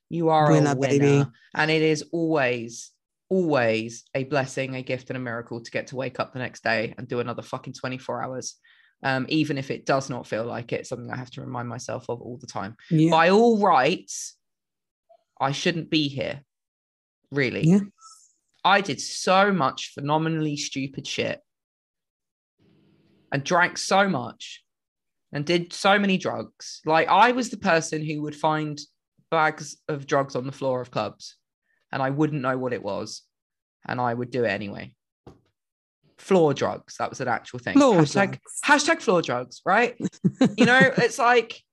You 0.10 0.30
are 0.30 0.52
Winner, 0.52 0.72
a 0.72 0.76
winner. 0.76 1.00
baby. 1.00 1.26
And 1.56 1.72
it 1.72 1.82
is 1.82 2.04
always, 2.12 2.92
always 3.30 4.04
a 4.16 4.24
blessing, 4.26 4.76
a 4.76 4.82
gift, 4.82 5.10
and 5.10 5.18
a 5.18 5.20
miracle 5.20 5.62
to 5.62 5.72
get 5.72 5.88
to 5.88 5.96
wake 5.96 6.20
up 6.20 6.34
the 6.34 6.40
next 6.40 6.64
day 6.64 6.94
and 6.98 7.08
do 7.08 7.20
another 7.20 7.42
fucking 7.42 7.74
24 7.74 8.24
hours. 8.24 8.56
Um, 9.04 9.26
even 9.30 9.58
if 9.58 9.72
it 9.72 9.86
does 9.86 10.10
not 10.10 10.28
feel 10.28 10.46
like 10.46 10.72
it, 10.74 10.86
something 10.86 11.10
I 11.12 11.18
have 11.18 11.32
to 11.32 11.42
remind 11.42 11.68
myself 11.68 12.06
of 12.10 12.22
all 12.22 12.38
the 12.38 12.48
time. 12.48 12.76
yeah 12.90 13.10
By 13.10 13.30
all 13.30 13.58
rights, 13.60 14.36
I 15.40 15.52
shouldn't 15.54 15.90
be 15.90 16.08
here. 16.08 16.42
Really. 17.32 17.64
Yeah. 17.64 17.80
I 18.64 18.82
did 18.82 19.02
so 19.02 19.52
much 19.52 19.92
phenomenally 19.94 20.56
stupid 20.56 21.08
shit 21.08 21.40
and 23.32 23.44
drank 23.44 23.78
so 23.78 24.08
much 24.08 24.64
and 25.32 25.46
did 25.46 25.74
so 25.74 25.98
many 25.98 26.18
drugs. 26.18 26.82
Like 26.86 27.08
I 27.08 27.32
was 27.32 27.50
the 27.50 27.58
person 27.58 28.06
who 28.06 28.22
would 28.22 28.36
find 28.36 28.80
bags 29.30 29.78
of 29.88 30.06
drugs 30.06 30.36
on 30.36 30.46
the 30.46 30.52
floor 30.52 30.82
of 30.82 30.92
clubs 30.92 31.38
and 31.92 32.02
I 32.02 32.10
wouldn't 32.10 32.42
know 32.42 32.58
what 32.58 32.74
it 32.74 32.84
was 32.84 33.24
and 33.88 34.00
I 34.00 34.14
would 34.14 34.32
do 34.32 34.44
it 34.44 34.50
anyway. 34.50 34.94
Floor 36.18 36.54
drugs, 36.54 36.98
that 37.00 37.10
was 37.10 37.20
an 37.20 37.28
actual 37.28 37.60
thing. 37.60 37.74
Floor 37.74 37.96
hashtag, 38.02 38.38
drugs. 38.38 38.60
hashtag 38.64 39.02
floor 39.02 39.22
drugs, 39.24 39.62
right? 39.66 39.98
you 40.58 40.66
know, 40.66 40.80
it's 40.98 41.18
like, 41.18 41.64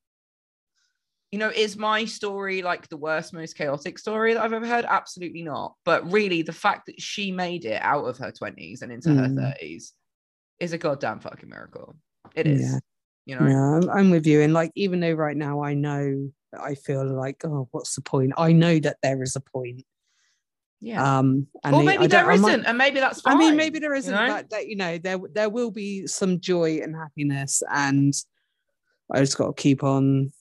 you 1.31 1.39
know, 1.39 1.51
is 1.55 1.76
my 1.76 2.05
story 2.07 2.62
like 2.62 2.89
the 2.89 2.97
worst, 2.97 3.33
most 3.35 3.57
chaotic 3.57 3.99
story 3.99 4.35
that 4.35 4.43
I've 4.43 4.53
ever 4.55 4.66
heard? 4.66 4.87
Absolutely 4.89 5.43
not. 5.43 5.74
But 5.85 6.11
really, 6.11 6.43
the 6.43 6.53
fact 6.55 6.87
that 6.87 7.01
she 7.01 7.33
made 7.33 7.64
it 7.66 7.81
out 7.83 8.05
of 8.07 8.16
her 8.18 8.33
20s 8.33 8.83
and 8.83 8.91
into 8.91 9.14
her 9.14 9.29
Mm. 9.29 9.37
30s 9.61 9.93
is 10.59 10.72
a 10.72 10.79
goddamn 10.79 11.20
fucking 11.20 11.49
miracle. 11.49 11.97
It 12.35 12.47
is. 12.47 12.62
Yeah. 12.62 12.79
You 13.26 13.39
know, 13.39 13.47
yeah 13.47 13.76
I'm, 13.76 13.91
I'm 13.91 14.11
with 14.11 14.26
you 14.26 14.41
and 14.41 14.55
like 14.55 14.72
even 14.74 15.01
though 15.01 15.12
right 15.12 15.37
now 15.37 15.62
i 15.62 15.74
know 15.74 16.31
that 16.51 16.62
i 16.62 16.74
feel 16.74 17.05
like 17.05 17.45
oh 17.45 17.68
what's 17.72 17.95
the 17.95 18.01
point 18.01 18.33
i 18.39 18.53
know 18.53 18.79
that 18.79 18.97
there 19.03 19.22
is 19.22 19.37
a 19.37 19.41
point 19.41 19.85
yeah. 20.81 21.18
um 21.18 21.47
and 21.62 21.74
or 21.74 21.83
maybe 21.83 22.07
there 22.07 22.24
might- 22.39 22.64
and 22.64 22.79
maybe 22.79 23.01
that's 23.01 23.20
I 23.26 23.35
mean, 23.35 23.55
maybe 23.55 23.81
there 23.81 23.93
isn't, 23.93 24.14
know? 24.14 24.29
but 24.29 24.49
that 24.49 24.68
you 24.68 24.76
know, 24.76 24.97
there 24.97 25.18
there 25.35 25.51
will 25.51 25.70
be 25.70 26.07
some 26.07 26.41
joy 26.41 26.81
and 26.83 26.97
happiness, 26.97 27.62
and 27.70 28.14
I 29.12 29.18
just 29.20 29.37
got 29.37 29.55
to 29.57 29.62
keep 29.62 29.83
on 29.83 30.33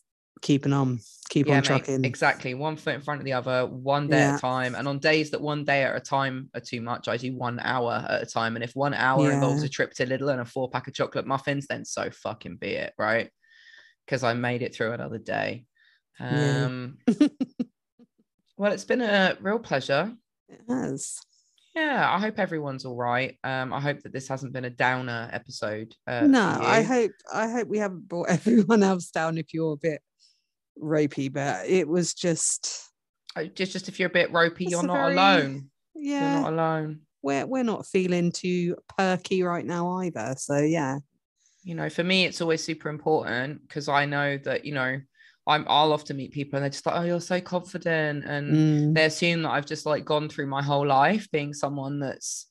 keeping 0.41 0.73
on, 0.73 0.99
keep 1.29 1.47
yeah, 1.47 1.57
on 1.57 1.63
trucking. 1.63 2.05
exactly. 2.05 2.53
One 2.53 2.77
foot 2.77 2.95
in 2.95 3.01
front 3.01 3.21
of 3.21 3.25
the 3.25 3.33
other, 3.33 3.65
one 3.65 4.07
day 4.07 4.21
at 4.21 4.37
a 4.37 4.39
time. 4.39 4.75
And 4.75 4.87
on 4.87 4.99
days 4.99 5.31
that 5.31 5.41
one 5.41 5.63
day 5.63 5.83
at 5.83 5.95
a 5.95 5.99
time 5.99 6.49
are 6.53 6.61
too 6.61 6.81
much, 6.81 7.07
I 7.07 7.17
do 7.17 7.35
one 7.35 7.59
hour 7.59 8.05
at 8.09 8.23
a 8.23 8.25
time. 8.25 8.55
And 8.55 8.63
if 8.63 8.75
one 8.75 8.93
hour 8.93 9.31
involves 9.31 9.63
a 9.63 9.69
trip 9.69 9.93
to 9.95 10.05
Lidl 10.05 10.31
and 10.31 10.41
a 10.41 10.45
four 10.45 10.69
pack 10.69 10.87
of 10.87 10.93
chocolate 10.93 11.27
muffins, 11.27 11.67
then 11.67 11.85
so 11.85 12.09
fucking 12.09 12.57
be 12.57 12.69
it, 12.69 12.93
right? 12.97 13.29
Because 14.05 14.23
I 14.23 14.33
made 14.33 14.61
it 14.61 14.73
through 14.73 14.93
another 14.93 15.17
day. 15.17 15.65
Yeah. 16.19 16.65
Um, 16.65 16.97
well, 18.57 18.71
it's 18.71 18.85
been 18.85 19.01
a 19.01 19.37
real 19.41 19.59
pleasure. 19.59 20.13
It 20.49 20.61
has. 20.69 21.19
Yeah, 21.75 22.11
I 22.11 22.19
hope 22.19 22.39
everyone's 22.39 22.85
all 22.85 22.95
right. 22.95 23.37
Um, 23.43 23.71
I 23.71 23.79
hope 23.79 24.01
that 24.01 24.11
this 24.11 24.27
hasn't 24.27 24.51
been 24.51 24.65
a 24.65 24.69
downer 24.69 25.29
episode. 25.31 25.93
Uh, 26.07 26.21
no, 26.21 26.57
I 26.59 26.81
hope 26.81 27.11
I 27.31 27.47
hope 27.47 27.67
we 27.67 27.77
haven't 27.77 28.07
brought 28.07 28.29
everyone 28.29 28.81
else 28.81 29.11
down. 29.11 29.37
If 29.37 29.53
you're 29.53 29.73
a 29.73 29.77
bit 29.77 30.01
ropey, 30.79 31.29
but 31.29 31.67
it 31.67 31.87
was 31.87 32.13
just 32.13 32.89
Uh, 33.35 33.43
just 33.45 33.71
just 33.73 33.87
if 33.89 33.99
you're 33.99 34.09
a 34.09 34.13
bit 34.13 34.31
ropey, 34.31 34.65
you're 34.65 34.83
not 34.83 34.93
very- 34.97 35.13
alone. 35.13 35.69
yeah, 35.95 36.21
You're 36.33 36.41
not 36.41 36.53
alone. 36.53 37.01
we're 37.21 37.45
we're 37.45 37.63
not 37.63 37.85
feeling 37.85 38.31
too 38.31 38.75
perky 38.97 39.43
right 39.43 39.65
now 39.65 39.99
either. 39.99 40.35
So 40.37 40.57
yeah, 40.59 40.97
you 41.63 41.75
know 41.75 41.89
for 41.89 42.03
me 42.03 42.25
it's 42.25 42.39
always 42.41 42.63
super 42.63 42.87
important 42.89 43.61
because 43.67 43.89
i 43.89 44.05
know 44.05 44.37
that 44.37 44.63
you 44.63 44.73
know 44.73 44.97
i'm 45.47 45.65
i'll 45.67 45.91
often 45.91 46.15
meet 46.15 46.31
people 46.31 46.55
and 46.55 46.63
they're 46.63 46.69
just 46.69 46.85
like 46.85 46.95
oh 46.95 47.03
you're 47.03 47.19
so 47.19 47.41
confident 47.41 48.23
and 48.23 48.45
Mm, 48.55 48.93
they 48.95 49.03
assume 49.05 49.41
that 49.41 49.49
i've 49.49 49.65
just 49.65 49.85
like 49.85 50.05
gone 50.05 50.29
through 50.29 50.47
my 50.47 50.63
whole 50.63 50.85
life 50.87 51.27
being 51.31 51.53
someone 51.53 51.99
that's 51.99 52.47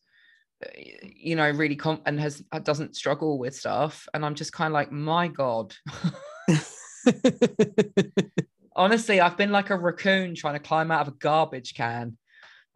you 1.04 1.34
know 1.36 1.48
really 1.50 1.76
com- 1.76 2.02
and 2.04 2.20
has 2.20 2.42
uh, 2.52 2.58
doesn't 2.58 2.94
struggle 2.96 3.38
with 3.38 3.54
stuff 3.54 4.06
and 4.12 4.22
i'm 4.24 4.34
just 4.34 4.52
kind 4.52 4.70
of 4.70 4.74
like 4.74 4.92
my 4.92 5.28
god 5.28 5.74
honestly 8.76 9.20
i've 9.20 9.36
been 9.36 9.52
like 9.52 9.70
a 9.70 9.76
raccoon 9.76 10.34
trying 10.34 10.54
to 10.54 10.60
climb 10.60 10.90
out 10.90 11.06
of 11.06 11.14
a 11.14 11.16
garbage 11.16 11.74
can 11.74 12.16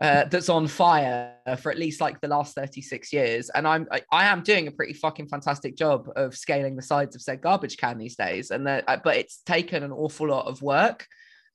uh, 0.00 0.24
that's 0.24 0.48
on 0.48 0.66
fire 0.66 1.34
for 1.60 1.70
at 1.70 1.78
least 1.78 2.00
like 2.00 2.18
the 2.22 2.28
last 2.28 2.54
36 2.54 3.12
years. 3.12 3.50
And 3.50 3.68
i'm 3.68 3.86
I, 3.92 4.00
I 4.10 4.24
am 4.24 4.42
doing 4.42 4.66
a 4.66 4.70
pretty 4.70 4.94
fucking 4.94 5.28
fantastic 5.28 5.76
job 5.76 6.08
of 6.16 6.34
scaling 6.34 6.74
the 6.74 6.80
sides 6.80 7.14
of 7.14 7.20
said 7.20 7.42
garbage 7.42 7.76
can 7.76 7.98
these 7.98 8.16
days. 8.16 8.50
And 8.50 8.66
that 8.66 8.84
uh, 8.88 8.96
but 9.04 9.16
it's 9.18 9.42
taken 9.44 9.82
an 9.82 9.92
awful 9.92 10.28
lot 10.28 10.46
of 10.46 10.62
work 10.62 11.06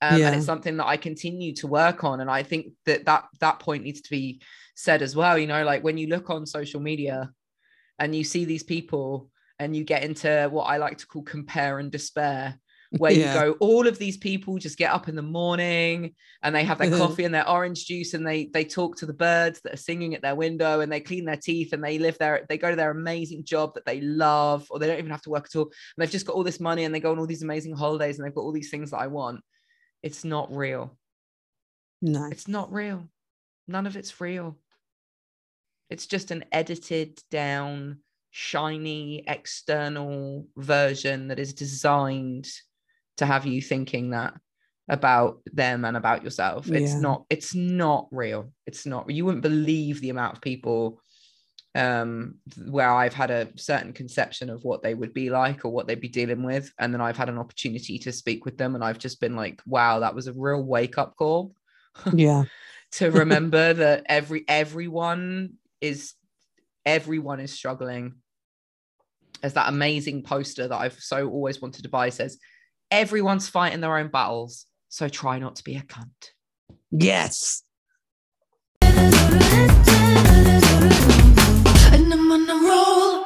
um, 0.02 0.20
Yeah. 0.20 0.28
and 0.28 0.36
it's 0.36 0.46
something 0.46 0.78
that 0.78 0.86
i 0.86 0.96
continue 0.96 1.54
to 1.56 1.66
work 1.66 2.04
on. 2.04 2.20
And 2.22 2.30
i 2.30 2.44
think 2.44 2.74
that 2.86 3.06
that 3.06 3.26
that 3.40 3.58
point 3.58 3.84
needs 3.84 4.02
to 4.02 4.12
be 4.12 4.42
said 4.76 5.02
as 5.02 5.16
well. 5.16 5.40
You 5.40 5.48
know 5.48 5.64
like 5.64 5.84
when 5.84 5.98
you 5.98 6.06
look 6.06 6.30
on 6.30 6.46
social 6.46 6.80
media 6.80 7.32
and 7.98 8.14
you 8.16 8.24
see 8.24 8.46
these 8.46 8.62
people 8.62 9.32
and 9.58 9.76
you 9.76 9.84
get 9.84 10.04
into 10.04 10.50
what 10.52 10.66
i 10.66 10.78
like 10.78 11.00
to 11.00 11.08
call 11.08 11.24
compare 11.24 11.80
and 11.80 11.92
despair 11.92 12.60
where 12.98 13.12
Yeah. 13.12 13.34
you 13.34 13.40
go 13.40 13.58
all 13.60 13.88
of 13.88 13.98
these 13.98 14.18
people 14.18 14.58
just 14.58 14.78
get 14.78 14.92
up 14.92 15.08
in 15.08 15.16
the 15.16 15.22
morning 15.22 16.16
and 16.42 16.56
they 16.56 16.64
have 16.64 16.78
their 16.78 16.88
uh-huh. 16.88 17.08
coffee 17.08 17.24
and 17.24 17.34
their 17.34 17.48
orange 17.50 17.86
juice 17.86 18.14
and 18.14 18.26
they 18.26 18.46
they 18.48 18.64
talk 18.64 18.98
to 18.98 19.06
the 19.06 19.14
birds 19.14 19.62
that 19.62 19.74
are 19.74 19.78
singing 19.78 20.16
at 20.16 20.22
their 20.22 20.36
window 20.36 20.80
and 20.80 20.92
they 20.92 21.00
clean 21.00 21.26
their 21.26 21.38
teeth 21.38 21.74
and 21.74 21.84
they 21.84 22.00
live 22.00 22.18
there 22.18 22.46
they 22.48 22.58
go 22.58 22.70
to 22.70 22.76
their 22.76 22.92
amazing 22.92 23.44
job 23.44 23.74
that 23.74 23.86
they 23.86 24.02
love 24.02 24.68
or 24.70 24.80
they 24.80 24.88
don't 24.88 25.00
even 25.00 25.12
have 25.12 25.22
to 25.22 25.30
work 25.30 25.46
at 25.46 25.56
all. 25.56 25.66
And 25.66 25.72
they've 25.98 26.12
just 26.12 26.26
got 26.26 26.36
all 26.36 26.44
this 26.44 26.60
money 26.60 26.84
and 26.84 26.94
they 26.94 27.00
go 27.00 27.12
on 27.12 27.20
all 27.20 27.28
these 27.28 27.44
amazing 27.44 27.76
holidays 27.76 28.18
and 28.18 28.26
they've 28.26 28.36
got 28.36 28.42
all 28.42 28.52
these 28.52 28.70
things 28.70 28.92
that 28.92 28.98
i 28.98 29.08
want. 29.08 29.42
It's 30.04 30.24
not 30.24 30.56
real. 30.56 30.98
No, 32.02 32.26
it's 32.26 32.48
not 32.48 32.72
real. 32.72 33.10
None 33.68 33.88
of 33.88 33.96
it's 33.96 34.22
real. 34.22 34.58
It's 35.90 36.08
just 36.08 36.32
an 36.32 36.46
edited 36.52 37.20
down 37.32 38.00
shiny 38.32 39.24
external 39.28 40.48
version 40.58 41.30
that 41.30 41.40
is 41.40 41.54
designed 41.54 42.48
to 43.18 43.26
have 43.26 43.46
you 43.46 43.62
thinking 43.62 44.12
that 44.12 44.34
about 44.88 45.42
them 45.52 45.84
and 45.86 45.98
about 45.98 46.24
yourself. 46.24 46.70
It's 46.70 46.94
Yeah. 46.94 47.00
not 47.00 47.26
it's 47.30 47.56
not 47.56 48.08
real. 48.12 48.52
It's 48.68 48.86
not 48.86 49.10
you 49.10 49.26
wouldn't 49.26 49.42
believe 49.44 50.00
the 50.02 50.12
amount 50.12 50.36
of 50.36 50.42
people 50.42 51.02
um 51.74 52.36
where 52.68 52.90
i've 52.90 53.14
had 53.14 53.30
a 53.32 53.50
certain 53.58 53.92
conception 53.92 54.50
of 54.50 54.64
what 54.64 54.82
they 54.82 54.94
would 54.94 55.14
be 55.14 55.30
like 55.30 55.66
or 55.66 55.70
what 55.74 55.88
they'd 55.88 56.00
be 56.00 56.08
dealing 56.08 56.44
with. 56.44 56.72
And 56.80 56.94
then 56.94 57.02
i've 57.02 57.18
had 57.18 57.30
an 57.30 57.38
opportunity 57.40 57.98
to 58.00 58.12
speak 58.12 58.46
with 58.46 58.58
them 58.58 58.76
and 58.76 58.84
i've 58.84 59.00
just 59.00 59.20
been 59.20 59.36
like 59.36 59.62
wow 59.66 60.00
that 60.00 60.16
was 60.16 60.28
a 60.28 60.34
real 60.34 60.64
wake 60.64 60.98
up 60.98 61.16
call. 61.18 61.54
Yeah, 62.14 62.44
to 62.94 63.10
remember 63.24 63.74
that 63.74 64.06
every 64.08 64.46
everyone 64.48 65.54
is 65.82 66.14
everyone 66.86 67.40
is 67.40 67.52
struggling. 67.52 68.16
As 69.44 69.54
that 69.54 69.70
amazing 69.70 70.24
poster 70.24 70.68
that 70.68 70.78
i've 70.80 71.00
so 71.00 71.28
always 71.28 71.62
wanted 71.62 71.84
to 71.84 71.90
buy. 71.90 72.10
Says 72.10 72.38
everyone's 72.92 73.50
fighting 73.50 73.82
their 73.82 73.98
own 73.98 74.08
battles 74.08 74.66
so 74.90 75.08
try 75.10 75.40
not 75.40 75.56
to 75.56 75.64
be 75.64 75.76
a 75.76 75.82
cunt 75.82 76.32
yes. 76.92 77.64
And 81.92 82.14
I'm 82.14 82.32
on 82.32 82.50
a 82.50 82.54
roll. 82.68 83.26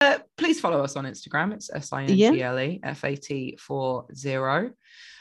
uh, 0.00 0.18
please 0.36 0.58
please 0.58 0.62
follow 0.62 0.82
us 0.82 0.96
on 0.96 1.04
Instagram. 1.04 1.52
It's 1.52 1.70
S 1.72 1.92
I 1.92 2.02
N 2.04 2.08
G 2.08 2.42
L 2.42 2.58
E 2.58 2.80
F 2.82 3.04
A 3.04 3.14
T 3.16 3.56
40. 3.60 4.70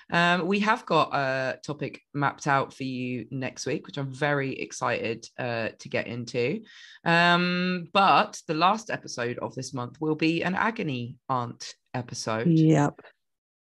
Um, 0.09 0.47
we 0.47 0.59
have 0.61 0.85
got 0.85 1.13
a 1.13 1.59
topic 1.65 2.01
mapped 2.13 2.47
out 2.47 2.73
for 2.73 2.83
you 2.83 3.27
next 3.29 3.65
week, 3.65 3.85
which 3.85 3.97
I'm 3.97 4.11
very 4.11 4.53
excited 4.53 5.27
uh, 5.37 5.69
to 5.79 5.89
get 5.89 6.07
into. 6.07 6.61
Um, 7.03 7.89
but 7.93 8.41
the 8.47 8.53
last 8.53 8.89
episode 8.89 9.37
of 9.39 9.53
this 9.53 9.73
month 9.73 9.97
will 9.99 10.15
be 10.15 10.43
an 10.43 10.55
agony 10.55 11.17
aunt 11.29 11.75
episode. 11.93 12.47
Yep. 12.47 13.01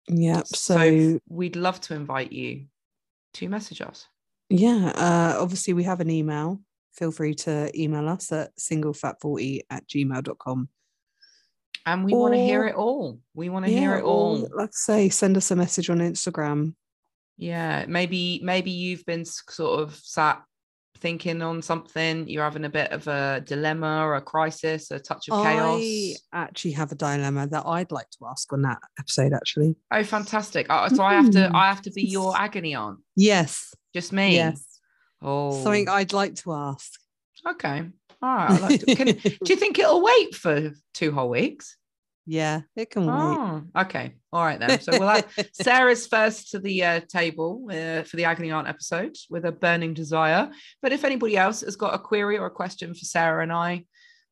Yep. 0.09 0.47
So, 0.49 0.75
So, 0.77 1.21
we'd 1.29 1.57
love 1.57 1.81
to 1.83 1.95
invite 1.95 2.33
you 2.33 2.67
to 3.35 3.49
message 3.49 3.81
us. 3.81 4.07
yeah, 4.51 4.93
uh, 4.95 5.37
obviously 5.41 5.75
we 5.75 5.85
have 5.85 6.01
an 6.01 6.11
email. 6.11 6.61
Feel 6.93 7.13
free 7.13 7.35
to 7.35 7.71
email 7.81 8.09
us 8.09 8.33
at 8.33 8.57
singlefat40 8.59 9.61
at 9.71 9.87
gmail.com. 9.89 10.69
And 11.87 12.05
we 12.05 12.13
want 12.13 12.35
to 12.35 12.41
hear 12.41 12.67
it 12.67 12.75
all. 12.75 13.21
We 13.35 13.49
want 13.49 13.65
to 13.67 13.71
hear 13.71 13.95
it 13.95 14.01
or, 14.01 14.05
all. 14.05 14.49
Like 14.55 14.71
I 14.71 14.73
say, 14.73 15.09
send 15.09 15.37
us 15.37 15.51
a 15.51 15.57
message 15.57 15.89
on 15.91 15.99
Instagram. 15.99 16.75
Yeah, 17.37 17.85
maybe 17.87 18.41
maybe 18.43 18.73
you've 18.73 19.07
been 19.07 19.25
sort 19.25 19.81
of 19.81 19.95
sat 19.95 20.43
thinking 21.01 21.41
on 21.43 21.63
something. 21.63 22.29
You're 22.29 22.45
having 22.45 22.65
a 22.65 22.69
bit 22.71 22.91
of 22.93 23.07
a 23.09 23.41
dilemma 23.45 24.05
or 24.05 24.17
a 24.17 24.21
crisis, 24.21 24.91
a 24.91 24.99
touch 24.99 25.29
of 25.31 25.43
chaos. 25.45 25.81
I 25.81 26.15
actually 26.33 26.73
have 26.73 26.93
a 26.93 26.95
dilemma 26.95 27.47
that 27.49 27.65
I'd 27.67 27.91
like 27.91 28.11
to 28.11 28.27
ask 28.29 28.53
on 28.53 28.63
that 28.63 28.79
episode, 28.99 29.33
actually. 29.33 29.77
Oh, 29.91 30.03
fantastic! 30.05 30.67
Uh, 30.69 30.89
so 30.91 31.03
I 31.03 31.15
have 31.15 31.31
to 31.31 31.39
Mm. 31.39 31.55
I 31.55 31.69
have 31.69 31.83
to 31.83 31.91
be 31.91 32.03
your 32.03 32.37
agony 32.37 32.75
aunt. 32.75 32.99
Yes. 33.17 33.73
Just 33.95 34.13
me. 34.13 34.35
Yes. 34.35 34.63
Oh, 35.23 35.63
Something 35.63 35.89
I'd 35.89 36.13
like 36.13 36.35
to 36.43 36.53
ask. 36.53 36.93
okay. 37.49 37.85
All 38.21 38.35
right. 38.37 38.51
I'd 38.51 38.61
like 38.61 38.81
to- 38.81 38.95
can- 38.95 39.07
do 39.45 39.53
you 39.53 39.57
think 39.57 39.79
it'll 39.79 40.03
wait 40.03 40.35
for 40.35 40.73
two 40.93 41.13
whole 41.13 41.31
weeks? 41.31 41.77
Yeah, 42.31 42.61
it 42.77 42.91
can 42.91 43.07
wait. 43.07 43.15
Oh, 43.15 43.63
okay. 43.75 44.13
All 44.35 44.45
right 44.45 44.61
then. 44.61 44.81
So 44.81 44.93
we'll 44.99 45.09
have 45.09 45.27
Sarah's 45.55 46.07
first 46.07 46.51
to 46.51 46.59
the 46.59 46.85
uh, 46.85 47.01
table 47.09 47.67
uh, 47.71 48.03
for 48.03 48.19
the 48.19 48.25
Agony 48.25 48.51
Aunt 48.51 48.69
episode 48.69 49.17
with 49.31 49.47
a 49.47 49.53
burning 49.53 49.95
desire. 49.95 50.51
But 50.83 50.93
if 50.93 51.05
anybody 51.05 51.39
else 51.39 51.63
has 51.63 51.75
got 51.75 51.95
a 51.95 51.99
query 51.99 52.37
or 52.37 52.45
a 52.45 52.51
question 52.51 52.93
for 52.93 53.07
Sarah 53.07 53.43
and 53.43 53.51
I, 53.51 53.87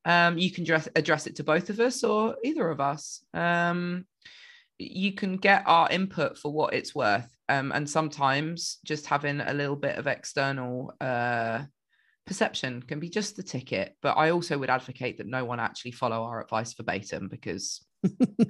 um, 0.05 0.37
you 0.37 0.51
can 0.51 0.65
address, 0.65 0.89
address 0.95 1.27
it 1.27 1.37
to 1.37 1.45
both 1.45 1.71
of 1.71 1.81
us 1.81 2.05
or 2.05 2.37
either 2.45 2.69
of 2.69 2.81
us. 2.81 3.25
Um, 3.33 4.05
you 4.77 5.13
can 5.13 5.39
get 5.39 5.63
our 5.65 5.91
input 5.91 6.37
for 6.37 6.53
what 6.53 6.75
it's 6.75 6.95
worth. 6.95 7.35
Um, 7.49 7.73
and 7.73 7.89
sometimes 7.89 8.77
just 8.85 9.07
having 9.07 9.41
a 9.41 9.55
little 9.55 9.77
bit 9.77 9.97
of 9.97 10.07
external 10.07 10.93
uh, 11.01 11.63
perception 12.27 12.83
can 12.83 12.99
be 12.99 13.09
just 13.09 13.37
the 13.37 13.43
ticket. 13.43 13.97
But 14.03 14.17
I 14.17 14.31
also 14.31 14.59
would 14.59 14.71
advocate 14.71 15.19
that 15.19 15.27
no 15.27 15.45
one 15.45 15.61
actually 15.61 15.93
follow 15.93 16.25
our 16.25 16.43
advice 16.43 16.75
verbatim 16.75 17.29
because, 17.29 17.85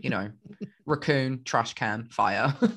you 0.00 0.10
know, 0.10 0.30
raccoon, 0.86 1.42
trash 1.44 1.74
can, 1.74 2.08
fire. 2.10 2.54
And 2.60 2.72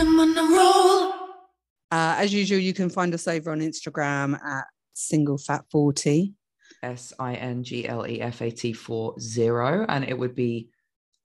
I'm 0.00 0.20
on 0.20 0.38
a 0.38 0.56
roll. 0.56 1.12
Uh, 1.92 2.16
as 2.18 2.34
usual, 2.34 2.58
you 2.58 2.74
can 2.74 2.90
find 2.90 3.14
us 3.14 3.28
over 3.28 3.52
on 3.52 3.60
Instagram 3.60 4.34
at 4.44 4.64
singlefat40. 4.96 6.32
S 6.82 7.12
I 7.18 7.34
N 7.34 7.62
G 7.62 7.86
L 7.86 8.06
E 8.06 8.20
F 8.20 8.40
A 8.40 8.50
T 8.50 8.72
40. 8.72 9.86
And 9.88 10.04
it 10.04 10.18
would 10.18 10.34
be 10.34 10.68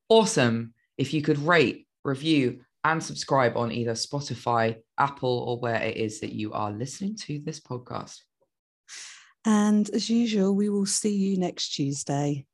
awesome 0.09 0.73
if 0.97 1.13
you 1.13 1.21
could 1.21 1.39
rate, 1.39 1.87
review, 2.03 2.61
and 2.85 3.03
subscribe 3.03 3.57
on 3.57 3.71
either 3.71 3.93
Spotify, 3.93 4.77
Apple, 4.99 5.43
or 5.47 5.59
where 5.59 5.81
it 5.81 5.97
is 5.97 6.19
that 6.19 6.33
you 6.33 6.53
are 6.53 6.71
listening 6.71 7.15
to 7.15 7.39
this 7.39 7.59
podcast. 7.59 8.19
And 9.43 9.89
as 9.89 10.07
usual, 10.07 10.55
we 10.55 10.69
will 10.69 10.85
see 10.85 11.15
you 11.15 11.37
next 11.37 11.69
Tuesday. 11.69 12.45